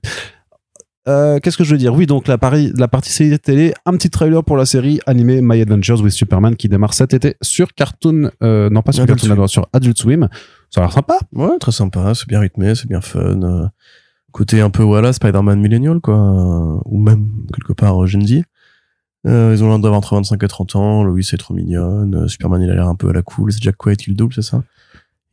[1.05, 1.93] Qu'est-ce que je veux dire?
[1.95, 5.39] Oui, donc la, pari- la partie série télé, un petit trailer pour la série animée
[5.41, 9.17] My Adventures with Superman qui démarre cet été sur Cartoon, non pas sur Adult Cartoon
[9.19, 9.29] Swim.
[9.29, 10.27] Network, sur Adult Swim.
[10.69, 11.17] Ça a l'air sympa.
[11.31, 13.71] Ouais, très sympa, c'est bien rythmé, c'est bien fun.
[14.37, 16.15] Côté un peu, voilà, Spider-Man Millennial, quoi.
[16.15, 18.43] euh, ou même, quelque part, euh, Gen Z.
[19.25, 21.03] Euh, ils ont l'air d'avoir entre 25 et 30 ans.
[21.03, 22.15] Louis est trop mignonne.
[22.15, 23.51] euh, Superman, il a l'air un peu à la cool.
[23.51, 24.63] C'est Jack qui le double, c'est ça?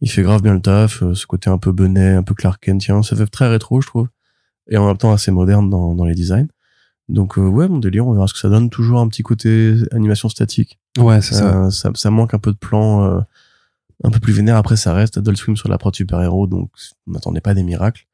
[0.01, 1.03] Il fait grave bien le taf.
[1.15, 3.03] ce côté un peu benet, un peu Clark Kentien.
[3.03, 4.09] Ça fait très rétro, je trouve.
[4.69, 6.49] Et en même temps assez moderne dans, dans les designs.
[7.09, 8.71] Donc, euh, ouais, mon délire, on verra ce que ça donne.
[8.71, 10.79] Toujours un petit côté animation statique.
[10.99, 11.67] Ouais, c'est ça.
[11.67, 13.21] Euh, ça, ça manque un peu de plan euh,
[14.03, 14.57] un peu plus vénère.
[14.57, 16.71] Après, ça reste Adult Swim sur la prod super-héros, donc
[17.07, 18.07] on n'attendait pas des miracles.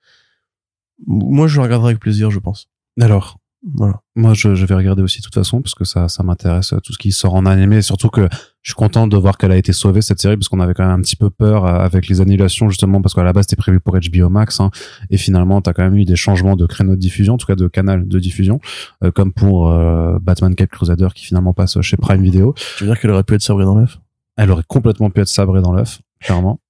[1.07, 2.69] Moi, je le regarderai avec plaisir, je pense.
[3.01, 3.39] Alors,
[3.75, 4.01] Voilà.
[4.17, 6.81] Moi, je, je vais regarder aussi de toute façon parce que ça, ça m'intéresse euh,
[6.81, 7.83] tout ce qui sort en animé.
[7.83, 8.27] Surtout que
[8.63, 10.85] je suis content de voir qu'elle a été sauvée cette série parce qu'on avait quand
[10.85, 13.57] même un petit peu peur euh, avec les annulations justement parce qu'à la base c'était
[13.57, 14.71] prévu pour HBO Max hein,
[15.09, 17.55] et finalement t'as quand même eu des changements de créneaux de diffusion, en tout cas
[17.55, 18.61] de canal de diffusion,
[19.03, 22.55] euh, comme pour euh, Batman Cape Crusader qui finalement passe chez Prime Video.
[22.77, 23.99] Tu veux dire qu'elle aurait pu être sabrée dans l'œuf?
[24.37, 26.61] Elle aurait complètement pu être sabrée dans l'œuf, clairement.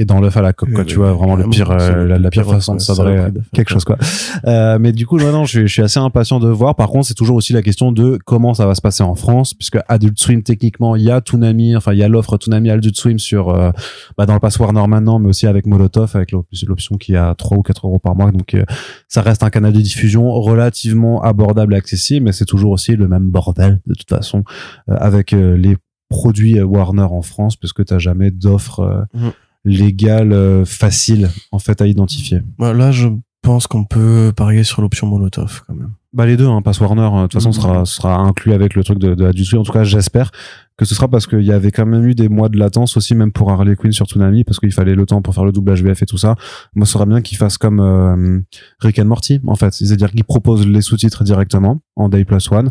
[0.00, 0.84] Et dans l'œuf à la coque, quoi.
[0.86, 3.04] Tu vois, vraiment le pire, euh, la, la pire façon de faire
[3.52, 3.98] quelque chose, quoi.
[4.46, 6.74] Euh, mais du coup, non, je, suis- je suis assez impatient de voir.
[6.74, 9.52] Par contre, c'est toujours aussi la question de comment ça va se passer en France,
[9.52, 12.96] puisque Adult Swim, techniquement, il y a Toonami, enfin, il y a l'offre Toonami Adult
[12.96, 13.70] Swim sur, euh,
[14.16, 17.34] bah, dans le pass Warner maintenant, mais aussi avec Molotov, avec l'op- l'option qui a
[17.34, 18.32] 3 ou 4 euros par mois.
[18.32, 18.64] Donc, euh,
[19.08, 23.06] ça reste un canal de diffusion relativement abordable et accessible, mais c'est toujours aussi le
[23.06, 24.44] même bordel, de toute façon,
[24.88, 25.76] avec les
[26.08, 29.30] produits Warner en France, puisque t'as jamais d'offre euh, Mhm.
[29.64, 32.40] Légale euh, facile, en fait, à identifier.
[32.58, 33.08] Bah, Là, je
[33.42, 35.92] pense qu'on peut parier sur l'option Molotov quand même.
[36.12, 37.54] Bah les deux, hein, Pass Warner, euh, de toute façon, Mhm.
[37.54, 39.60] sera, sera inclus avec le truc de, de Adult Swim.
[39.60, 40.32] En tout cas, j'espère
[40.76, 43.14] que ce sera parce qu'il y avait quand même eu des mois de latence aussi,
[43.14, 45.82] même pour Harley Quinn sur Toonami, parce qu'il fallait le temps pour faire le doublage
[45.84, 46.34] VF et tout ça.
[46.74, 48.40] Moi, ce serait bien qu'ils fassent comme euh,
[48.80, 49.72] Rick and Morty, en fait.
[49.72, 52.70] C'est-à-dire qu'ils proposent les sous-titres directement en Day Plus One,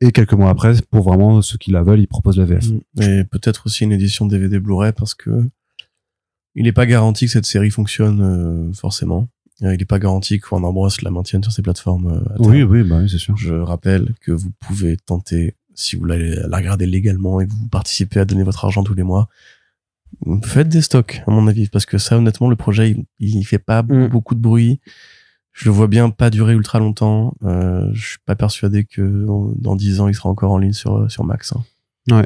[0.00, 2.66] et quelques mois après, pour vraiment ceux qui la veulent, ils proposent la VF.
[3.00, 5.30] Et peut-être aussi une édition DVD Blu-ray parce que
[6.54, 9.28] il n'est pas garanti que cette série fonctionne euh, forcément.
[9.62, 12.08] Euh, Il n'est pas garanti que Warner Bros la maintienne sur ses plateformes.
[12.08, 12.34] euh.
[12.38, 13.36] Oui, oui, bah oui, c'est sûr.
[13.36, 17.68] Je rappelle que vous pouvez tenter, si vous voulez la regarder légalement et que vous
[17.68, 19.28] participez à donner votre argent tous les mois,
[20.42, 23.04] faites des stocks, à mon avis, parce que ça, honnêtement, le projet, il,
[23.38, 24.08] il fait pas Mm.
[24.08, 24.80] beaucoup de bruit.
[25.52, 27.34] Je le vois bien pas durer ultra longtemps.
[27.44, 30.72] Euh, je suis pas persuadé que euh, dans 10 ans, il sera encore en ligne
[30.72, 31.52] sur, sur Max.
[32.10, 32.22] hein.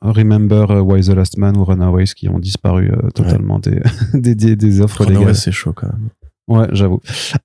[0.00, 3.80] Remember uh, Why the Last Man ou Runaways qui ont disparu euh, totalement des,
[4.14, 5.04] des, des, des offres.
[5.06, 6.10] West, c'est chaud quand même.
[6.48, 7.00] Ouais, j'avoue.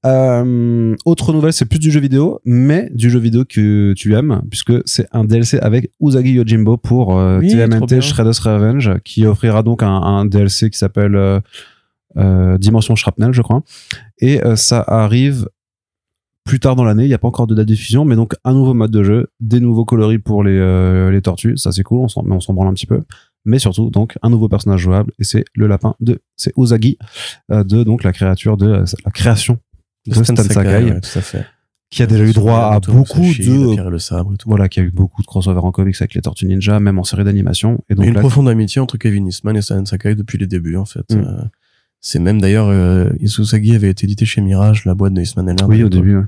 [0.06, 4.44] Euh, autre nouvelle, c'est plus du jeu vidéo, mais du jeu vidéo que tu aimes,
[4.50, 8.00] puisque c'est un DLC avec Usagi Yojimbo pour euh, Oui, TMNT.
[8.02, 11.40] Shredder's Revenge, qui offrira donc un, un DLC qui s'appelle euh,
[12.18, 13.64] euh, Dimension Shrapnel, je crois.
[14.20, 15.50] Et euh, ça arrive
[16.52, 18.36] plus tard dans l'année, il n'y a pas encore de date de diffusion, mais donc
[18.44, 21.82] un nouveau mode de jeu, des nouveaux coloris pour les, euh, les tortues, ça c'est
[21.82, 23.00] cool, on s'en, mais on s'en branle un petit peu.
[23.46, 26.98] Mais surtout, donc, un nouveau personnage jouable, et c'est le lapin de, c'est Usagi,
[27.54, 29.60] euh, de donc la créature de euh, la création
[30.08, 31.46] de Stan Sakai, ouais, tout à fait.
[31.90, 34.50] qui a déjà eu droit à beaucoup de et le sabre et tout.
[34.50, 37.06] voilà qui a eu beaucoup de crossover en comics avec les Tortues Ninja même en
[37.06, 40.16] série d'animation et donc a une là, profonde amitié entre Kevin Eastman et Stan Sakai
[40.16, 41.16] depuis les débuts, en fait.
[41.16, 41.50] Mm.
[42.02, 45.48] Euh, c'est même d'ailleurs, euh, Isusagi avait été édité chez Mirage, la boîte de Eastman
[45.48, 45.64] Elmer.
[45.68, 46.24] oui au début ouais.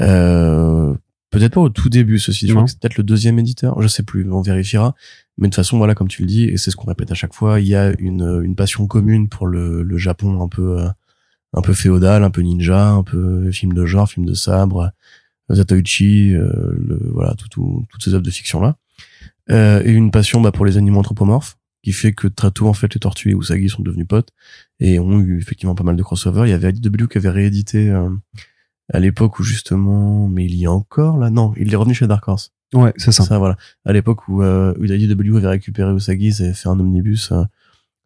[0.00, 0.94] Euh,
[1.30, 2.46] peut-être pas au tout début, ceci.
[2.46, 3.80] Je crois que c'est peut-être le deuxième éditeur.
[3.82, 4.94] Je sais plus, on vérifiera.
[5.38, 7.14] Mais de toute façon, voilà, comme tu le dis, et c'est ce qu'on répète à
[7.14, 10.80] chaque fois, il y a une, une passion commune pour le, le Japon un peu,
[10.80, 10.88] euh,
[11.52, 14.92] un peu féodal, un peu ninja, un peu film de genre, film de sabre,
[15.50, 16.48] euh, Zatoichi, euh,
[16.78, 18.76] le, voilà, tout, tout, toutes ces œuvres de fiction là.
[19.50, 21.56] Euh, et une passion bah, pour les animaux anthropomorphes,
[21.86, 24.30] qui fait que très tôt en fait les tortues et Usagi sont devenus potes
[24.80, 26.44] et ont eu effectivement pas mal de crossovers.
[26.44, 28.10] Il y avait IDW qui avait réédité euh,
[28.92, 32.08] à l'époque où justement, mais il y a encore là, non, il est revenu chez
[32.08, 32.50] Dark Horse.
[32.74, 33.56] ouais c'est ça Ça, voilà.
[33.84, 37.44] À l'époque où, euh, où IDW avait récupéré Usagi, ils avaient fait un omnibus euh,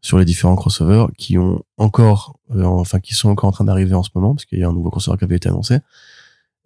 [0.02, 3.94] sur les différents crossovers qui ont encore, euh, enfin qui sont encore en train d'arriver
[3.94, 5.78] en ce moment parce qu'il y a un nouveau crossover qui avait été annoncé.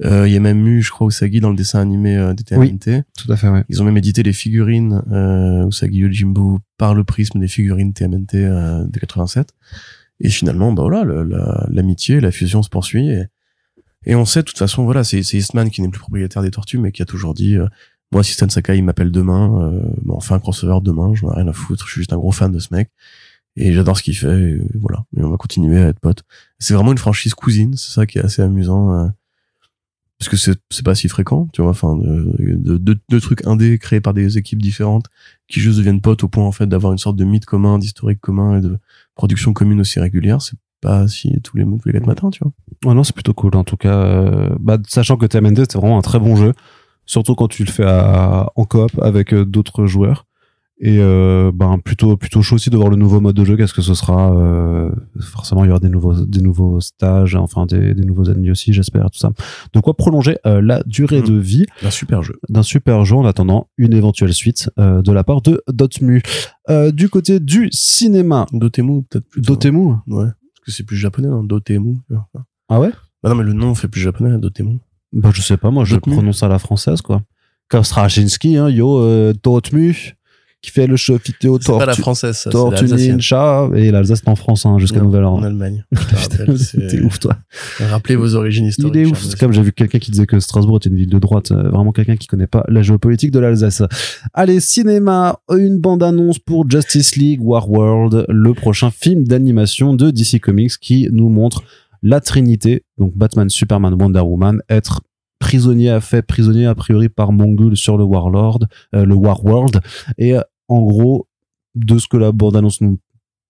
[0.02, 2.42] Euh, il y a même eu, je crois, Usagi dans le dessin animé euh, des
[2.42, 3.04] TMNT.
[3.16, 7.04] tout à fait ouais Ils ont même édité les figurines euh, Usagi Yojimbo par le
[7.04, 9.50] prisme des figurines TMNT euh, de 87.
[10.20, 13.08] Et finalement, bah voilà, la- l'amitié, la, fusion se poursuit.
[13.08, 13.24] Et,
[14.06, 16.78] et on sait, de toute façon, voilà, c'est Eastman qui n'est plus propriétaire des tortues,
[16.78, 17.66] mais qui a toujours dit, euh,
[18.12, 21.36] moi, si Stan Sakai m'appelle demain, euh, bah, on fait un crossover demain, j'en ai
[21.36, 22.90] rien à foutre, je suis juste un gros fan de ce mec.
[23.56, 25.04] Et j'adore ce qu'il fait, et voilà.
[25.16, 26.24] Et on va continuer à être potes.
[26.58, 29.08] C'est vraiment une franchise cousine, c'est ça qui est assez amusant.
[30.24, 33.78] Parce que c'est c'est pas si fréquent, tu vois, enfin, de, de, de, trucs indés
[33.78, 35.06] créés par des équipes différentes
[35.48, 38.20] qui juste deviennent potes au point en fait d'avoir une sorte de mythe commun, d'historique
[38.20, 38.78] commun et de
[39.16, 40.40] production commune aussi régulière.
[40.40, 42.52] C'est pas si tous les tous les quatre matins, tu vois.
[42.86, 43.54] Ouais, non, c'est plutôt cool.
[43.54, 46.54] En tout cas, euh, bah, sachant que TMNT, c'est vraiment un très bon jeu.
[47.04, 50.26] Surtout quand tu le fais à, en coop avec euh, d'autres joueurs.
[50.80, 53.56] Et euh, ben plutôt plutôt chaud aussi de voir le nouveau mode de jeu.
[53.56, 54.90] Qu'est-ce que ce sera euh,
[55.20, 58.72] Forcément, il y aura des nouveaux des nouveaux stages, enfin des, des nouveaux ennemis aussi,
[58.72, 59.30] j'espère, tout ça.
[59.72, 61.28] De quoi prolonger euh, la durée Mhm.
[61.28, 62.34] de vie Un super jeu.
[62.48, 66.22] d'un super jeu en attendant une éventuelle suite euh, de la part de Dotemu.
[66.70, 69.54] Euh, du côté du cinéma, Dotemu peut-être plutôt.
[69.54, 69.90] Dotemu.
[70.08, 70.24] Ouais.
[70.26, 71.98] Parce que c'est plus japonais, non Dotemu.
[72.68, 72.90] Ah ouais?
[73.22, 74.80] Bah non, mais le nom fait plus japonais, Dotemu.
[75.12, 76.16] Bah je sais pas, moi je Dotemu.
[76.16, 77.22] prononce à la française quoi.
[77.68, 80.16] Comme Straczynski, hein, yo, euh, Dotemu.
[80.64, 82.86] Qui fait le show vidéo C'est pas la Tortue, française, ça, Tortue.
[82.86, 85.42] Ninja et l'Alsace c'est en France hein, jusqu'à Non, nouvel En.
[85.42, 85.84] Allemagne.
[86.90, 87.36] T'es ouf toi.
[87.80, 88.94] Rappelez vos origines historiques.
[88.96, 89.22] Il est ouf.
[89.22, 91.50] C'est comme j'ai vu quelqu'un qui disait que Strasbourg était une ville de droite.
[91.52, 93.82] euh, Vraiment quelqu'un qui connaît pas la géopolitique de l'Alsace.
[94.32, 100.40] Allez, cinéma, une bande-annonce pour Justice League War World, le prochain film d'animation de DC
[100.40, 101.62] Comics qui nous montre
[102.02, 105.00] la Trinité, donc Batman, Superman, Wonder Woman, être
[105.38, 108.60] prisonnier à fait prisonnier a priori par Mongul sur le Warlord,
[108.94, 109.80] euh, le War World.
[110.16, 111.26] Et euh, en gros,
[111.74, 112.98] de ce que la bande-annonce nous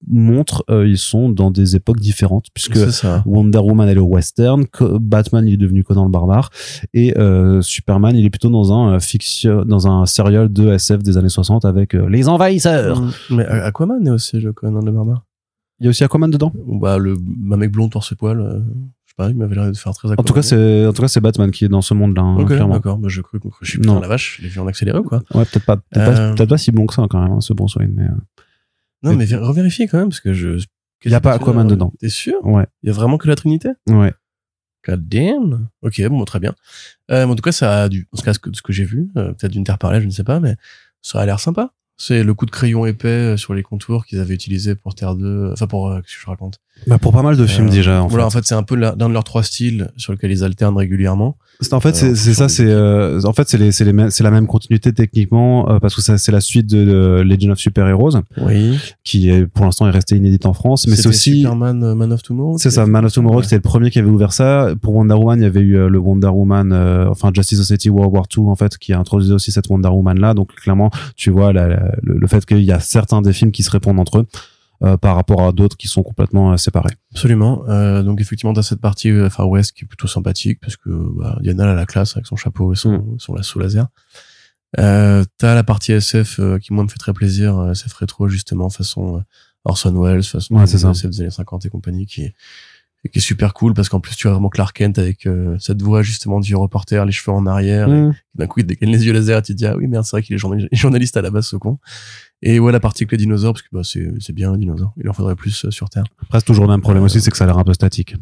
[0.06, 2.78] montre, euh, ils sont dans des époques différentes puisque.
[3.24, 4.64] Wonder Woman elle est au western,
[5.00, 6.50] Batman il est devenu Conan le barbare
[6.92, 11.02] et euh, Superman il est plutôt dans un euh, fiction, dans un serial de SF
[11.02, 13.00] des années 60 avec euh, les envahisseurs.
[13.00, 13.12] Mm.
[13.30, 15.24] Mais Aquaman est aussi le Conan le barbare.
[15.80, 16.52] Il y a aussi Aquaman dedans.
[16.66, 17.14] Bah, le,
[17.50, 18.60] un mec blond torse-poil, euh,
[19.03, 21.02] je sais pas, il m'avait l'air de faire très En tout cas c'est en tout
[21.02, 22.74] cas c'est Batman qui est dans ce monde là Ok, clairement.
[22.74, 22.98] d'accord.
[22.98, 23.94] Bah, je crois que je suis Non.
[23.94, 25.22] putain la vache, je l'ai vu en accéléré ou quoi.
[25.34, 27.52] Ouais peut-être pas peut-être Euh, pas, pas si bon que ça quand même hein, ce
[27.52, 28.08] Bruce Wayne mais euh,
[29.02, 30.64] Non, mais vé- revérifie quand même, parce que je.
[31.04, 31.92] Il y a pas Aquaman dedans.
[32.00, 32.36] T'es sûr?
[32.46, 33.68] Ouais Il y a vraiment que la Trinité?
[33.88, 34.14] Ouais.
[34.86, 35.68] God damn.
[35.82, 36.54] Ok, bon, très bien.
[37.10, 38.72] Euh, mais en tout cas, ça a du, en tout cas, ce que, ce que
[38.72, 40.56] j'ai vu, euh, peut-être d'une terre parallèle, je ne sais pas, mais
[41.02, 41.72] ça a l'air sympa.
[41.96, 45.14] C'est le coup de crayon épais euh, sur les contours qu'ils avaient utilisé pour Terre
[45.14, 46.58] 2, enfin pour, euh, qu'est-ce que je raconte?
[46.86, 48.26] Bah, pour pas mal de films Euh, déjà en voilà, fait.
[48.26, 51.36] en fait, c'est un peu l'un de leurs trois styles sur lesquels ils alternent régulièrement.
[51.60, 54.30] C'est- En fait, Euh, c'est ça, c'est euh, en fait c'est les les c'est la
[54.32, 57.86] même continuité techniquement euh, parce que ça c'est la suite de, de Legend of Super
[57.88, 58.76] Heroes Oui.
[59.04, 62.12] qui est pour l'instant est resté inédite en France, mais c'est aussi Superman, euh, Man
[62.12, 62.58] of Tomorrow.
[62.58, 63.42] c'est ça Man of Tomorrow Ouais.
[63.44, 64.74] c'était le premier qui avait ouvert ça.
[64.82, 68.12] Pour Wonder Woman, il y avait eu le Wonder Woman, euh, enfin Justice Society World
[68.12, 70.34] War II en fait qui a introduit aussi cette Wonder Woman là.
[70.34, 73.52] Donc clairement, tu vois la- la- le, le fait qu'il y a certains des films
[73.52, 74.26] qui se répondent entre eux.
[74.82, 76.94] Euh, par rapport à d'autres qui sont complètement euh, séparés.
[77.12, 77.64] Absolument.
[77.68, 80.90] Euh, donc effectivement, t'as cette partie euh, Far West qui est plutôt sympathique parce que
[81.16, 83.16] bah, a la classe avec son chapeau et son, Mm.
[83.18, 83.86] son lasso laser.
[84.80, 88.26] Euh, t'as la partie SF euh, qui moi me fait très plaisir, euh, SF rétro
[88.28, 89.20] justement façon euh,
[89.64, 90.64] Orson Welles, façon Ouais.
[90.64, 92.34] SF des années 50 et compagnie qui est
[93.06, 95.56] et qui est super cool parce qu'en plus tu as vraiment Clark Kent avec euh,
[95.60, 98.14] cette voix justement du reporter, les cheveux en arrière, et Mmh.
[98.36, 100.12] d'un coup il dégaine les yeux laser et tu te dis ah oui merde c'est
[100.12, 101.78] vrai qu'il est journal- journaliste à la base ce con.
[102.46, 104.92] Et ouais la partie avec les dinosaures parce que bah c'est c'est bien les dinosaures,
[104.98, 106.04] il en faudrait plus euh, sur Terre.
[106.22, 107.72] Après, c'est toujours le même problème Euh, aussi, c'est que ça a l'air un peu
[107.74, 108.14] statique.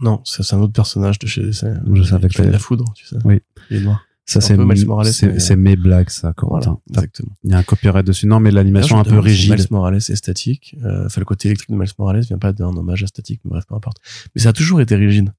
[0.00, 1.64] Non, ça, c'est un autre personnage de chez DC.
[1.94, 3.16] Je savais que la foudre, tu sais.
[3.24, 3.40] Oui.
[3.70, 4.04] Il est noir.
[4.26, 6.80] Ça, c'est c'est mes blagues, ça, Voilà, Corentin.
[6.92, 7.32] T'as- exactement.
[7.44, 8.26] Il y a un copyright dessus.
[8.26, 9.54] Non, mais l'animation un peu rigide.
[9.54, 10.76] Miles Morales est statique.
[10.84, 13.52] Euh, Enfin, le côté électrique de Miles Morales vient pas d'un hommage à statique, mais
[13.52, 13.96] bref, peu importe.
[14.34, 15.32] Mais ça a toujours été rigide.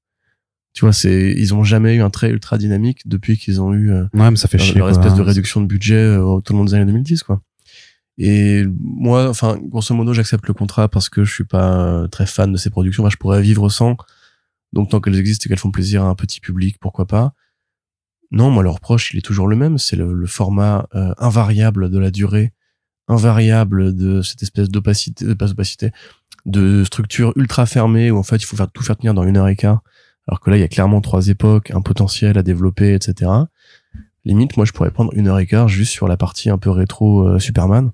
[0.72, 3.92] Tu vois, c'est, ils ont jamais eu un trait ultra dynamique depuis qu'ils ont eu
[3.92, 4.78] euh, Ouais, mais ça fait leur, chier.
[4.78, 4.98] leur quoi.
[4.98, 7.40] espèce de réduction de budget euh, tout le monde des années 2010, quoi.
[8.22, 12.26] Et moi, enfin, grosso modo, j'accepte le contrat parce que je suis pas euh, très
[12.26, 13.08] fan de ces productions.
[13.08, 13.96] Je pourrais vivre sans.
[14.74, 17.32] Donc, tant qu'elles existent et qu'elles font plaisir à un petit public, pourquoi pas.
[18.30, 19.78] Non, moi, le reproche, il est toujours le même.
[19.78, 22.52] C'est le, le format euh, invariable de la durée,
[23.08, 25.90] invariable de cette espèce d'opacité, de pas d'opacité,
[26.44, 29.38] de structure ultra fermée où en fait, il faut faire tout faire tenir dans une
[29.38, 29.80] heure et quart.
[30.28, 33.30] Alors que là, il y a clairement trois époques, un potentiel à développer, etc.
[34.26, 36.68] Limite, moi, je pourrais prendre une heure et quart juste sur la partie un peu
[36.68, 37.92] rétro euh, Superman.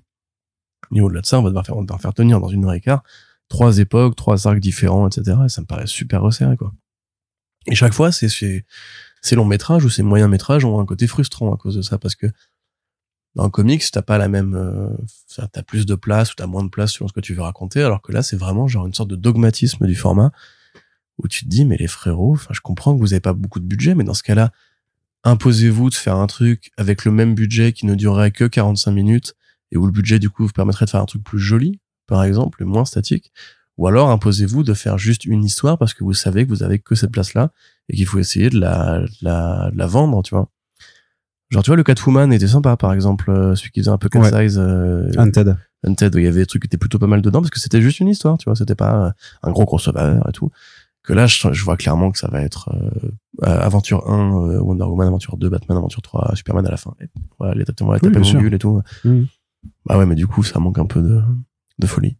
[0.93, 2.65] Et au-delà de ça, on va devoir faire, on va devoir faire tenir dans une
[2.65, 3.03] heure et quart
[3.49, 5.37] trois époques, trois arcs différents, etc.
[5.45, 6.73] Et ça me paraît super resserré, quoi.
[7.67, 8.65] Et chaque fois, c'est, c'est,
[9.21, 11.97] ces longs métrages ou ces moyens métrages ont un côté frustrant à cause de ça
[11.97, 12.27] parce que
[13.35, 14.89] dans un comics, t'as pas la même, euh,
[15.51, 17.83] t'as plus de place ou t'as moins de place selon ce que tu veux raconter,
[17.83, 20.31] alors que là, c'est vraiment genre une sorte de dogmatisme du format
[21.17, 23.59] où tu te dis, mais les frérots, enfin, je comprends que vous avez pas beaucoup
[23.59, 24.51] de budget, mais dans ce cas-là,
[25.23, 29.35] imposez-vous de faire un truc avec le même budget qui ne durerait que 45 minutes
[29.71, 32.23] et où le budget, du coup, vous permettrait de faire un truc plus joli, par
[32.23, 33.31] exemple, et moins statique.
[33.77, 36.79] Ou alors, imposez-vous de faire juste une histoire parce que vous savez que vous avez
[36.79, 37.51] que cette place-là
[37.89, 40.49] et qu'il faut essayer de la, de la, de la vendre, tu vois.
[41.49, 44.09] Genre, tu vois, le Catwoman était sympa, par exemple, euh, celui qui faisait un peu
[44.09, 44.47] cat Ouais.
[44.49, 45.55] size, euh, Hunted.
[45.85, 47.59] Unted, où il y avait des trucs qui étaient plutôt pas mal dedans parce que
[47.59, 49.11] c'était juste une histoire, tu vois, c'était pas euh,
[49.43, 50.49] un gros crossover et tout.
[51.03, 52.89] Que là, je, je vois clairement que ça va être euh,
[53.43, 56.93] euh, Aventure 1, euh, Wonder Woman, Aventure 2, Batman, Aventure 3, Superman à la fin.
[56.99, 57.05] Et
[57.39, 58.81] voilà, les tapes, les Oui, et tout.
[59.05, 59.27] Mhm.
[59.85, 61.21] Bah ouais, mais du coup, ça manque un peu de,
[61.79, 62.17] de folie.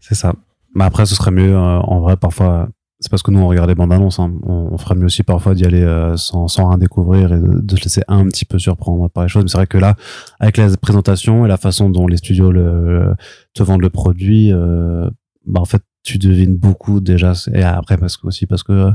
[0.00, 0.34] C'est ça.
[0.74, 2.68] Mais après, ce serait mieux, euh, en vrai, parfois,
[3.00, 4.32] c'est parce que nous, on regarde les bandes annonces, hein.
[4.44, 7.60] on, on ferait mieux aussi parfois d'y aller euh, sans, sans rien découvrir et de,
[7.60, 9.42] de se laisser un petit peu surprendre par les choses.
[9.42, 9.96] Mais c'est vrai que là,
[10.40, 13.14] avec la présentation et la façon dont les studios le,
[13.54, 15.10] te vendent le produit, euh,
[15.46, 17.32] bah, en fait, tu devines beaucoup déjà.
[17.52, 18.90] Et après, parce que aussi parce que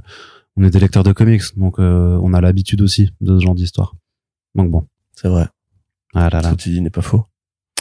[0.57, 3.93] on est des lecteurs de comics, donc on a l'habitude aussi de ce genre d'histoire.
[4.55, 5.47] Donc bon, C'est vrai.
[6.15, 7.23] ah là Ce que tu dis n'est pas faux.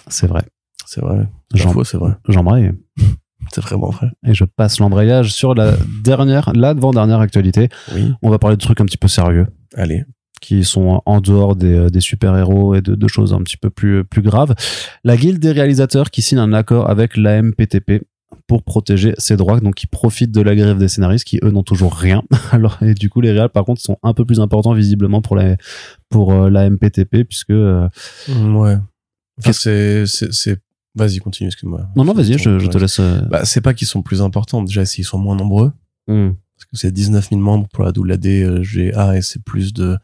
[0.08, 0.42] C'est vrai.
[0.86, 1.28] C'est vrai.
[1.52, 2.12] Pas faux, c'est vrai.
[2.28, 2.72] J'embraye.
[3.52, 4.08] C'est vraiment vrai.
[4.26, 7.68] Et je passe l'embrayage sur la dernière, la devant-dernière actualité.
[7.94, 8.12] Oui.
[8.20, 9.46] On va parler de trucs un petit peu sérieux.
[9.76, 10.04] Allez.
[10.40, 13.70] qui sont en dehors des, euh, des super-héros et de, de choses un petit peu
[13.70, 14.54] plus, plus graves.
[15.04, 18.02] La guilde des réalisateurs qui signe un accord avec l'AMPTP
[18.48, 21.62] pour protéger ses droits, donc qui profitent de la grève des scénaristes qui eux n'ont
[21.62, 22.22] toujours rien.
[22.50, 25.36] Alors et du coup les réals par contre sont un peu plus importants visiblement pour
[25.36, 25.56] la
[26.10, 27.88] pour euh, la MPTP puisque euh,
[28.28, 28.76] Ouais.
[29.38, 30.58] Enfin, c'est, c'est, c'est,
[30.94, 31.88] vas-y, continue, excuse-moi.
[31.94, 32.98] non non vas-y je, je te laisse.
[33.00, 34.62] euh, Bah, c'est pas qu'ils sont plus importants.
[34.62, 35.72] Déjà, s'ils sont moins nombreux.
[36.08, 36.30] hmm.
[36.56, 39.98] Parce que c'est 19 000 membres pour la WAD, GA, et c'est plus de,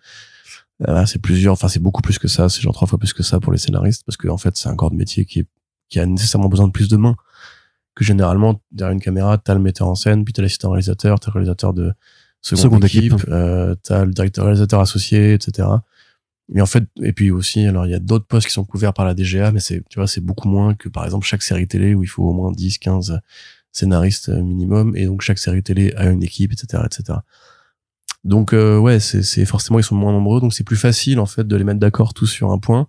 [0.87, 2.51] euh, c'est plusieurs, enfin, c'est beaucoup plus que ça.
[2.51, 4.03] C'est genre trois fois plus que ça pour les scénaristes.
[4.05, 5.47] Parce que, en fait, c'est un corps de métier qui est,
[5.89, 7.17] qui a nécessairement besoin de plus de mains.
[7.95, 11.29] Que généralement, derrière une caméra, t'as le metteur en scène, puis t'as l'assistant réalisateur, t'as
[11.31, 11.93] le réalisateur de
[12.43, 13.29] seconde, Seconde équipe, équipe.
[13.29, 15.69] euh, t'as le directeur réalisateur associé, etc.
[16.55, 18.93] Et en fait, et puis aussi, alors il y a d'autres postes qui sont couverts
[18.93, 21.67] par la DGA, mais c'est, tu vois, c'est beaucoup moins que par exemple chaque série
[21.67, 23.21] télé où il faut au moins 10, 15
[23.71, 27.21] scénaristes euh, minimum, et donc chaque série télé a une équipe, etc., etc.
[28.25, 31.47] Donc euh, ouais, c'est, forcément ils sont moins nombreux, donc c'est plus facile en fait
[31.47, 32.89] de les mettre d'accord tous sur un point.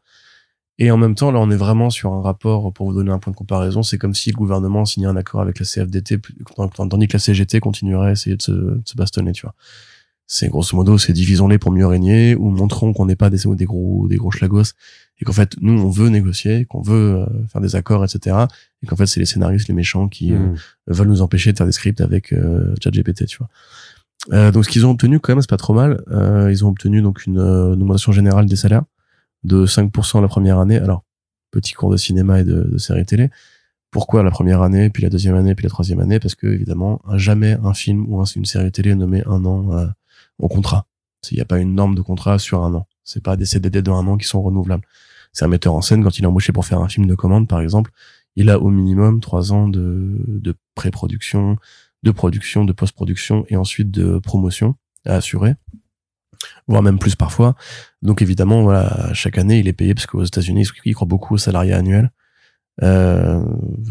[0.79, 3.19] Et en même temps, là, on est vraiment sur un rapport, pour vous donner un
[3.19, 6.19] point de comparaison, c'est comme si le gouvernement signait un accord avec la CFDT,
[6.75, 9.53] tandis que la CGT continuerait à essayer de se, de se bastonner, tu vois.
[10.27, 13.65] C'est grosso modo, c'est divisons-les pour mieux régner, ou montrons qu'on n'est pas des, des
[13.65, 14.63] gros, des gros schlagos,
[15.19, 18.37] et qu'en fait, nous, on veut négocier, qu'on veut euh, faire des accords, etc.
[18.81, 20.55] Et qu'en fait, c'est les scénaristes, les méchants qui euh, Hmm.
[20.87, 23.49] veulent nous empêcher de faire des scripts avec euh, ChatGPT, tu vois.
[24.31, 26.01] Euh, donc, ce qu'ils ont obtenu, quand même, c'est pas trop mal.
[26.09, 28.83] Euh, ils ont obtenu donc une, euh, augmentation générale des salaires
[29.43, 30.77] de 5% la première année.
[30.77, 31.03] Alors,
[31.51, 33.29] petit cours de cinéma et de, de série télé.
[33.91, 36.19] Pourquoi la première année, puis la deuxième année, puis la troisième année?
[36.19, 39.85] Parce que évidemment, jamais un film ou un- une série télé met un an euh,
[40.39, 40.87] au contrat.
[41.31, 42.87] Il n'y a pas une norme de contrat sur un an.
[43.03, 44.85] C'est pas des CDD de un an qui sont renouvelables.
[45.31, 47.47] C'est un metteur en scène quand il est embauché pour faire un film de commande,
[47.47, 47.91] par exemple,
[48.35, 51.57] il a au minimum trois ans de, de pré-production,
[52.03, 55.55] de production, de post-production et ensuite de promotion à assurer,
[56.67, 57.55] voire même plus parfois.
[58.01, 61.37] Donc évidemment, voilà, chaque année, il est payé parce qu'aux États-Unis, ils croient beaucoup au
[61.37, 62.11] salariat annuel.
[62.81, 63.43] Euh,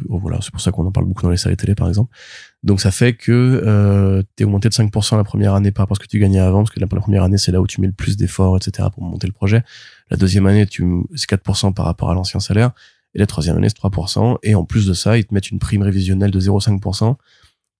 [0.08, 2.14] voilà, c'est pour ça qu'on en parle beaucoup dans les séries télé, par exemple.
[2.62, 6.00] Donc ça fait que euh, t'es augmenté de 5% la première année par rapport à
[6.00, 7.80] ce que tu gagnais avant, parce que la, la première année, c'est là où tu
[7.80, 9.62] mets le plus d'efforts, etc., pour monter le projet.
[10.10, 10.84] La deuxième année, tu
[11.14, 12.72] c'est 4% par rapport à l'ancien salaire.
[13.14, 14.38] Et la troisième année, c'est 3%.
[14.42, 17.16] Et en plus de ça, ils te mettent une prime révisionnelle de 0,5%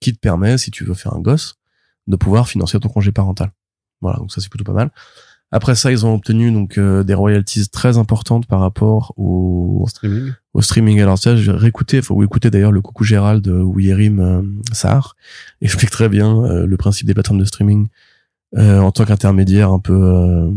[0.00, 1.56] qui te permet, si tu veux faire un gosse,
[2.06, 3.50] de pouvoir financer ton congé parental.
[4.00, 4.90] Voilà, donc ça, c'est plutôt pas mal.
[5.54, 10.32] Après ça, ils ont obtenu donc euh, des royalties très importantes par rapport au, streaming.
[10.54, 11.00] au streaming.
[11.00, 14.42] Alors ça, j'ai réécouté, faut écouter d'ailleurs le coucou Gérald de Ouyerim euh,
[14.72, 15.14] Sahar,
[15.60, 17.88] explique très bien euh, le principe des plateformes de streaming
[18.56, 20.50] euh, en tant qu'intermédiaire un peu euh,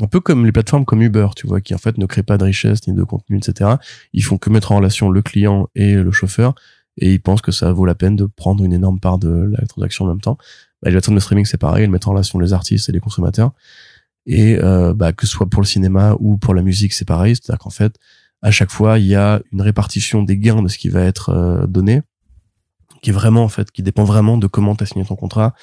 [0.00, 2.38] un peu comme les plateformes comme Uber, tu vois, qui en fait ne créent pas
[2.38, 3.72] de richesse ni de contenu, etc.
[4.12, 6.54] Ils font que mettre en relation le client et le chauffeur,
[6.96, 9.66] et ils pensent que ça vaut la peine de prendre une énorme part de la
[9.66, 10.38] transaction en même temps.
[10.82, 13.00] Bah, les plateformes de streaming, c'est pareil, elles mettent en relation les artistes et les
[13.00, 13.52] consommateurs.
[14.26, 17.34] Et euh, bah, que ce soit pour le cinéma ou pour la musique, c'est pareil.
[17.34, 17.96] C'est-à-dire qu'en fait,
[18.40, 21.30] à chaque fois, il y a une répartition des gains de ce qui va être
[21.30, 22.02] euh, donné,
[23.02, 25.54] qui est vraiment en fait, qui dépend vraiment de comment tu as signé ton contrat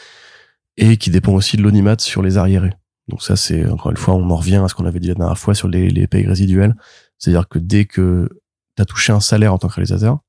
[0.77, 2.73] et qui dépend aussi de l'audimat sur les arriérés.
[3.07, 5.15] Donc ça, c'est encore une fois, on en revient à ce qu'on avait dit la
[5.15, 6.75] dernière fois sur les, les payes résiduelles.
[7.17, 8.29] C'est-à-dire que dès que
[8.75, 10.19] tu as touché un salaire en tant que réalisateur,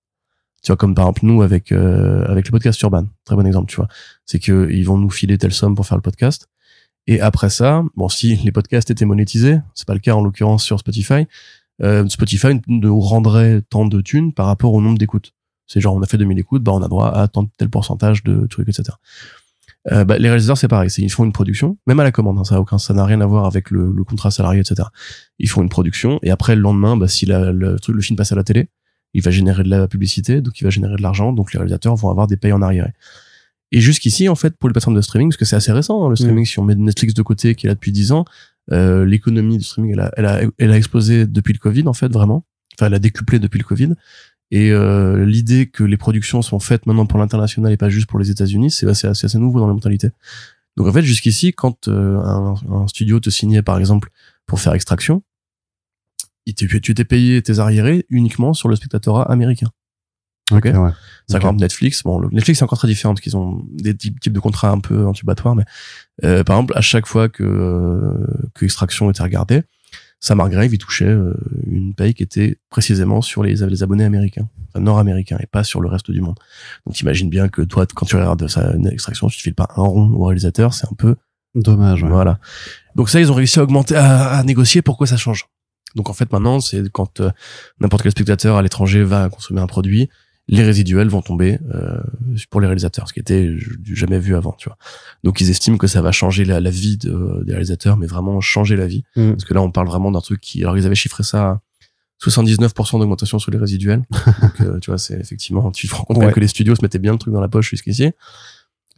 [0.62, 3.70] tu vois, comme par exemple nous avec euh, avec le podcast Urban, très bon exemple,
[3.70, 3.88] tu vois,
[4.26, 6.48] c'est que ils vont nous filer telle somme pour faire le podcast.
[7.06, 10.64] Et après ça, bon, si les podcasts étaient monétisés, c'est pas le cas en l'occurrence
[10.64, 11.26] sur Spotify,
[11.82, 15.32] euh, Spotify nous rendrait tant de thunes par rapport au nombre d'écoutes.
[15.66, 18.22] C'est genre, on a fait 2000 écoutes, bah, on a droit à tant tel pourcentage
[18.24, 18.96] de trucs, etc.
[19.90, 20.90] Euh, bah, les réalisateurs, c'est pareil.
[20.98, 23.20] Ils font une production, même à la commande, hein, ça a aucun, ça n'a rien
[23.20, 24.88] à voir avec le, le contrat salarié, etc.
[25.38, 28.16] Ils font une production, et après, le lendemain, bah, si la, le, truc, le film
[28.16, 28.68] passe à la télé,
[29.14, 31.96] il va générer de la publicité, donc il va générer de l'argent, donc les réalisateurs
[31.96, 32.90] vont avoir des payes en arrière.
[33.72, 36.10] Et jusqu'ici, en fait, pour les plateformes de streaming, parce que c'est assez récent, hein,
[36.10, 38.24] le streaming, si on met Netflix de côté, qui est là depuis 10 ans,
[38.72, 41.92] euh, l'économie du streaming, elle a, elle, a, elle a explosé depuis le Covid, en
[41.92, 42.44] fait, vraiment.
[42.74, 43.94] Enfin, elle a décuplé depuis le Covid.
[44.50, 48.18] Et euh, l'idée que les productions sont faites maintenant pour l'international et pas juste pour
[48.18, 50.08] les États-Unis, c'est assez, assez, assez nouveau dans la mentalité.
[50.76, 54.10] Donc en fait, jusqu'ici, quand euh, un, un, studio te signait, par exemple,
[54.46, 55.22] pour faire Extraction,
[56.46, 59.68] il tu t'es payé tes arriérés uniquement sur le spectatorat américain.
[60.50, 60.90] Ok, ouais.
[61.30, 61.44] C'est okay.
[61.44, 62.02] exemple Netflix.
[62.02, 64.80] Bon, le Netflix c'est encore très différent parce qu'ils ont des types, de contrats un
[64.80, 65.64] peu intubatoires, mais
[66.24, 69.62] euh, par exemple, à chaque fois que euh, que Extraction était regardée,
[70.18, 71.34] Sam Hargrave il touchait euh,
[71.66, 75.80] une paye qui était précisément sur les, les abonnés américains, enfin, nord-américains, et pas sur
[75.80, 76.38] le reste du monde.
[76.84, 79.82] Donc t'imagines bien que toi, quand tu regardes sa Extraction, tu te files pas un
[79.82, 81.16] rond au réalisateur, c'est un peu
[81.54, 82.02] dommage.
[82.02, 82.08] Ouais.
[82.08, 82.38] Voilà.
[82.96, 84.82] Donc ça, ils ont réussi à augmenter, à, à négocier.
[84.82, 85.46] Pourquoi ça change
[85.94, 87.30] Donc en fait, maintenant, c'est quand euh,
[87.80, 90.08] n'importe quel spectateur à l'étranger va consommer un produit,
[90.52, 92.00] les résiduels vont tomber euh,
[92.50, 94.76] pour les réalisateurs, ce qui était jamais vu avant, tu vois.
[95.24, 98.40] Donc ils estiment que ça va changer la, la vie de- des réalisateurs, mais vraiment
[98.40, 99.04] changer la vie.
[99.16, 99.30] Mm.
[99.30, 101.60] Parce que là, on parle vraiment d'un truc qui, alors ils avaient chiffré ça à
[102.28, 104.02] 79% d'augmentation sur les résiduels.
[104.42, 106.32] Donc, euh, tu vois, c'est effectivement, tu te rends compte Ouais.
[106.32, 108.10] que les studios se mettaient bien le truc dans la poche jusqu'ici.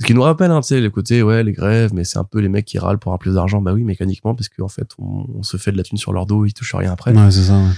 [0.00, 2.24] Ce qui nous rappelle, hein, tu sais, les côtés, ouais, les grèves, mais c'est un
[2.24, 3.60] peu les mecs qui râlent pour avoir plus d'argent.
[3.60, 6.26] Bah oui, mécaniquement, parce qu'en fait, on, on se fait de la thune sur leur
[6.26, 7.12] dos, ils touchent rien après.
[7.14, 7.58] Ouais, c'est ça.
[7.58, 7.68] ouais.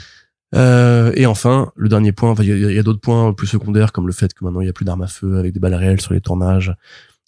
[0.54, 4.06] Euh, et enfin, le dernier point, enfin, il y a, d'autres points plus secondaires, comme
[4.06, 6.00] le fait que maintenant il y a plus d'armes à feu avec des balles réelles
[6.00, 6.72] sur les tournages,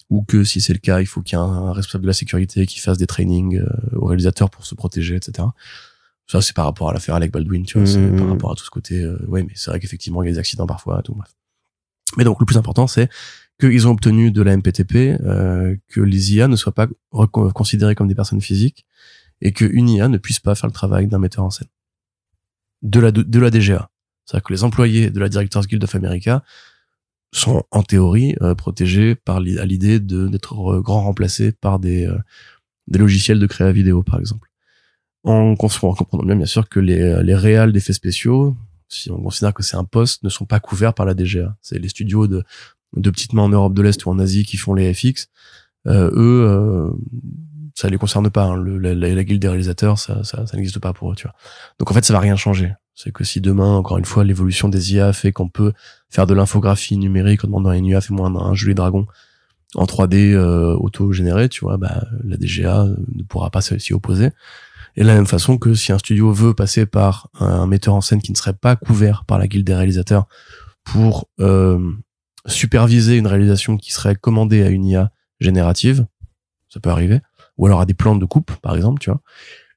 [0.09, 2.07] ou que si c'est le cas, il faut qu'il y ait un, un responsable de
[2.07, 3.67] la sécurité qui fasse des trainings euh,
[3.97, 5.47] aux réalisateurs pour se protéger, etc.
[6.27, 8.17] Ça, c'est par rapport à l'affaire Alec Baldwin, tu vois, c'est Mhm.
[8.17, 9.01] par rapport à tout ce côté.
[9.01, 11.33] Euh, ouais, mais c'est vrai qu'effectivement, il y a des accidents parfois, tout bref.
[12.17, 13.09] Mais donc, le plus important, c'est
[13.59, 18.07] qu'ils ont obtenu de la MPTP euh, que les IA ne soient pas considérées comme
[18.07, 18.85] des personnes physiques
[19.41, 21.67] et que une IA ne puisse pas faire le travail d'un metteur en scène
[22.81, 23.89] de la de la DGA.
[24.25, 26.43] C'est-à-dire que les employés de la Directors Guild of America
[27.33, 32.17] sont en théorie euh, protégés par à l'idée d'être grand remplacés par des euh,
[32.87, 34.49] des logiciels de créa vidéo par exemple.
[35.23, 38.55] En, en comprenant bien bien sûr que les les réals d'effets spéciaux,
[38.87, 41.55] si on considère que c'est un poste, ne sont pas couverts par la DGA.
[41.61, 42.43] C'est les studios de
[42.95, 45.27] de petites mains en Europe de l'Est ou en Asie qui font les FX.
[45.87, 46.89] Euh, eux, euh,
[47.77, 48.43] ça les concerne pas.
[48.45, 48.55] hein.
[48.55, 51.35] Le- la, la- guilde des réalisateurs, ça, ça, ça n'existe pas pour eux, tu vois.
[51.79, 52.73] Donc en fait, ça va rien changer.
[52.95, 55.73] C'est que si demain, encore une fois, l'évolution des IA fait qu'on peut
[56.09, 59.05] faire de l'infographie numérique en demandant à une IA fais-moi un, un joli dragon
[59.75, 62.85] en 3D euh, auto-généré, tu vois, bah, la DGA
[63.15, 64.31] ne pourra pas s'y opposer.
[64.95, 68.01] Et de la même façon que si un studio veut passer par un metteur en
[68.01, 70.25] scène qui ne serait pas couvert par la guilde des réalisateurs
[70.83, 71.91] pour euh,
[72.47, 76.07] superviser une réalisation qui serait commandée à une IA générative,
[76.69, 77.19] ça peut arriver,
[77.57, 79.21] ou alors à des plans de coupe, par exemple, tu vois,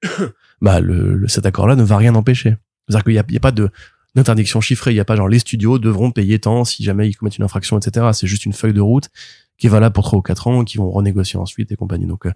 [0.60, 2.56] bah le, le- cet accord-là ne va rien empêcher.
[2.88, 3.70] C'est-à-dire qu'il n'y a, a pas de
[4.16, 7.14] d'interdiction chiffrée, il n'y a pas genre les studios devront payer tant si jamais ils
[7.14, 8.08] commettent une infraction, etc.
[8.12, 9.08] C'est juste une feuille de route
[9.56, 12.06] qui est valable pour trois ou quatre ans, qui vont renégocier ensuite et compagnie.
[12.06, 12.32] Donc euh,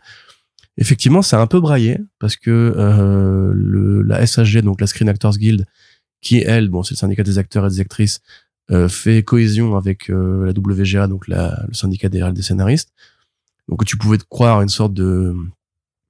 [0.78, 5.36] effectivement, c'est un peu braillé parce que euh, le, la SAG, donc la Screen Actors
[5.36, 5.66] Guild,
[6.20, 8.20] qui elle, bon, c'est le syndicat des acteurs et des actrices,
[8.70, 12.90] euh, fait cohésion avec euh, la WGA, donc la, le syndicat des, des scénaristes.
[13.68, 15.34] Donc tu pouvais te croire une sorte de,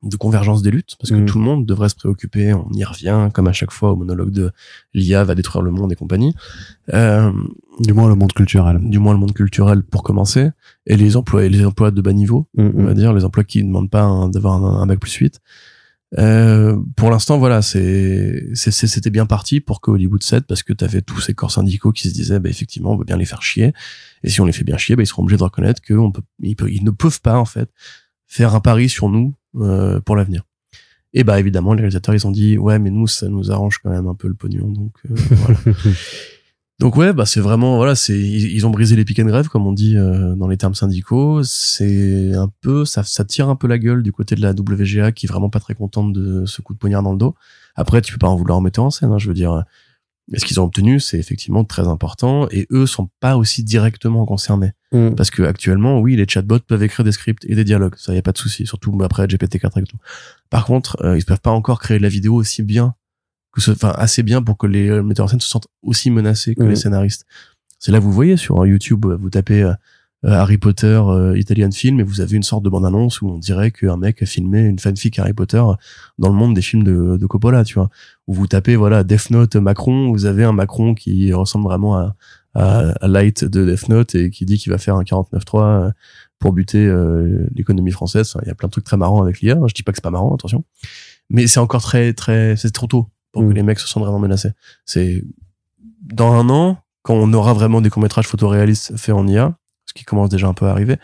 [0.02, 1.26] de convergence des luttes, parce que Mhm.
[1.26, 4.30] tout le monde devrait se préoccuper, on y revient, comme à chaque fois au monologue
[4.32, 4.50] de
[4.92, 6.34] l'IA va détruire le monde et compagnie.
[6.92, 7.32] Euh,
[7.80, 8.78] Du moins le monde culturel.
[8.82, 10.50] du moins le monde culturel pour commencer,
[10.86, 12.94] et les emplois, et les emplois de bas niveau, Mm, on va mm.
[12.94, 15.40] dire, les emplois qui ne demandent pas d'avoir un, un bac plus 8.
[16.18, 20.84] Euh, pour l'instant, voilà, c'est, c'était bien parti pour que Hollywood cède parce que tu
[20.84, 23.42] avais tous ces corps syndicaux qui se disaient, bah, effectivement, on veut bien les faire
[23.42, 23.72] chier.
[24.24, 26.22] Et si on les fait bien chier, bah, ils seront obligés de reconnaître on peut,
[26.42, 27.70] ils, peuvent- ils ne peuvent pas, en fait,
[28.26, 30.42] faire un pari sur nous, euh, pour l'avenir.
[31.12, 33.90] Et bah, évidemment, les réalisateurs, ils ont dit, ouais, mais nous, ça nous arrange quand
[33.90, 35.58] même un peu le pognon, donc, euh, voilà.
[36.80, 39.46] Donc ouais, bah c'est vraiment voilà, c'est ils, ils ont brisé les pick and grève
[39.46, 41.44] comme on dit euh, dans les termes syndicaux.
[41.44, 45.12] C'est un peu ça, ça tire un peu la gueule du côté de la WGA
[45.12, 47.36] qui est vraiment pas très contente de ce coup de poignard dans le dos.
[47.76, 49.12] Après, tu peux pas en vouloir en mettre en scène.
[49.12, 49.62] Hein, je veux dire,
[50.32, 54.24] et ce qu'ils ont obtenu, c'est effectivement très important et eux sont pas aussi directement
[54.24, 55.16] concernés Mm.
[55.16, 58.18] parce que actuellement, oui, les chatbots peuvent écrire des scripts et des dialogues, ça y
[58.18, 58.64] a pas de souci.
[58.64, 59.96] Surtout après GPT-4 et tout.
[60.50, 62.94] Par contre, euh, ils peuvent pas encore créer de la vidéo aussi bien
[63.52, 66.10] que ce, enfin assez bien pour que les euh, metteurs en scène se sentent aussi
[66.10, 67.26] menacés que les scénaristes.
[67.80, 69.72] C'est là vous voyez sur euh, YouTube, vous tapez euh,
[70.24, 73.28] euh, Harry Potter euh, Italian film et vous avez une sorte de bande annonce où
[73.28, 75.62] on dirait qu'un mec a filmé une fanfic Harry Potter
[76.18, 77.90] dans le monde des films de, de Coppola, tu vois.
[78.26, 82.16] Où vous tapez voilà Death Note Macron, vous avez un Macron qui ressemble vraiment à,
[82.54, 85.90] à, à Light de Death Note et qui dit qu'il va faire un 49.3 euh,
[86.38, 88.30] pour buter euh, l'économie française.
[88.34, 89.58] Enfin, Il y a plein de trucs très marrants avec l'IA.
[89.66, 90.64] Je dis pas que c'est pas marrant, attention.
[91.30, 93.48] Mais c'est encore très, très, c'est trop tôt pour Mm.
[93.48, 94.50] que les mecs se sentent vraiment menacés.
[94.86, 95.24] C'est
[96.02, 99.56] dans un an, quand on aura vraiment des courts-métrages photoréalistes faits en IA,
[99.86, 100.96] ce qui commence déjà un peu à arriver,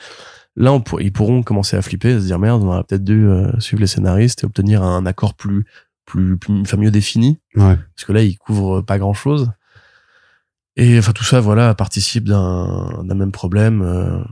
[0.56, 3.04] là, on pour- ils pourront commencer à flipper, à se dire merde, on aurait peut-être
[3.04, 5.64] dû euh, suivre les scénaristes et obtenir un accord plus,
[6.10, 7.38] plus, plus, enfin, mieux défini.
[7.54, 7.76] Ouais.
[7.94, 9.50] parce que là il couvre pas grand chose
[10.76, 14.22] et enfin tout ça voilà participe d'un d'un même problème euh,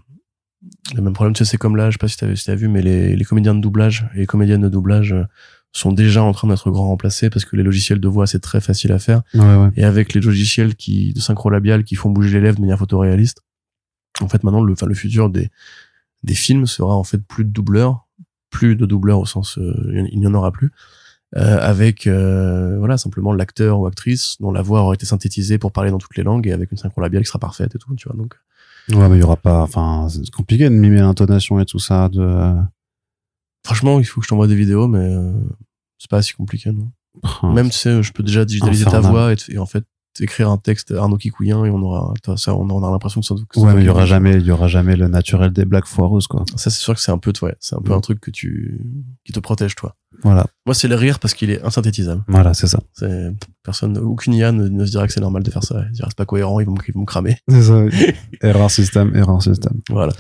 [0.95, 1.35] le même problème.
[1.35, 3.15] Tu sais c'est comme là je sais pas si t'as si t'as vu mais les,
[3.17, 5.25] les comédiens de doublage et les comédiennes de doublage euh,
[5.73, 8.61] sont déjà en train d'être grand remplacés parce que les logiciels de voix c'est très
[8.61, 9.23] facile à faire.
[9.35, 9.71] Ouais, ouais.
[9.77, 12.79] et avec les logiciels qui de synchro labial qui font bouger les lèvres de manière
[12.79, 13.43] photoréaliste
[14.21, 15.51] en fait maintenant le enfin le futur des
[16.25, 18.07] des films sera en fait plus de doubleurs
[18.51, 20.73] plus de doubleurs au sens euh, il n'y en aura plus
[21.37, 25.73] euh, avec euh, voilà simplement l'acteur ou actrice dont la voix aura été synthétisée pour
[25.73, 27.95] parler dans toutes les langues et avec une synchro labiale qui sera parfaite et tout
[27.97, 28.35] tu vois donc
[28.91, 32.09] Ouais, mais il y aura pas, enfin, c'est compliqué de mimer l'intonation et tout ça,
[32.09, 32.55] de,
[33.63, 35.33] franchement il faut que je t'envoie des vidéos mais euh,
[35.99, 36.91] c'est pas si compliqué non.
[37.43, 39.85] Même tu sais je peux déjà digitaliser ta voix et en fait
[40.21, 43.35] écrire un texte Arnaud Kikouyen et on aura, ça, on aura l'impression que ça.
[43.49, 45.85] que Ouais, mais il y aura jamais, il y aura jamais le naturel des blagues
[45.87, 46.45] foireuses, quoi.
[46.57, 47.97] Ça, c'est sûr que c'est un peu, ouais, c'est un peu Mm.
[47.97, 48.81] un truc que tu,
[49.25, 49.95] qui te protège, toi.
[50.25, 52.25] Voilà, Moi, c'est le rire parce qu'il est insynthétisable.
[52.29, 52.81] voilà, c'est ça.
[52.95, 53.31] C'est,
[53.63, 55.83] personne, aucune IA ne, ne se dira que c'est normal de faire ça.
[55.87, 57.37] Il dira, c'est pas cohérent, ils vont, ils vont me cramer.
[57.49, 57.85] Ça.
[58.43, 59.81] erreur système, erreur système.
[59.91, 60.13] Voilà.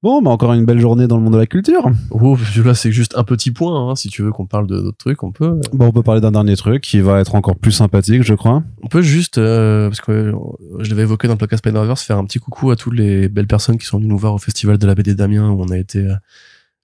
[0.00, 1.90] Bon, bah encore une belle journée dans le monde de la culture.
[2.10, 3.96] Oh, là, c'est juste un petit point, hein.
[3.96, 5.60] Si tu veux qu'on parle d'autres trucs, on peut.
[5.72, 8.62] Bon, on peut parler d'un dernier truc qui va être encore plus sympathique, je crois.
[8.82, 10.34] On peut juste, euh, parce que euh,
[10.78, 13.48] je l'avais évoqué dans le podcast Spider-Verse, faire un petit coucou à toutes les belles
[13.48, 15.76] personnes qui sont venues nous voir au festival de la BD d'Amiens où on a
[15.76, 16.14] été euh,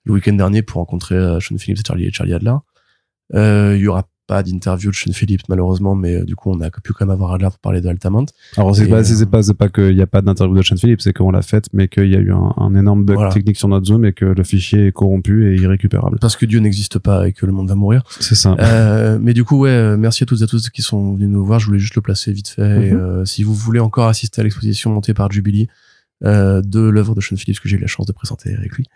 [0.02, 2.56] le week-end dernier pour rencontrer euh, Sean Phillips et Charlie, et Charlie Adler.
[3.34, 6.60] Euh, Il y aura pas d'interview de Sean Phillips malheureusement, mais euh, du coup on
[6.60, 8.26] a pu quand même avoir Adler pour parler de Altamont.
[8.56, 11.30] Alors, c'est pas, euh, pas, qu'il y a pas d'interview de Sean Phillips, c'est qu'on
[11.30, 13.32] l'a faite, mais qu'il y a eu un, un énorme bug Voilà.
[13.32, 16.18] technique sur notre Zoom et que le fichier est corrompu et irrécupérable.
[16.20, 18.02] Parce que Dieu n'existe pas et que le monde va mourir.
[18.20, 18.56] C'est ça.
[18.58, 21.28] Euh, mais du coup, ouais, euh, merci à toutes et à tous qui sont venus
[21.28, 21.58] nous voir.
[21.60, 22.92] Je voulais juste le placer vite fait.
[22.92, 22.98] Mhm.
[22.98, 25.68] euh, si vous voulez encore assister à l'exposition montée par Jubilee
[26.24, 28.86] euh, de l'œuvre de Sean Phillips que j'ai eu la chance de présenter avec lui,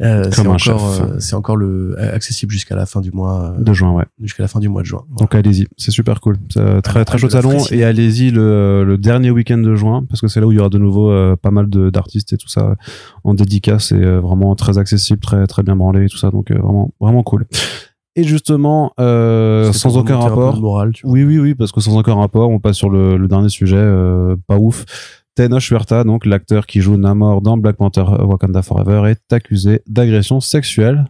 [0.00, 3.92] euh, c'est encore, euh, c'est encore le accessible jusqu'à la fin du mois, de juin,
[3.92, 4.04] ouais.
[4.20, 5.02] jusqu'à la fin du mois de juin.
[5.08, 5.18] Voilà.
[5.20, 6.36] Donc allez-y, c'est super cool.
[6.48, 6.62] Très
[7.00, 10.20] Ah, très je chouette la salon et allez-y le, le dernier week-end de juin parce
[10.20, 12.48] que c'est là où il y aura de nouveau pas mal de- d'artistes et tout
[12.48, 12.74] ça
[13.24, 16.92] en dédicace et vraiment très accessible, très très bien branlé et tout ça donc vraiment
[17.00, 17.46] vraiment cool.
[18.14, 20.60] Et justement euh, sans aucun rapport.
[20.60, 20.92] moral.
[21.04, 23.76] Oui oui oui parce que sans aucun rapport, on passe sur le, le dernier sujet
[23.78, 24.84] euh, pas ouf.
[25.34, 30.40] Tenoch Huerta, donc l'acteur qui joue Namor dans Black Panther Wakanda Forever, est accusé d'agression
[30.40, 31.06] sexuelle.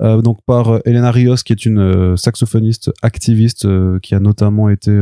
[0.00, 3.66] euh, donc par euh, Elena Rios, qui est une euh, saxophoniste activiste
[4.00, 4.92] qui a notamment été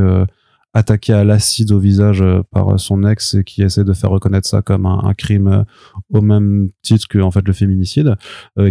[0.74, 4.62] attaquée à l'acide au visage par son ex et qui essaie de faire reconnaître ça
[4.62, 5.64] comme un, crime
[6.10, 8.16] au même titre que en fait le féminicide,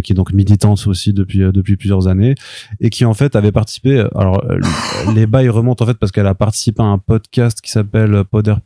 [0.02, 2.34] qui est donc militante aussi depuis depuis plusieurs années
[2.80, 4.04] et qui en fait avait participé.
[4.14, 4.42] Alors
[5.14, 8.56] les bails remontent en fait parce qu'elle a participé à un podcast qui s'appelle Poder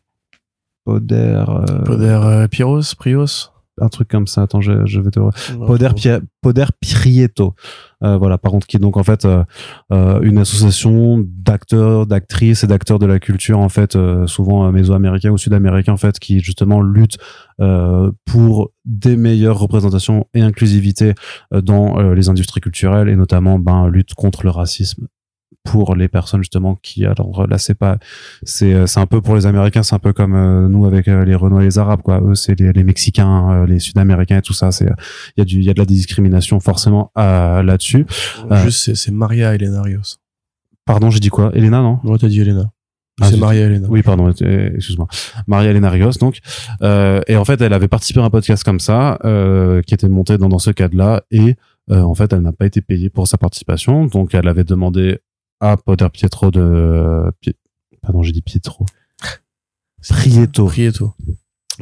[0.87, 3.51] Poder, euh, Poder euh, Pyros, Prios.
[3.81, 4.43] un truc comme ça.
[4.43, 5.27] Attends, je, je vais te le
[5.67, 7.55] Poder, Pia- Poder Prieto.
[8.05, 9.43] Euh, voilà, par contre, qui est donc en fait euh,
[9.93, 15.31] euh, une association d'acteurs, d'actrices et d'acteurs de la culture, en fait, euh, souvent méso-américains
[15.31, 17.19] ou sud-américains, en fait, qui justement luttent
[17.61, 21.15] euh, pour des meilleures représentations et inclusivité
[21.51, 25.09] dans les industries culturelles et notamment ben, lutte contre le racisme
[25.67, 27.99] pour les personnes justement qui alors là c'est pas
[28.43, 31.09] c'est euh, c'est un peu pour les américains c'est un peu comme euh, nous avec
[31.09, 34.39] euh, les Renois et les arabes quoi eux c'est les, les mexicains euh, les sud-américains
[34.39, 34.87] et tout ça c'est
[35.37, 38.07] il y a du il y a de la discrimination forcément là-dessus
[38.65, 40.17] Juste, c'est- Maria Elena Rios.
[40.85, 41.51] pardon j'ai dit quoi?
[41.55, 41.99] Elena non?
[42.05, 42.71] Non, t'as dit Elena.
[43.21, 43.89] Ah, c'est Maria Elena.
[43.91, 45.09] oui, pardon, excuse-moi.
[45.47, 46.41] Maria Elena Rios, donc.
[46.83, 49.19] Et en fait, elle avait participé à un podcast comme ça,
[49.87, 51.57] qui était monté dans, dans ce cadre-là, et
[51.91, 55.21] euh, en fait, elle n'a pas été payée pour sa participation, donc elle avait demandé
[55.61, 57.31] à Poder Pietro de...
[58.03, 58.87] Pardon, j'ai dit Pietro.
[60.09, 60.67] Prieto.
[60.67, 61.15] Prieto.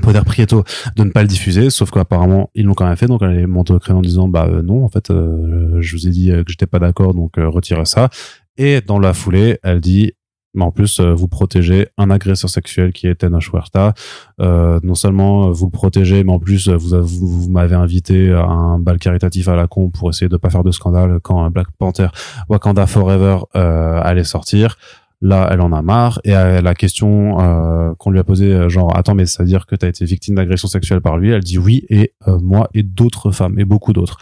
[0.03, 0.65] Poder Prieto
[0.97, 3.47] de ne pas le diffuser, sauf qu'apparemment ils l'ont quand même fait, donc elle est
[3.47, 6.33] montée au créneau en disant bah euh, non, en fait euh, je vous ai dit
[6.33, 8.11] euh, que j'étais pas d'accord, donc euh, retirez ça.
[8.57, 10.13] Et dans la foulée, elle dit
[10.55, 13.95] mais en plus euh, vous protégez un agresseur sexuel qui est Tenoch Huerta.
[14.41, 17.75] Euh, non seulement euh, vous le protégez, mais en plus euh, vous, vous, vous m'avez
[17.75, 21.21] invité à un bal caritatif à la con pour essayer de pas faire de scandale
[21.23, 22.09] quand euh, Black Panther
[22.49, 24.77] Wakanda Forever euh, allait sortir.
[25.21, 28.69] Là, elle en a marre et à la question euh, qu'on lui a posée, euh,
[28.69, 31.31] genre attends, mais ça veut dire que tu as été victime d'agression sexuelle par lui
[31.31, 34.19] Elle dit oui et euh, moi et d'autres femmes et beaucoup d'autres.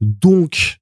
[0.00, 0.77] Donc,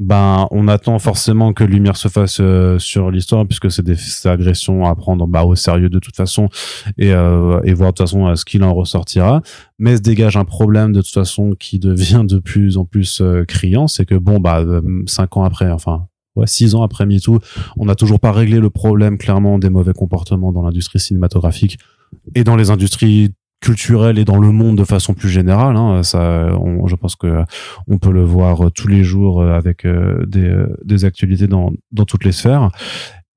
[0.00, 4.86] ben, on attend forcément que lumière se fasse euh, sur l'histoire puisque c'est des, agressions
[4.86, 6.48] à prendre bah, au sérieux de toute façon
[6.96, 9.42] et, euh, voir de toute façon euh, ce qu'il en ressortira.
[9.78, 13.88] Mais se dégage un problème de toute façon qui devient de plus en plus criant,
[13.88, 14.64] c'est que bon bah
[15.06, 17.38] cinq ans après, enfin ouais six ans après MeToo,
[17.78, 21.78] on n'a toujours pas réglé le problème clairement des mauvais comportements dans l'industrie cinématographique
[22.34, 25.76] et dans les industries culturelles et dans le monde de façon plus générale.
[25.76, 27.44] Hein, ça, on- je pense que
[27.88, 31.70] on peut le voir tous les jours euh, avec euh, des, euh, des actualités dans,
[31.92, 32.70] dans toutes les sphères.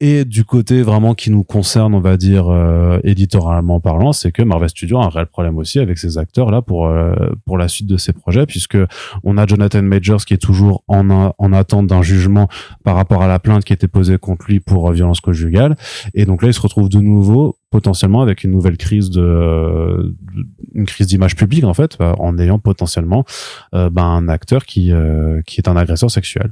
[0.06, 4.42] Et du côté vraiment qui nous concerne, on va dire euh, éditorialement parlant, c'est que
[4.42, 7.14] Marvel Studios a un réel problème aussi avec ses acteurs là pour euh,
[7.46, 8.78] pour la suite de ses projets, puisque
[9.24, 12.50] on a Jonathan Majors qui est toujours en en attente d'un jugement
[12.84, 15.78] par rapport à la plainte qui était posée contre lui pour euh, violence conjugale,
[16.14, 20.14] et donc là il se retrouve de nouveau potentiellement avec une nouvelle crise de,
[20.76, 23.24] une crise d'image publique en fait, euh, en ayant potentiellement
[23.74, 26.52] euh, ben, un acteur qui euh, qui est un agresseur sexuel.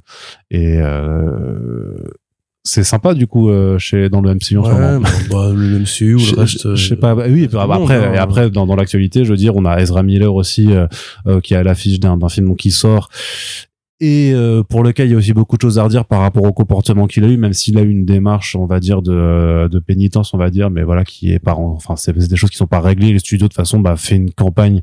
[0.51, 1.93] Et euh,
[2.63, 4.63] c'est sympa du coup euh, chez dans le MCU en.
[4.63, 6.69] Ouais, bah, bah, le MCU ou le reste.
[6.69, 8.13] je, je sais euh, pas bah, oui bah, après hein.
[8.13, 10.87] et après dans, dans l'actualité je veux dire on a Ezra Miller aussi euh,
[11.27, 13.09] euh, qui est à l'affiche d'un d'un film qui sort
[14.01, 16.43] et euh, pour lequel il y a aussi beaucoup de choses à redire par rapport
[16.43, 19.67] au comportement qu'il a eu, même s'il a eu une démarche, on va dire de,
[19.67, 22.49] de pénitence, on va dire, mais voilà, qui est pas, enfin c'est c'est des choses
[22.49, 23.13] qui sont pas réglées.
[23.13, 24.81] Les studios de toute façon bah, fait une campagne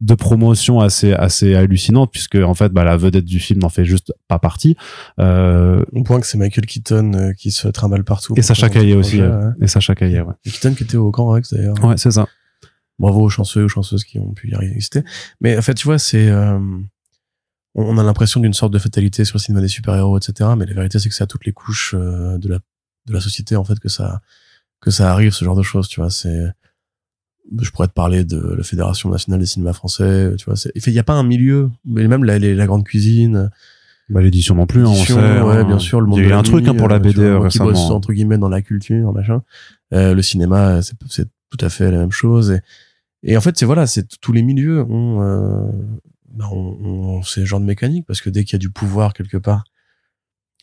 [0.00, 3.84] de promotion assez assez hallucinante puisque en fait bah, la vedette du film n'en fait
[3.84, 4.76] juste pas partie.
[5.18, 8.32] Euh, Au point que c'est Michael Keaton euh, qui se trimballe partout.
[8.36, 9.20] et Sacha Caillé aussi.
[9.20, 9.50] euh.
[9.60, 10.32] Et Sacha Caillé, ouais.
[10.46, 11.82] Et Keaton qui était au Grand Rex d'ailleurs.
[11.84, 12.26] Ouais, c'est ça.
[12.98, 15.02] Bravo aux chanceux et aux chanceuses qui ont pu y résister.
[15.40, 16.58] Mais en fait, tu vois, c'est euh,
[17.74, 20.50] on on a l'impression d'une sorte de fatalité sur le cinéma des super-héros, etc.
[20.56, 22.58] Mais la vérité, c'est que c'est à toutes les couches euh, de la
[23.06, 24.20] de la société en fait que ça
[24.80, 25.88] que ça arrive ce genre de choses.
[25.88, 26.46] Tu vois, c'est
[27.60, 30.34] je pourrais te parler de la Fédération nationale des cinémas français.
[30.38, 33.50] Tu vois, c'est il y a pas un milieu, mais même la, la grande cuisine.
[34.08, 35.14] Bah, l'édition non plus, hein, on sait.
[35.14, 35.64] ouais, hein.
[35.64, 36.00] bien sûr.
[36.00, 37.58] Le monde Il y a eu un truc hein, pour la BD vois, moi qui
[37.58, 37.70] récemment.
[37.70, 39.42] bosse, entre guillemets dans la culture, machin.
[39.94, 42.50] Euh, le cinéma, c'est c'est tout à fait la même chose.
[42.50, 45.70] Et, et en fait, c'est voilà, c'est tous les milieux ont, euh,
[46.32, 49.12] bah, ont, ont ces genres de mécanique parce que dès qu'il y a du pouvoir
[49.12, 49.62] quelque part,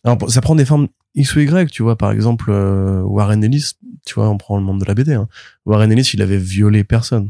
[0.04, 1.72] alors ça prend des formes X ou Y.
[1.72, 3.74] Tu vois, par exemple, euh, Warren Ellis.
[4.08, 5.14] Tu vois, on prend le monde de la BD.
[5.14, 5.28] Hein.
[5.66, 7.30] Warren Ellis, il avait violé personne,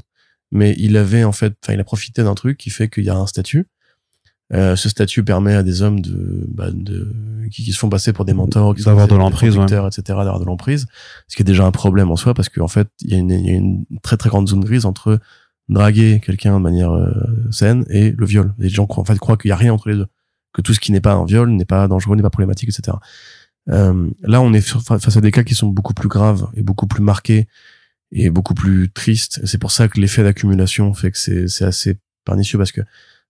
[0.51, 3.09] mais il avait en fait, enfin, il a profité d'un truc qui fait qu'il y
[3.09, 3.67] a un statut.
[4.53, 7.11] Euh, ce statut permet à des hommes de, bah, de
[7.51, 9.63] qui, qui se font passer pour des mentors, qui D'avoir de l'emprise, ouais.
[9.87, 10.85] etc., d'avoir de l'emprise,
[11.27, 13.29] ce qui est déjà un problème en soi parce qu'en fait, il y, a une-
[13.31, 15.19] y a une très très grande zone grise entre
[15.67, 17.11] draguer quelqu'un de manière euh,
[17.51, 18.53] saine et le viol.
[18.57, 20.07] Les gens croient, en fait, croient qu'il y a rien entre les deux,
[20.53, 22.95] que tout ce qui n'est pas un viol n'est pas dangereux, n'est pas problématique, etc.
[23.69, 26.87] Euh, là, on est face à des cas qui sont beaucoup plus graves et beaucoup
[26.87, 27.47] plus marqués
[28.11, 29.41] et beaucoup plus tristes.
[29.45, 32.81] C'est pour ça que l'effet d'accumulation fait que c'est assez pernicieux parce que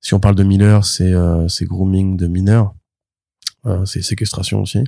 [0.02, 2.76] si on parle de Miller, c'est euh, grooming de mineurs,
[3.66, 4.84] euh, c'est séquestration aussi,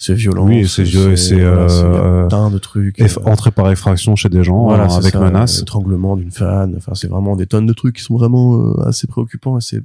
[0.00, 0.86] c'est violence, Oui, c'est
[1.16, 3.00] c'est, euh, plein de trucs.
[3.00, 5.60] Euh, Entrée par effraction chez des gens voilà, hein, avec ça, menace.
[5.60, 6.74] étranglement d'une fan.
[6.76, 9.82] Enfin, c'est vraiment des tonnes de trucs qui sont vraiment euh, assez préoccupants et c'est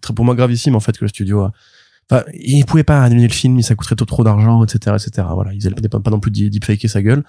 [0.00, 1.52] très pour moi gravissime en fait que le studio a.
[2.10, 5.28] Enfin, ils pouvaient pas annuler le film, ça coûterait trop, trop d'argent, etc., etc.
[5.32, 7.22] Voilà, ils allaient pas, non plus deep deepfaker sa gueule.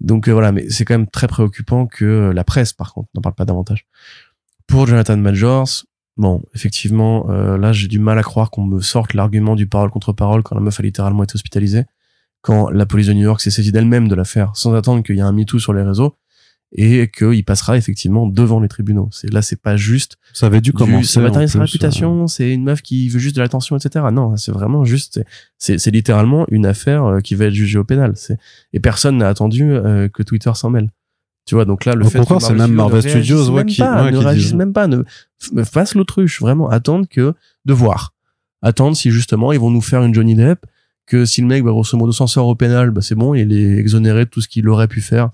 [0.00, 3.08] Donc euh, voilà, mais c'est quand même très préoccupant que euh, la presse, par contre,
[3.14, 3.86] n'en parle pas davantage.
[4.66, 5.84] Pour Jonathan Majors,
[6.16, 9.90] bon, effectivement, euh, là, j'ai du mal à croire qu'on me sorte l'argument du parole
[9.90, 11.84] contre parole quand la meuf a littéralement été hospitalisée,
[12.40, 15.18] quand la police de New York s'est saisie d'elle-même de l'affaire, sans attendre qu'il y
[15.18, 16.16] ait un MeToo sur les réseaux
[16.72, 19.08] et qu'il passera effectivement devant les tribunaux.
[19.12, 21.06] C'est là, c'est pas juste Ça avait dû commencer.
[21.06, 24.04] ça va tarir sa réputation, c'est une meuf qui veut juste de l'attention, etc.
[24.12, 25.20] Non, c'est vraiment juste,
[25.58, 28.14] c'est, littéralement une affaire euh, qui va être jugée au pénal.
[28.72, 30.90] Et personne n'a attendu euh, que Twitter s'en mêle.
[31.46, 34.10] Tu vois, donc là, le fait que c'est même Marvel Studios, ouais, qui- pas, ouais,
[34.10, 35.04] ne qui réagisse disent- même pas, ne
[35.62, 37.34] fasse l'autruche, vraiment attendre que
[37.64, 38.14] de voir,
[38.62, 40.66] attendre si justement ils vont nous faire une Johnny Depp,
[41.06, 43.52] que si le mec, bah, grosso modo, s'en sort au pénal, bah, c'est bon, il
[43.52, 45.30] est exonéré de tout ce qu'il aurait pu faire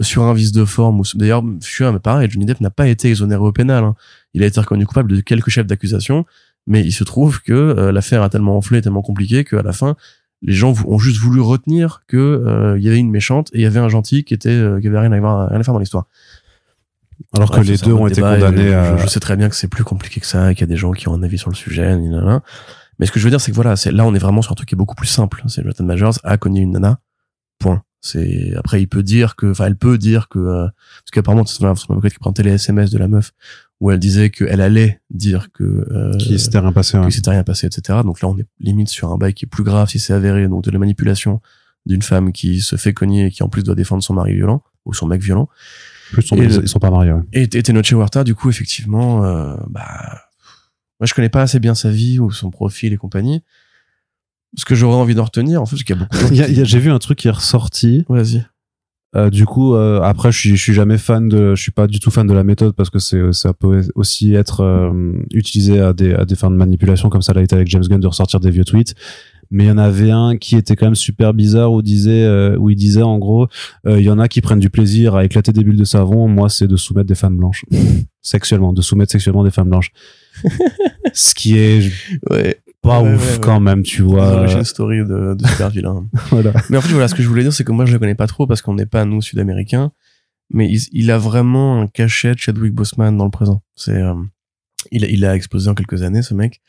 [0.00, 1.00] sur un vice de forme.
[1.00, 3.82] ou D'ailleurs, je suis un- mais pareil, Johnny Depp n'a pas été exonéré au pénal.
[3.84, 3.94] hein.
[4.34, 6.24] Il a été reconnu coupable de quelques chefs d'accusation,
[6.66, 9.96] mais il se trouve que euh, l'affaire a tellement enflé, tellement compliqué qu'à la fin,
[10.42, 13.62] les gens ont juste voulu retenir que euh, il y avait une méchante et il
[13.62, 15.74] y avait un gentil qui était euh, qui avait rien à, voir, rien à faire
[15.74, 16.06] dans l'histoire.
[17.34, 18.96] Alors que les deux ont été condamnés je, à.
[18.96, 20.72] je, je sais très bien que c'est plus compliqué que ça, et qu'il y a
[20.72, 22.42] des gens qui ont un avis sur le sujet, ni nanana.
[22.98, 24.52] Mais ce que je veux dire, c'est que voilà, c'est là on est vraiment sur
[24.52, 25.42] un truc qui est beaucoup plus simple.
[25.48, 27.00] C'est Jonathan Majors a cogné une nana.
[27.58, 27.82] Point.
[28.00, 31.56] C'est après il peut dire que, enfin elle peut dire que euh, parce qu'apparemment c'est
[31.56, 33.32] son son avocate qui présentait les SMS de la meuf
[33.80, 36.98] où elle disait qu'elle allait dire que euh, Qui s'était rien passé.
[36.98, 37.06] ouais.
[37.06, 38.00] que s'était rien passé, etc.
[38.04, 40.48] Donc là, on est limite sur un bail qui est plus grave si c'est avéré,
[40.48, 41.40] donc de la manipulation
[41.86, 44.62] d'une femme qui se fait cogner et qui en plus doit défendre son mari violent
[44.84, 45.48] ou son mec violent.
[46.12, 47.12] Plus, sont, Et ils, le- ils sont pas mariés.
[47.12, 47.22] ouais.
[47.32, 50.20] Et, et Tenoch Huerta, du coup, effectivement, euh, bah,
[51.00, 53.42] moi, je connais pas assez bien sa vie ou son profil et compagnie.
[54.56, 56.28] Ce que j'aurais envie d'en retenir, en fait, parce qu'il y a beaucoup de gens
[56.32, 58.04] Il y a- qui- il y a- J'ai vu un truc qui est ressorti.
[58.08, 58.44] Vas-y.
[59.16, 61.88] Euh, du coup, euh, après, je suis, je suis jamais fan de, je suis pas
[61.88, 65.80] du tout fan de la méthode parce que c'est, ça peut aussi être euh, utilisé
[65.80, 68.06] à des, à des fins de manipulation, comme ça l'a été avec James Gunn de
[68.06, 68.94] ressortir des vieux tweets.
[69.50, 72.70] Mais il y en avait un qui était quand même super bizarre où disait, où
[72.70, 73.48] il disait en gros,
[73.84, 76.28] il y en a qui prennent du plaisir à éclater des bulles de savon.
[76.28, 77.64] Moi, c'est de soumettre des femmes blanches
[78.22, 79.90] sexuellement, de soumettre sexuellement des femmes blanches.
[81.14, 81.90] Ce qui est
[82.30, 82.60] Ouais.
[82.82, 83.38] Pas Ouais, ouf ouais, ouais.
[83.40, 84.32] quand même, tu vois.
[84.38, 86.06] Origin story de, de super vilain.
[86.30, 86.52] Voilà.
[86.70, 88.14] Mais en fait, voilà, ce que je voulais dire, c'est que moi, je le connais
[88.14, 89.92] pas trop parce qu'on n'est pas, nous, sud-américains.
[90.52, 93.62] Mais il, il a vraiment un cachet de Chadwick Boseman dans le présent.
[93.76, 94.14] C'est, euh,
[94.90, 96.60] il, a- il a explosé en quelques années, ce mec.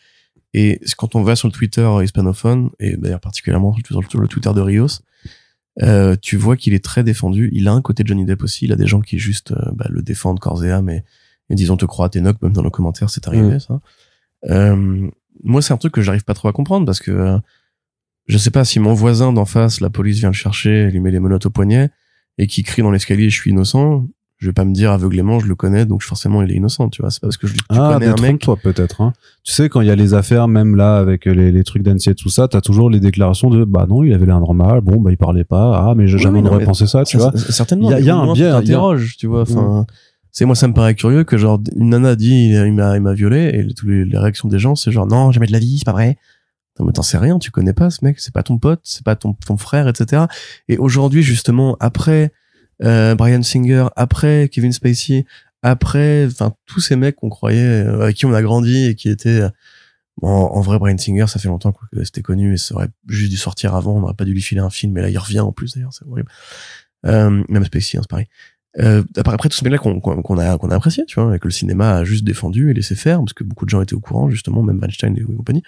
[0.53, 4.59] Et quand on va sur le Twitter hispanophone, et d'ailleurs particulièrement sur le, Twitter de
[4.61, 4.87] Rios,
[5.81, 7.49] euh, tu vois qu'il est très défendu.
[7.53, 8.65] Il a un côté Johnny Depp aussi.
[8.65, 11.03] Il a des gens qui juste euh, bah, le défendent corps et âme et,
[11.49, 13.59] et disons te crois, Tenoch, même dans nos commentaires, c'est arrivé Mm.
[13.61, 13.79] ça.
[14.49, 15.09] Euh,
[15.43, 17.37] moi, c'est un truc que j'arrive pas trop à comprendre parce que euh,
[18.27, 21.11] je sais pas si mon voisin d'en face, la police vient le chercher, lui met
[21.11, 21.89] les menottes au poignet
[22.37, 24.05] et qui crie dans l'escalier je suis innocent.
[24.37, 27.01] je vais pas me dire aveuglément je le connais donc forcément il est innocent tu
[27.01, 29.01] vois c'est parce que je tu Ah, connais un mec détrompe-toi peut-être.
[29.01, 29.13] Hein.
[29.43, 32.15] Tu sais, quand il y a les affaires, même là, avec les, les trucs et
[32.15, 35.11] tout ça, t'as toujours les déclarations de bah non, il avait l'air normal, bon, bah
[35.11, 37.31] il parlait pas, ah, mais j'ai Oui, jamais pensé ça, tu vois.
[37.35, 39.85] certainement Il y a- y a un biais, tu t'interroges, tu vois enfin
[40.31, 43.13] c'est moi ça me paraît curieux que genre une nana dit il, m'a il m'a
[43.13, 45.85] violé et tous les, réactions des gens c'est genre non jamais de la vie c'est
[45.85, 46.17] pas vrai.
[46.79, 49.03] Non mais t'en sais rien tu connais pas ce mec c'est pas ton pote c'est
[49.03, 50.23] pas ton ton frère etc
[50.69, 52.31] et aujourd'hui justement après
[52.83, 55.25] euh, Brian Singer après Kevin Spacey
[55.63, 59.09] après enfin tous ces mecs qu'on croyait euh, avec qui on a grandi et qui
[59.09, 59.49] étaient euh,
[60.21, 63.31] bon, en vrai Brian Singer ça fait longtemps que c'était connu et ça aurait juste
[63.31, 65.41] dû sortir avant on n'aurait pas dû lui filer un film mais là il revient
[65.41, 66.31] en plus d'ailleurs c'est horrible.
[67.05, 68.27] Euh, même Spacey hein, c'est pareil
[68.79, 69.99] euh, après, tous ces mecs-là qu'on
[70.37, 72.95] a qu'on a apprécié, tu vois, et que le cinéma a juste défendu et laissé
[72.95, 75.63] faire, parce que beaucoup de gens étaient au courant, justement, même Weinstein et compagnie,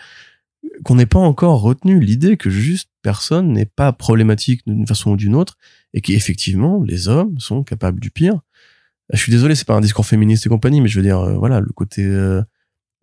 [0.84, 5.18] qu'on n'ait pas encore retenu l'idée que juste personne n'est pas problématique d'une façon ou
[5.18, 5.58] d'une autre,
[5.94, 8.40] et qu'effectivement, les hommes sont capables du pire.
[9.12, 11.34] Je suis désolé, c'est pas un discours féministe et compagnie, mais je veux dire, euh,
[11.34, 12.42] voilà, le côté euh,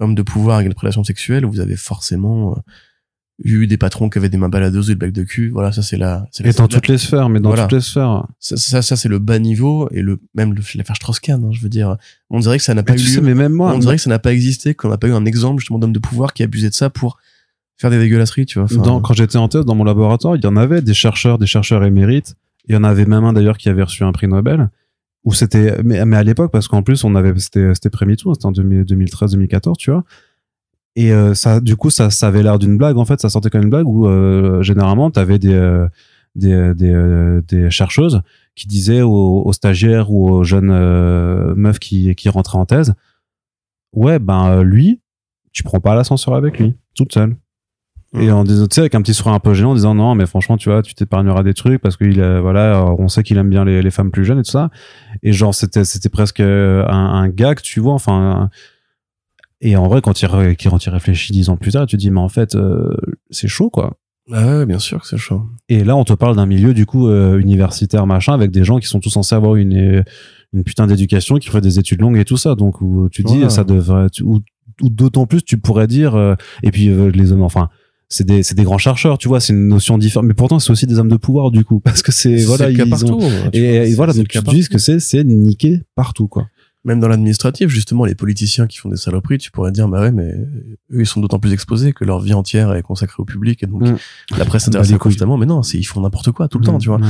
[0.00, 2.56] homme de pouvoir avec la prédation sexuelle, vous avez forcément
[3.42, 5.50] eu des patrons qui avaient des mains baladeuses et le bec de cul.
[5.50, 6.26] Voilà, ça c'est la.
[6.30, 7.64] c'est la- Et dans toutes les sphères, mais dans Voilà.
[7.64, 8.26] toutes les sphères.
[8.38, 11.42] ça, ça, ça, c'est le bas niveau et le même le- l'affaire Strauss-Kahn.
[11.44, 11.96] Hein, je veux dire,
[12.28, 13.20] on dirait que ça n'a pas eu lieu.
[13.22, 15.24] mais même moi, on dirait que ça n'a pas existé, qu'on n'a pas eu un
[15.24, 17.18] exemple justement d'homme de pouvoir qui abusait de ça pour
[17.76, 18.64] faire des dégueulasseries, tu vois.
[18.66, 21.38] Enfin, dans- quand j'étais en thèse dans mon laboratoire, il y en avait des chercheurs,
[21.38, 22.34] des chercheurs émérites.
[22.68, 24.68] Il y en avait même un d'ailleurs qui avait reçu un prix Nobel.
[25.24, 28.46] Où c'était, mais, mais à l'époque, parce qu'en plus, on avait, c'était, c'était pré-MeToo, c'était
[28.46, 30.02] en 2013-2014, tu vois.
[30.96, 32.96] Et euh, ça, du coup, ça, ça avait l'air d'une blague.
[32.98, 35.86] En fait, ça sortait comme une blague où euh, généralement, t'avais des, euh,
[36.34, 38.22] des, des, euh, des chercheuses
[38.56, 42.94] qui disaient aux, aux stagiaires ou aux jeunes euh, meufs qui, qui rentraient en thèse,
[43.94, 45.00] ouais, ben euh, lui,
[45.52, 47.36] tu prends pas l'ascenseur avec lui, toute seule.
[48.18, 50.16] Et en disant, tu sais, avec un petit sourire un peu gênant, en disant non,
[50.16, 53.22] mais franchement, tu vois, tu t'épargneras des trucs parce qu'il, euh, voilà, euh, on sait
[53.22, 54.70] qu'il aime bien les, les femmes plus jeunes et tout ça.
[55.22, 56.92] Et genre, c'était, c'était presque euh, un,
[57.22, 58.12] un gag, tu vois, enfin.
[58.42, 58.50] un-
[59.62, 62.10] Et en vrai, quand il, quand il réfléchit dix ans plus tard, tu te dis,
[62.10, 62.94] mais en fait, euh,
[63.30, 63.98] c'est chaud, quoi.
[64.32, 65.42] Ah ouais, bien sûr que c'est chaud.
[65.68, 68.78] Et là, on te parle d'un milieu, du coup, euh, universitaire, machin, avec des gens
[68.78, 70.02] qui sont tous censés avoir une, euh,
[70.52, 72.54] une putain d'éducation, qui feraient des études longues et tout ça.
[72.54, 74.40] Donc, où tu dis, ça devrait, ou,
[74.82, 77.68] d'autant plus, tu pourrais dire, euh, et puis euh, les hommes, enfin,
[78.08, 80.26] c'est des, c'est des grands chercheurs, tu vois, c'est une notion différente.
[80.26, 82.82] Mais pourtant, c'est aussi des hommes de pouvoir, du coup, parce que c'est, voilà, ils
[82.82, 83.20] ont, partout.
[83.52, 85.82] tu et, vois, et c'est- voilà, donc tu te dis ce que c'est, c'est niquer
[85.94, 86.46] partout, quoi.
[86.84, 90.12] Même dans l'administratif, justement, les politiciens qui font des saloperies, tu pourrais dire, bah ouais,
[90.12, 90.30] mais
[90.92, 93.66] eux, ils sont d'autant plus exposés que leur vie entière est consacrée au public et
[93.66, 93.96] donc Mm.
[94.38, 94.96] la presse Bah, couilles.
[94.98, 95.36] constamment.
[95.36, 96.98] Mais non, ils font n'importe quoi tout le temps, tu vois.
[96.98, 97.06] Ouais.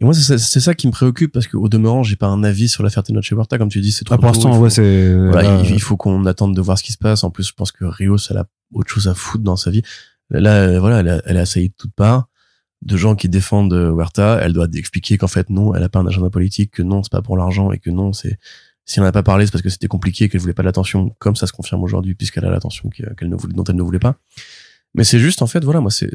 [0.00, 2.82] Et moi, c'est ça- qui me préoccupe parce qu'au demeurant, j'ai pas un avis sur
[2.82, 5.14] l'affaire Tenoch Huerta, comme tu dis, c'est trop Ah, pour l'instant, il faut- ouais, c'est,
[5.14, 7.24] Voilà, là, il, il faut qu'on attende de voir ce qui se passe.
[7.24, 9.82] En plus, je pense que Rios, elle a autre chose à foutre dans sa vie.
[10.30, 12.28] Là, euh, voilà, elle, a- elle est assaillie de toutes parts
[12.82, 14.40] de gens qui défendent euh, Huerta.
[14.42, 17.12] Elle doit expliquer qu'en fait, non, elle a pas un agenda politique, que non, c'est
[17.12, 18.38] pas pour l'argent et que non, c'est
[18.86, 21.36] si on n'a pas parlé, c'est parce que c'était compliqué, qu'elle voulait pas l'attention, comme
[21.36, 23.98] ça se confirme aujourd'hui, puisqu'elle a l'attention qu'elle qu'elle ne voulait, dont elle ne voulait
[23.98, 24.16] pas.
[24.94, 26.10] Mais c'est juste, en fait, voilà, moi, c'est,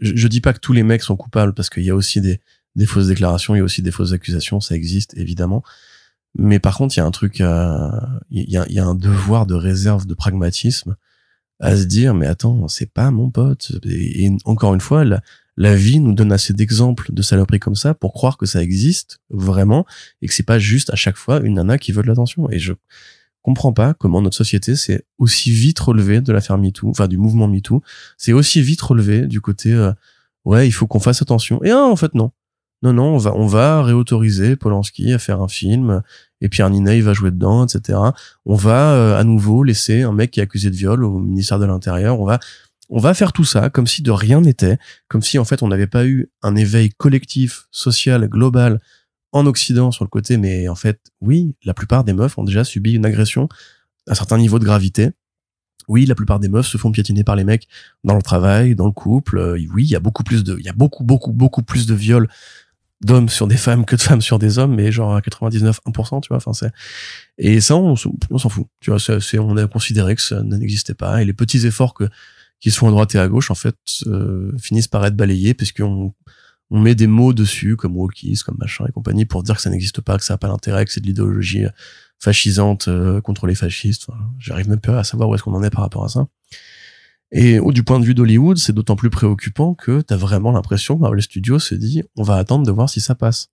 [0.00, 2.20] je, je dis pas que tous les mecs sont coupables, parce qu'il y a aussi
[2.20, 2.40] des,
[2.74, 5.62] des fausses déclarations, il y a aussi des fausses accusations, ça existe, évidemment.
[6.36, 8.94] Mais par contre, il y a un truc, à- il y a, y a un
[8.96, 10.96] devoir de réserve, de pragmatisme
[11.60, 13.70] à se dire, mais attends, c'est pas mon pote.
[13.84, 15.20] Et, et encore une fois, la,
[15.56, 19.20] la vie nous donne assez d'exemples de saloperies comme ça pour croire que ça existe
[19.30, 19.86] vraiment
[20.22, 22.50] et que c'est pas juste à chaque fois une nana qui veut de l'attention.
[22.50, 22.72] Et je
[23.42, 27.46] comprends pas comment notre société s'est aussi vite relevée de l'affaire MeToo, enfin du mouvement
[27.46, 27.82] MeToo,
[28.16, 29.92] c'est aussi vite relevé du côté, euh,
[30.44, 31.62] ouais, il faut qu'on fasse attention.
[31.62, 32.32] Et ah, en fait, non.
[32.82, 36.02] Non, non, on va, on va réautoriser Polanski à faire un film,
[36.42, 37.98] et Pierre Ninet, va jouer dedans, etc.
[38.44, 41.58] On va euh, à nouveau laisser un mec qui est accusé de viol au ministère
[41.58, 42.20] de l'Intérieur.
[42.20, 42.40] On va,
[42.90, 44.78] on va faire tout ça comme si de rien n'était,
[45.08, 48.80] comme si en fait on n'avait pas eu un éveil collectif, social, global
[49.32, 50.36] en Occident sur le côté.
[50.36, 53.48] Mais en fait, oui, la plupart des meufs ont déjà subi une agression
[54.06, 55.10] à un certain niveau de gravité.
[55.88, 57.68] Oui, la plupart des meufs se font piétiner par les mecs
[58.04, 59.38] dans le travail, dans le couple.
[59.38, 61.86] Euh, oui, il y a beaucoup plus de, il y a beaucoup, beaucoup, beaucoup plus
[61.86, 62.28] de viols
[63.02, 66.20] d'hommes sur des femmes que de femmes sur des hommes, mais genre à 99, 1%,
[66.22, 66.70] tu vois, enfin c'est,
[67.36, 67.94] et ça, on,
[68.30, 71.34] on s'en fout, tu vois, c'est- on a considéré que ça n'existait pas, et les
[71.34, 72.04] petits efforts que,
[72.64, 73.76] qui se font à droite et à gauche, en fait,
[74.06, 76.14] euh, finissent par être balayés, puisqu'on,
[76.70, 79.68] on met des mots dessus, comme wokisme, comme machin et compagnie, pour dire que ça
[79.68, 81.64] n'existe pas, que ça n'a pas d'intérêt, que c'est de l'idéologie
[82.18, 84.06] fascisante euh, contre les fascistes.
[84.08, 86.26] Enfin, J'arrive même pas à savoir où est-ce qu'on en est par rapport à ça.
[87.32, 90.96] Et au- du point de vue d'Hollywood, c'est d'autant plus préoccupant que t'as vraiment l'impression
[90.96, 93.48] que Marvel Studios se dit, on va attendre de voir si ça passe.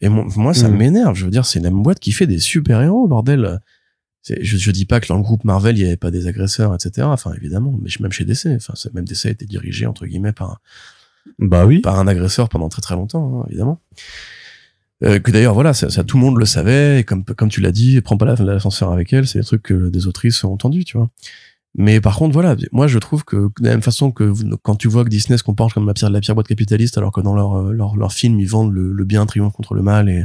[0.00, 0.76] Et mon- moi, ça Mhm.
[0.78, 1.14] m'énerve.
[1.14, 3.60] Je veux dire, c'est la même boîte qui fait des super-héros, bordel.
[4.28, 6.74] Je, je dis pas que dans le groupe Marvel, il y avait pas des agresseurs,
[6.74, 7.06] etc.
[7.10, 8.46] Enfin, évidemment, mais même chez DC.
[8.56, 10.58] Enfin, même DC a été dirigé, entre guillemets, par un,
[11.38, 11.80] Bah oui.
[11.80, 13.80] par un agresseur pendant très très longtemps, hein, évidemment.
[15.02, 17.62] Euh, que d'ailleurs voilà ça, ça, tout le monde le savait et comme comme tu
[17.62, 20.52] l'as dit prends pas la- l'ascenseur avec elle c'est des trucs que des autrices ont
[20.52, 21.08] entendu tu vois
[21.74, 24.30] mais par contre voilà moi je trouve que de la même façon que
[24.62, 27.12] quand tu vois que Disney se comporte comme la pire la pire boîte capitaliste alors
[27.12, 29.80] que dans leur euh, leur, leur film ils vendent le, le bien triomphe contre le
[29.80, 30.24] mal et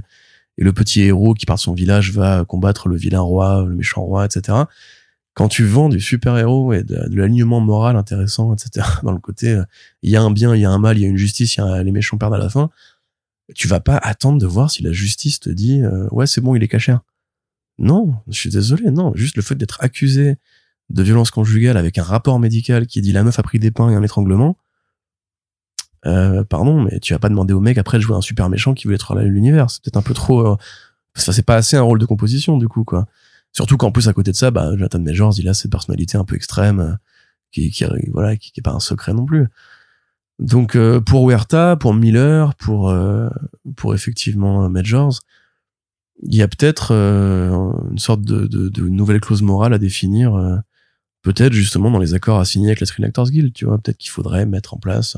[0.58, 3.76] et le petit héros qui part de son village va combattre le vilain roi le
[3.76, 4.58] méchant roi etc
[5.34, 9.54] quand tu vends du super héros et de, l'alignement moral intéressant etc dans le côté
[9.54, 9.64] euh,
[10.02, 11.56] il y a un bien il y a un mal il y a une justice
[11.56, 12.70] y a les méchants perdent à la fin
[13.54, 16.56] tu vas pas attendre de voir si la justice te dit euh, ouais c'est bon
[16.56, 16.96] il est caché.
[17.78, 19.12] Non je suis désolé non.
[19.16, 20.38] Juste le fait d'être accusé
[20.90, 23.90] de violence conjugale avec un rapport médical qui dit la meuf a pris des pains
[23.90, 24.58] et un étranglement
[26.06, 28.74] euh, pardon mais tu vas pas demander au mec après de jouer un super méchant
[28.74, 30.58] qui veut être l'univers c'est peut-être un peu trop euh,
[31.16, 33.08] ça c'est pas assez un rôle de composition du coup quoi
[33.54, 36.26] surtout qu'en plus à côté de ça bah Jonathan Majors il a cette personnalité un
[36.26, 36.94] peu extrême euh,
[37.52, 39.48] qui, qui voilà qui, qui est pas un secret non plus
[40.38, 42.94] donc euh, pour Huerta, pour Miller, pour
[43.78, 45.22] pour effectivement Majors,
[46.24, 50.62] il y a peut-être une sorte de, de, de nouvelle clause morale à définir,
[51.22, 53.54] peut-être justement dans les accords à signer avec la Screen Actors Guild.
[53.54, 55.16] Tu vois, peut-être qu'il faudrait mettre en place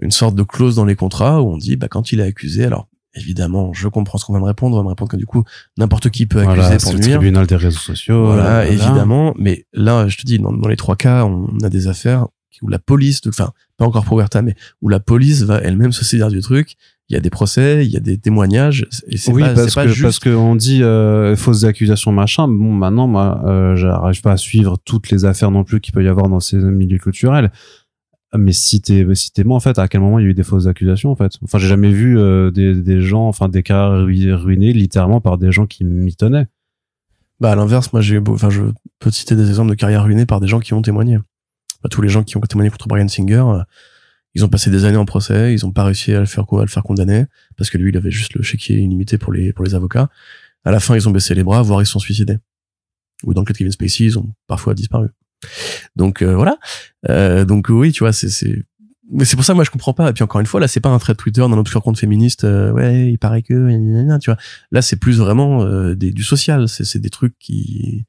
[0.00, 2.64] une sorte de clause dans les contrats où on dit, bah quand il est accusé,
[2.64, 5.26] alors évidemment, je comprends ce qu'on va me répondre, on va me répondre que du
[5.26, 5.42] coup
[5.76, 7.16] n'importe qui peut accuser Voilà, pour le nuire.
[7.18, 8.26] tribunal des réseaux sociaux.
[8.26, 9.34] Voilà, évidemment.
[9.38, 12.26] Mais là, je te dis, dans, dans les trois cas, on a des affaires
[12.62, 16.04] où la police, enfin, pas encore pour Huerta, mais où la police va elle-même se
[16.04, 16.74] saisir du truc.
[17.08, 18.86] Il y a des procès, il y a des témoignages.
[19.06, 20.02] Et c'est Oui, pas, parce pas que juste.
[20.02, 22.48] parce qu'on dit euh, fausses accusations machin.
[22.48, 26.04] Bon, maintenant, moi, euh, j'arrive pas à suivre toutes les affaires non plus qu'il peut
[26.04, 27.50] y avoir dans ces milieux culturels.
[28.36, 30.34] Mais si t'es si t'es moi en fait, à quel moment il y a eu
[30.34, 31.32] des fausses accusations en fait?
[31.42, 35.38] Enfin, j'ai jamais vu euh, des des gens, enfin des cas ru- ruinés littéralement par
[35.38, 36.46] des gens qui m'y tenaient.
[37.40, 38.62] Bah, à l'inverse, moi, j'ai, enfin, je
[38.98, 41.18] peux te citer des exemples de carrières ruinées par des gens qui ont témoigné.
[41.82, 43.62] Bah, tous les gens qui ont témoigné contre Brian Singer, euh,
[44.34, 46.60] ils ont passé des années en procès, ils ont pas réussi à le faire, à
[46.62, 47.26] le faire condamner,
[47.56, 50.10] parce que lui, il avait juste le chéquier illimité pour les, pour les avocats.
[50.64, 52.38] À la fin, ils ont baissé les bras, voire ils se sont suicidés.
[53.22, 55.08] Ou dans le cas de Kevin Spacey, ils ont parfois disparu.
[55.96, 56.58] Donc, euh, voilà.
[57.08, 58.64] Euh, donc, oui, tu vois, c'est, c'est,
[59.10, 60.10] mais c'est pour ça, moi, je comprends pas.
[60.10, 61.98] Et puis, encore une fois, là, c'est pas un trait de Twitter d'un obscur compte
[61.98, 64.38] féministe, euh, ouais, il paraît que, tu vois.
[64.70, 66.68] Là, c'est plus vraiment euh, du social.
[66.68, 68.04] C'est, c'est des trucs qui,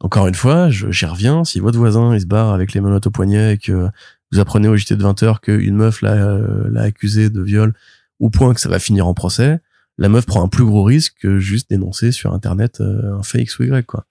[0.00, 1.44] encore une fois, j'y reviens.
[1.44, 3.88] Si votre voisin il se barre avec les menottes au poignet et que
[4.32, 7.74] vous apprenez au JT de 20 heures qu'une meuf l'a, euh, l'a accusé de viol
[8.18, 9.60] au point que ça va finir en procès,
[9.98, 13.42] la meuf prend un plus gros risque que juste dénoncer sur internet euh, un fait
[13.42, 14.06] X ou Y quoi.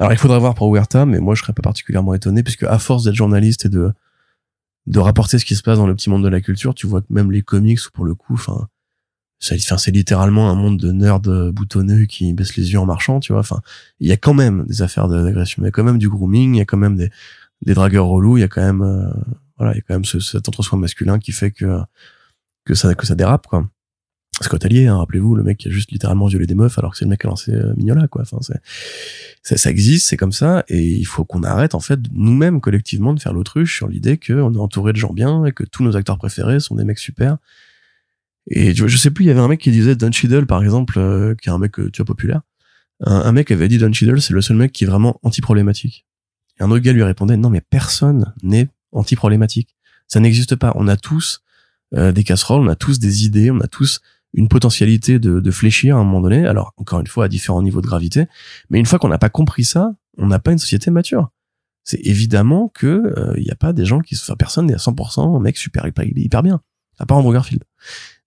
[0.00, 2.78] Alors il faudra voir pour Huerta, mais moi je serais pas particulièrement étonné puisque à
[2.78, 3.92] force d'être journaliste et de
[4.86, 7.02] de rapporter ce qui se passe dans le petit monde de la culture, tu vois
[7.02, 8.66] que même les comics pour le coup, enfin
[9.40, 11.20] c'est littéralement un monde de nerds
[11.52, 13.40] boutonneux qui baissent les yeux en marchant, tu vois.
[13.40, 13.60] Enfin,
[13.98, 16.54] il y a quand même des affaires d'agression, il y a quand même du grooming,
[16.54, 17.10] il y a quand même des,
[17.62, 19.10] des dragueurs relous, il y a quand même, euh,
[19.56, 21.80] voilà, il y a quand même ce, cet entre-soi masculin qui fait que
[22.66, 23.66] que ça que ça dérape, quoi.
[24.44, 26.98] Scott Allier, hein, rappelez-vous, le mec qui a juste littéralement violé des meufs alors que
[26.98, 28.22] c'est le mec qui a lancé euh, Mignola, quoi.
[28.22, 32.60] Enfin, ça, ça existe, c'est comme ça, et il faut qu'on arrête en fait nous-mêmes
[32.60, 35.82] collectivement de faire l'autruche sur l'idée qu'on est entouré de gens bien et que tous
[35.82, 37.38] nos acteurs préférés sont des mecs super.
[38.48, 40.10] Et vois, je sais plus, il y avait un mec qui disait Don
[40.46, 42.40] par exemple, euh, qui est un mec euh, tu vois populaire.
[43.02, 46.06] Un, mec avait dit Don c'est le seul mec qui est vraiment anti-problématique.
[46.58, 49.74] Et un autre gars lui répondait non mais personne n'est anti-problématique.
[50.06, 50.72] Ça n'existe pas.
[50.74, 51.42] On a tous
[51.94, 54.00] euh, des casseroles, on a tous des idées, on a tous
[54.32, 56.46] une potentialité de, de fléchir à un moment donné.
[56.46, 58.26] Alors encore une fois à différents niveaux de gravité.
[58.68, 61.30] Mais une fois qu'on n'a pas compris ça, on n'a pas une société mature.
[61.84, 64.78] C'est évidemment que euh, il n'y a pas des gens qui, enfin personne n'est à
[64.78, 66.60] 100% un mec super hyper, hyper bien.
[66.98, 67.64] À part Andrew Garfield.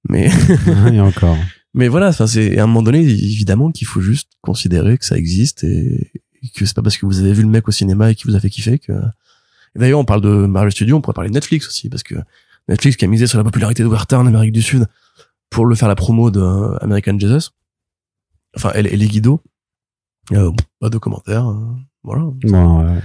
[0.09, 0.29] Mais
[0.91, 1.37] Et encore.
[1.73, 5.17] mais voilà, enfin c'est à un moment donné évidemment qu'il faut juste considérer que ça
[5.17, 6.11] existe et,
[6.41, 8.29] et que c'est pas parce que vous avez vu le mec au cinéma et qu'il
[8.29, 8.93] vous a fait kiffer que.
[9.75, 12.15] D'ailleurs, on parle de Marvel Studios, on pourrait parler de Netflix aussi parce que
[12.67, 14.87] Netflix qui a misé sur la popularité de Huerta en Amérique du Sud
[15.49, 16.41] pour le faire la promo de
[16.83, 17.49] American Jesus.
[18.55, 19.41] Enfin, elle les Guido.
[20.31, 21.47] Euh, pas de commentaires.
[21.49, 21.55] euh,
[22.03, 22.23] voilà.
[22.25, 22.99] Ouais.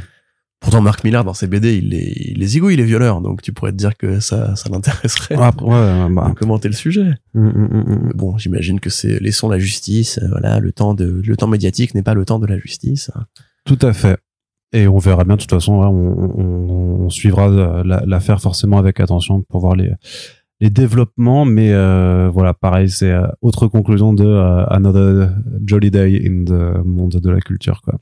[0.60, 3.52] Pourtant, Marc Millard dans ses BD, il les, il les zigouille les violeurs, donc tu
[3.52, 7.14] pourrais te dire que ça, ça l'intéresserait ouais, bah, de commenter le sujet.
[7.36, 8.00] hum, hum.
[8.06, 10.18] Mais bon, j'imagine que c'est laissons la justice.
[10.20, 13.10] euh, voilà, le temps de le temps médiatique n'est pas le temps de la justice.
[13.64, 14.18] Tout à fait.
[14.72, 18.78] Et on verra bien, de toute façon, on, on, on suivra euh, la- l'affaire forcément
[18.78, 19.92] avec attention pour voir les,
[20.60, 21.44] les développements.
[21.44, 25.30] Mais euh, voilà, pareil, c'est euh, autre conclusion de euh, Another
[25.64, 27.80] Jolly Day in the monde de la culture.
[27.82, 27.94] Quoi.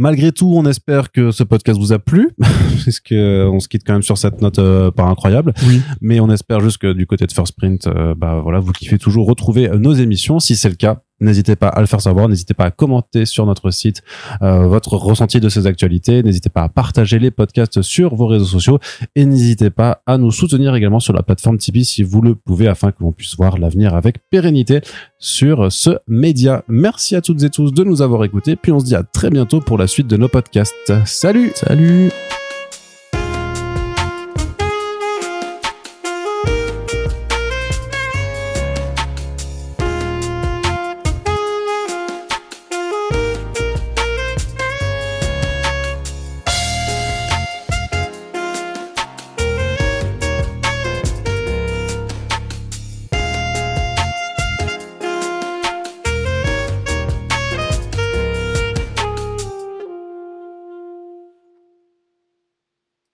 [0.00, 2.30] Malgré tout, on espère que ce podcast vous a plu,
[2.80, 5.52] puisque on se quitte quand même sur cette note euh, pas incroyable.
[5.68, 5.82] Oui.
[6.00, 8.96] Mais on espère juste que du côté de First Print, euh, bah voilà, vous kiffez
[8.96, 10.40] toujours retrouver euh, nos émissions.
[10.40, 12.28] Si c'est le cas, n'hésitez pas à le faire savoir.
[12.28, 14.02] N'hésitez pas à commenter sur notre site
[14.42, 16.22] euh, votre ressenti de ces actualités.
[16.22, 18.78] N'hésitez pas à partager les podcasts sur vos réseaux sociaux
[19.14, 22.68] et n'hésitez pas à nous soutenir également sur la plateforme Tipeee si vous le pouvez
[22.68, 24.80] afin que l'on puisse voir l'avenir avec pérennité
[25.18, 26.64] sur ce média.
[26.68, 28.56] Merci à toutes et tous de nous avoir écoutés.
[28.56, 30.92] Puis on se dit à très bientôt pour la suite de nos podcasts.
[31.04, 32.10] Salut Salut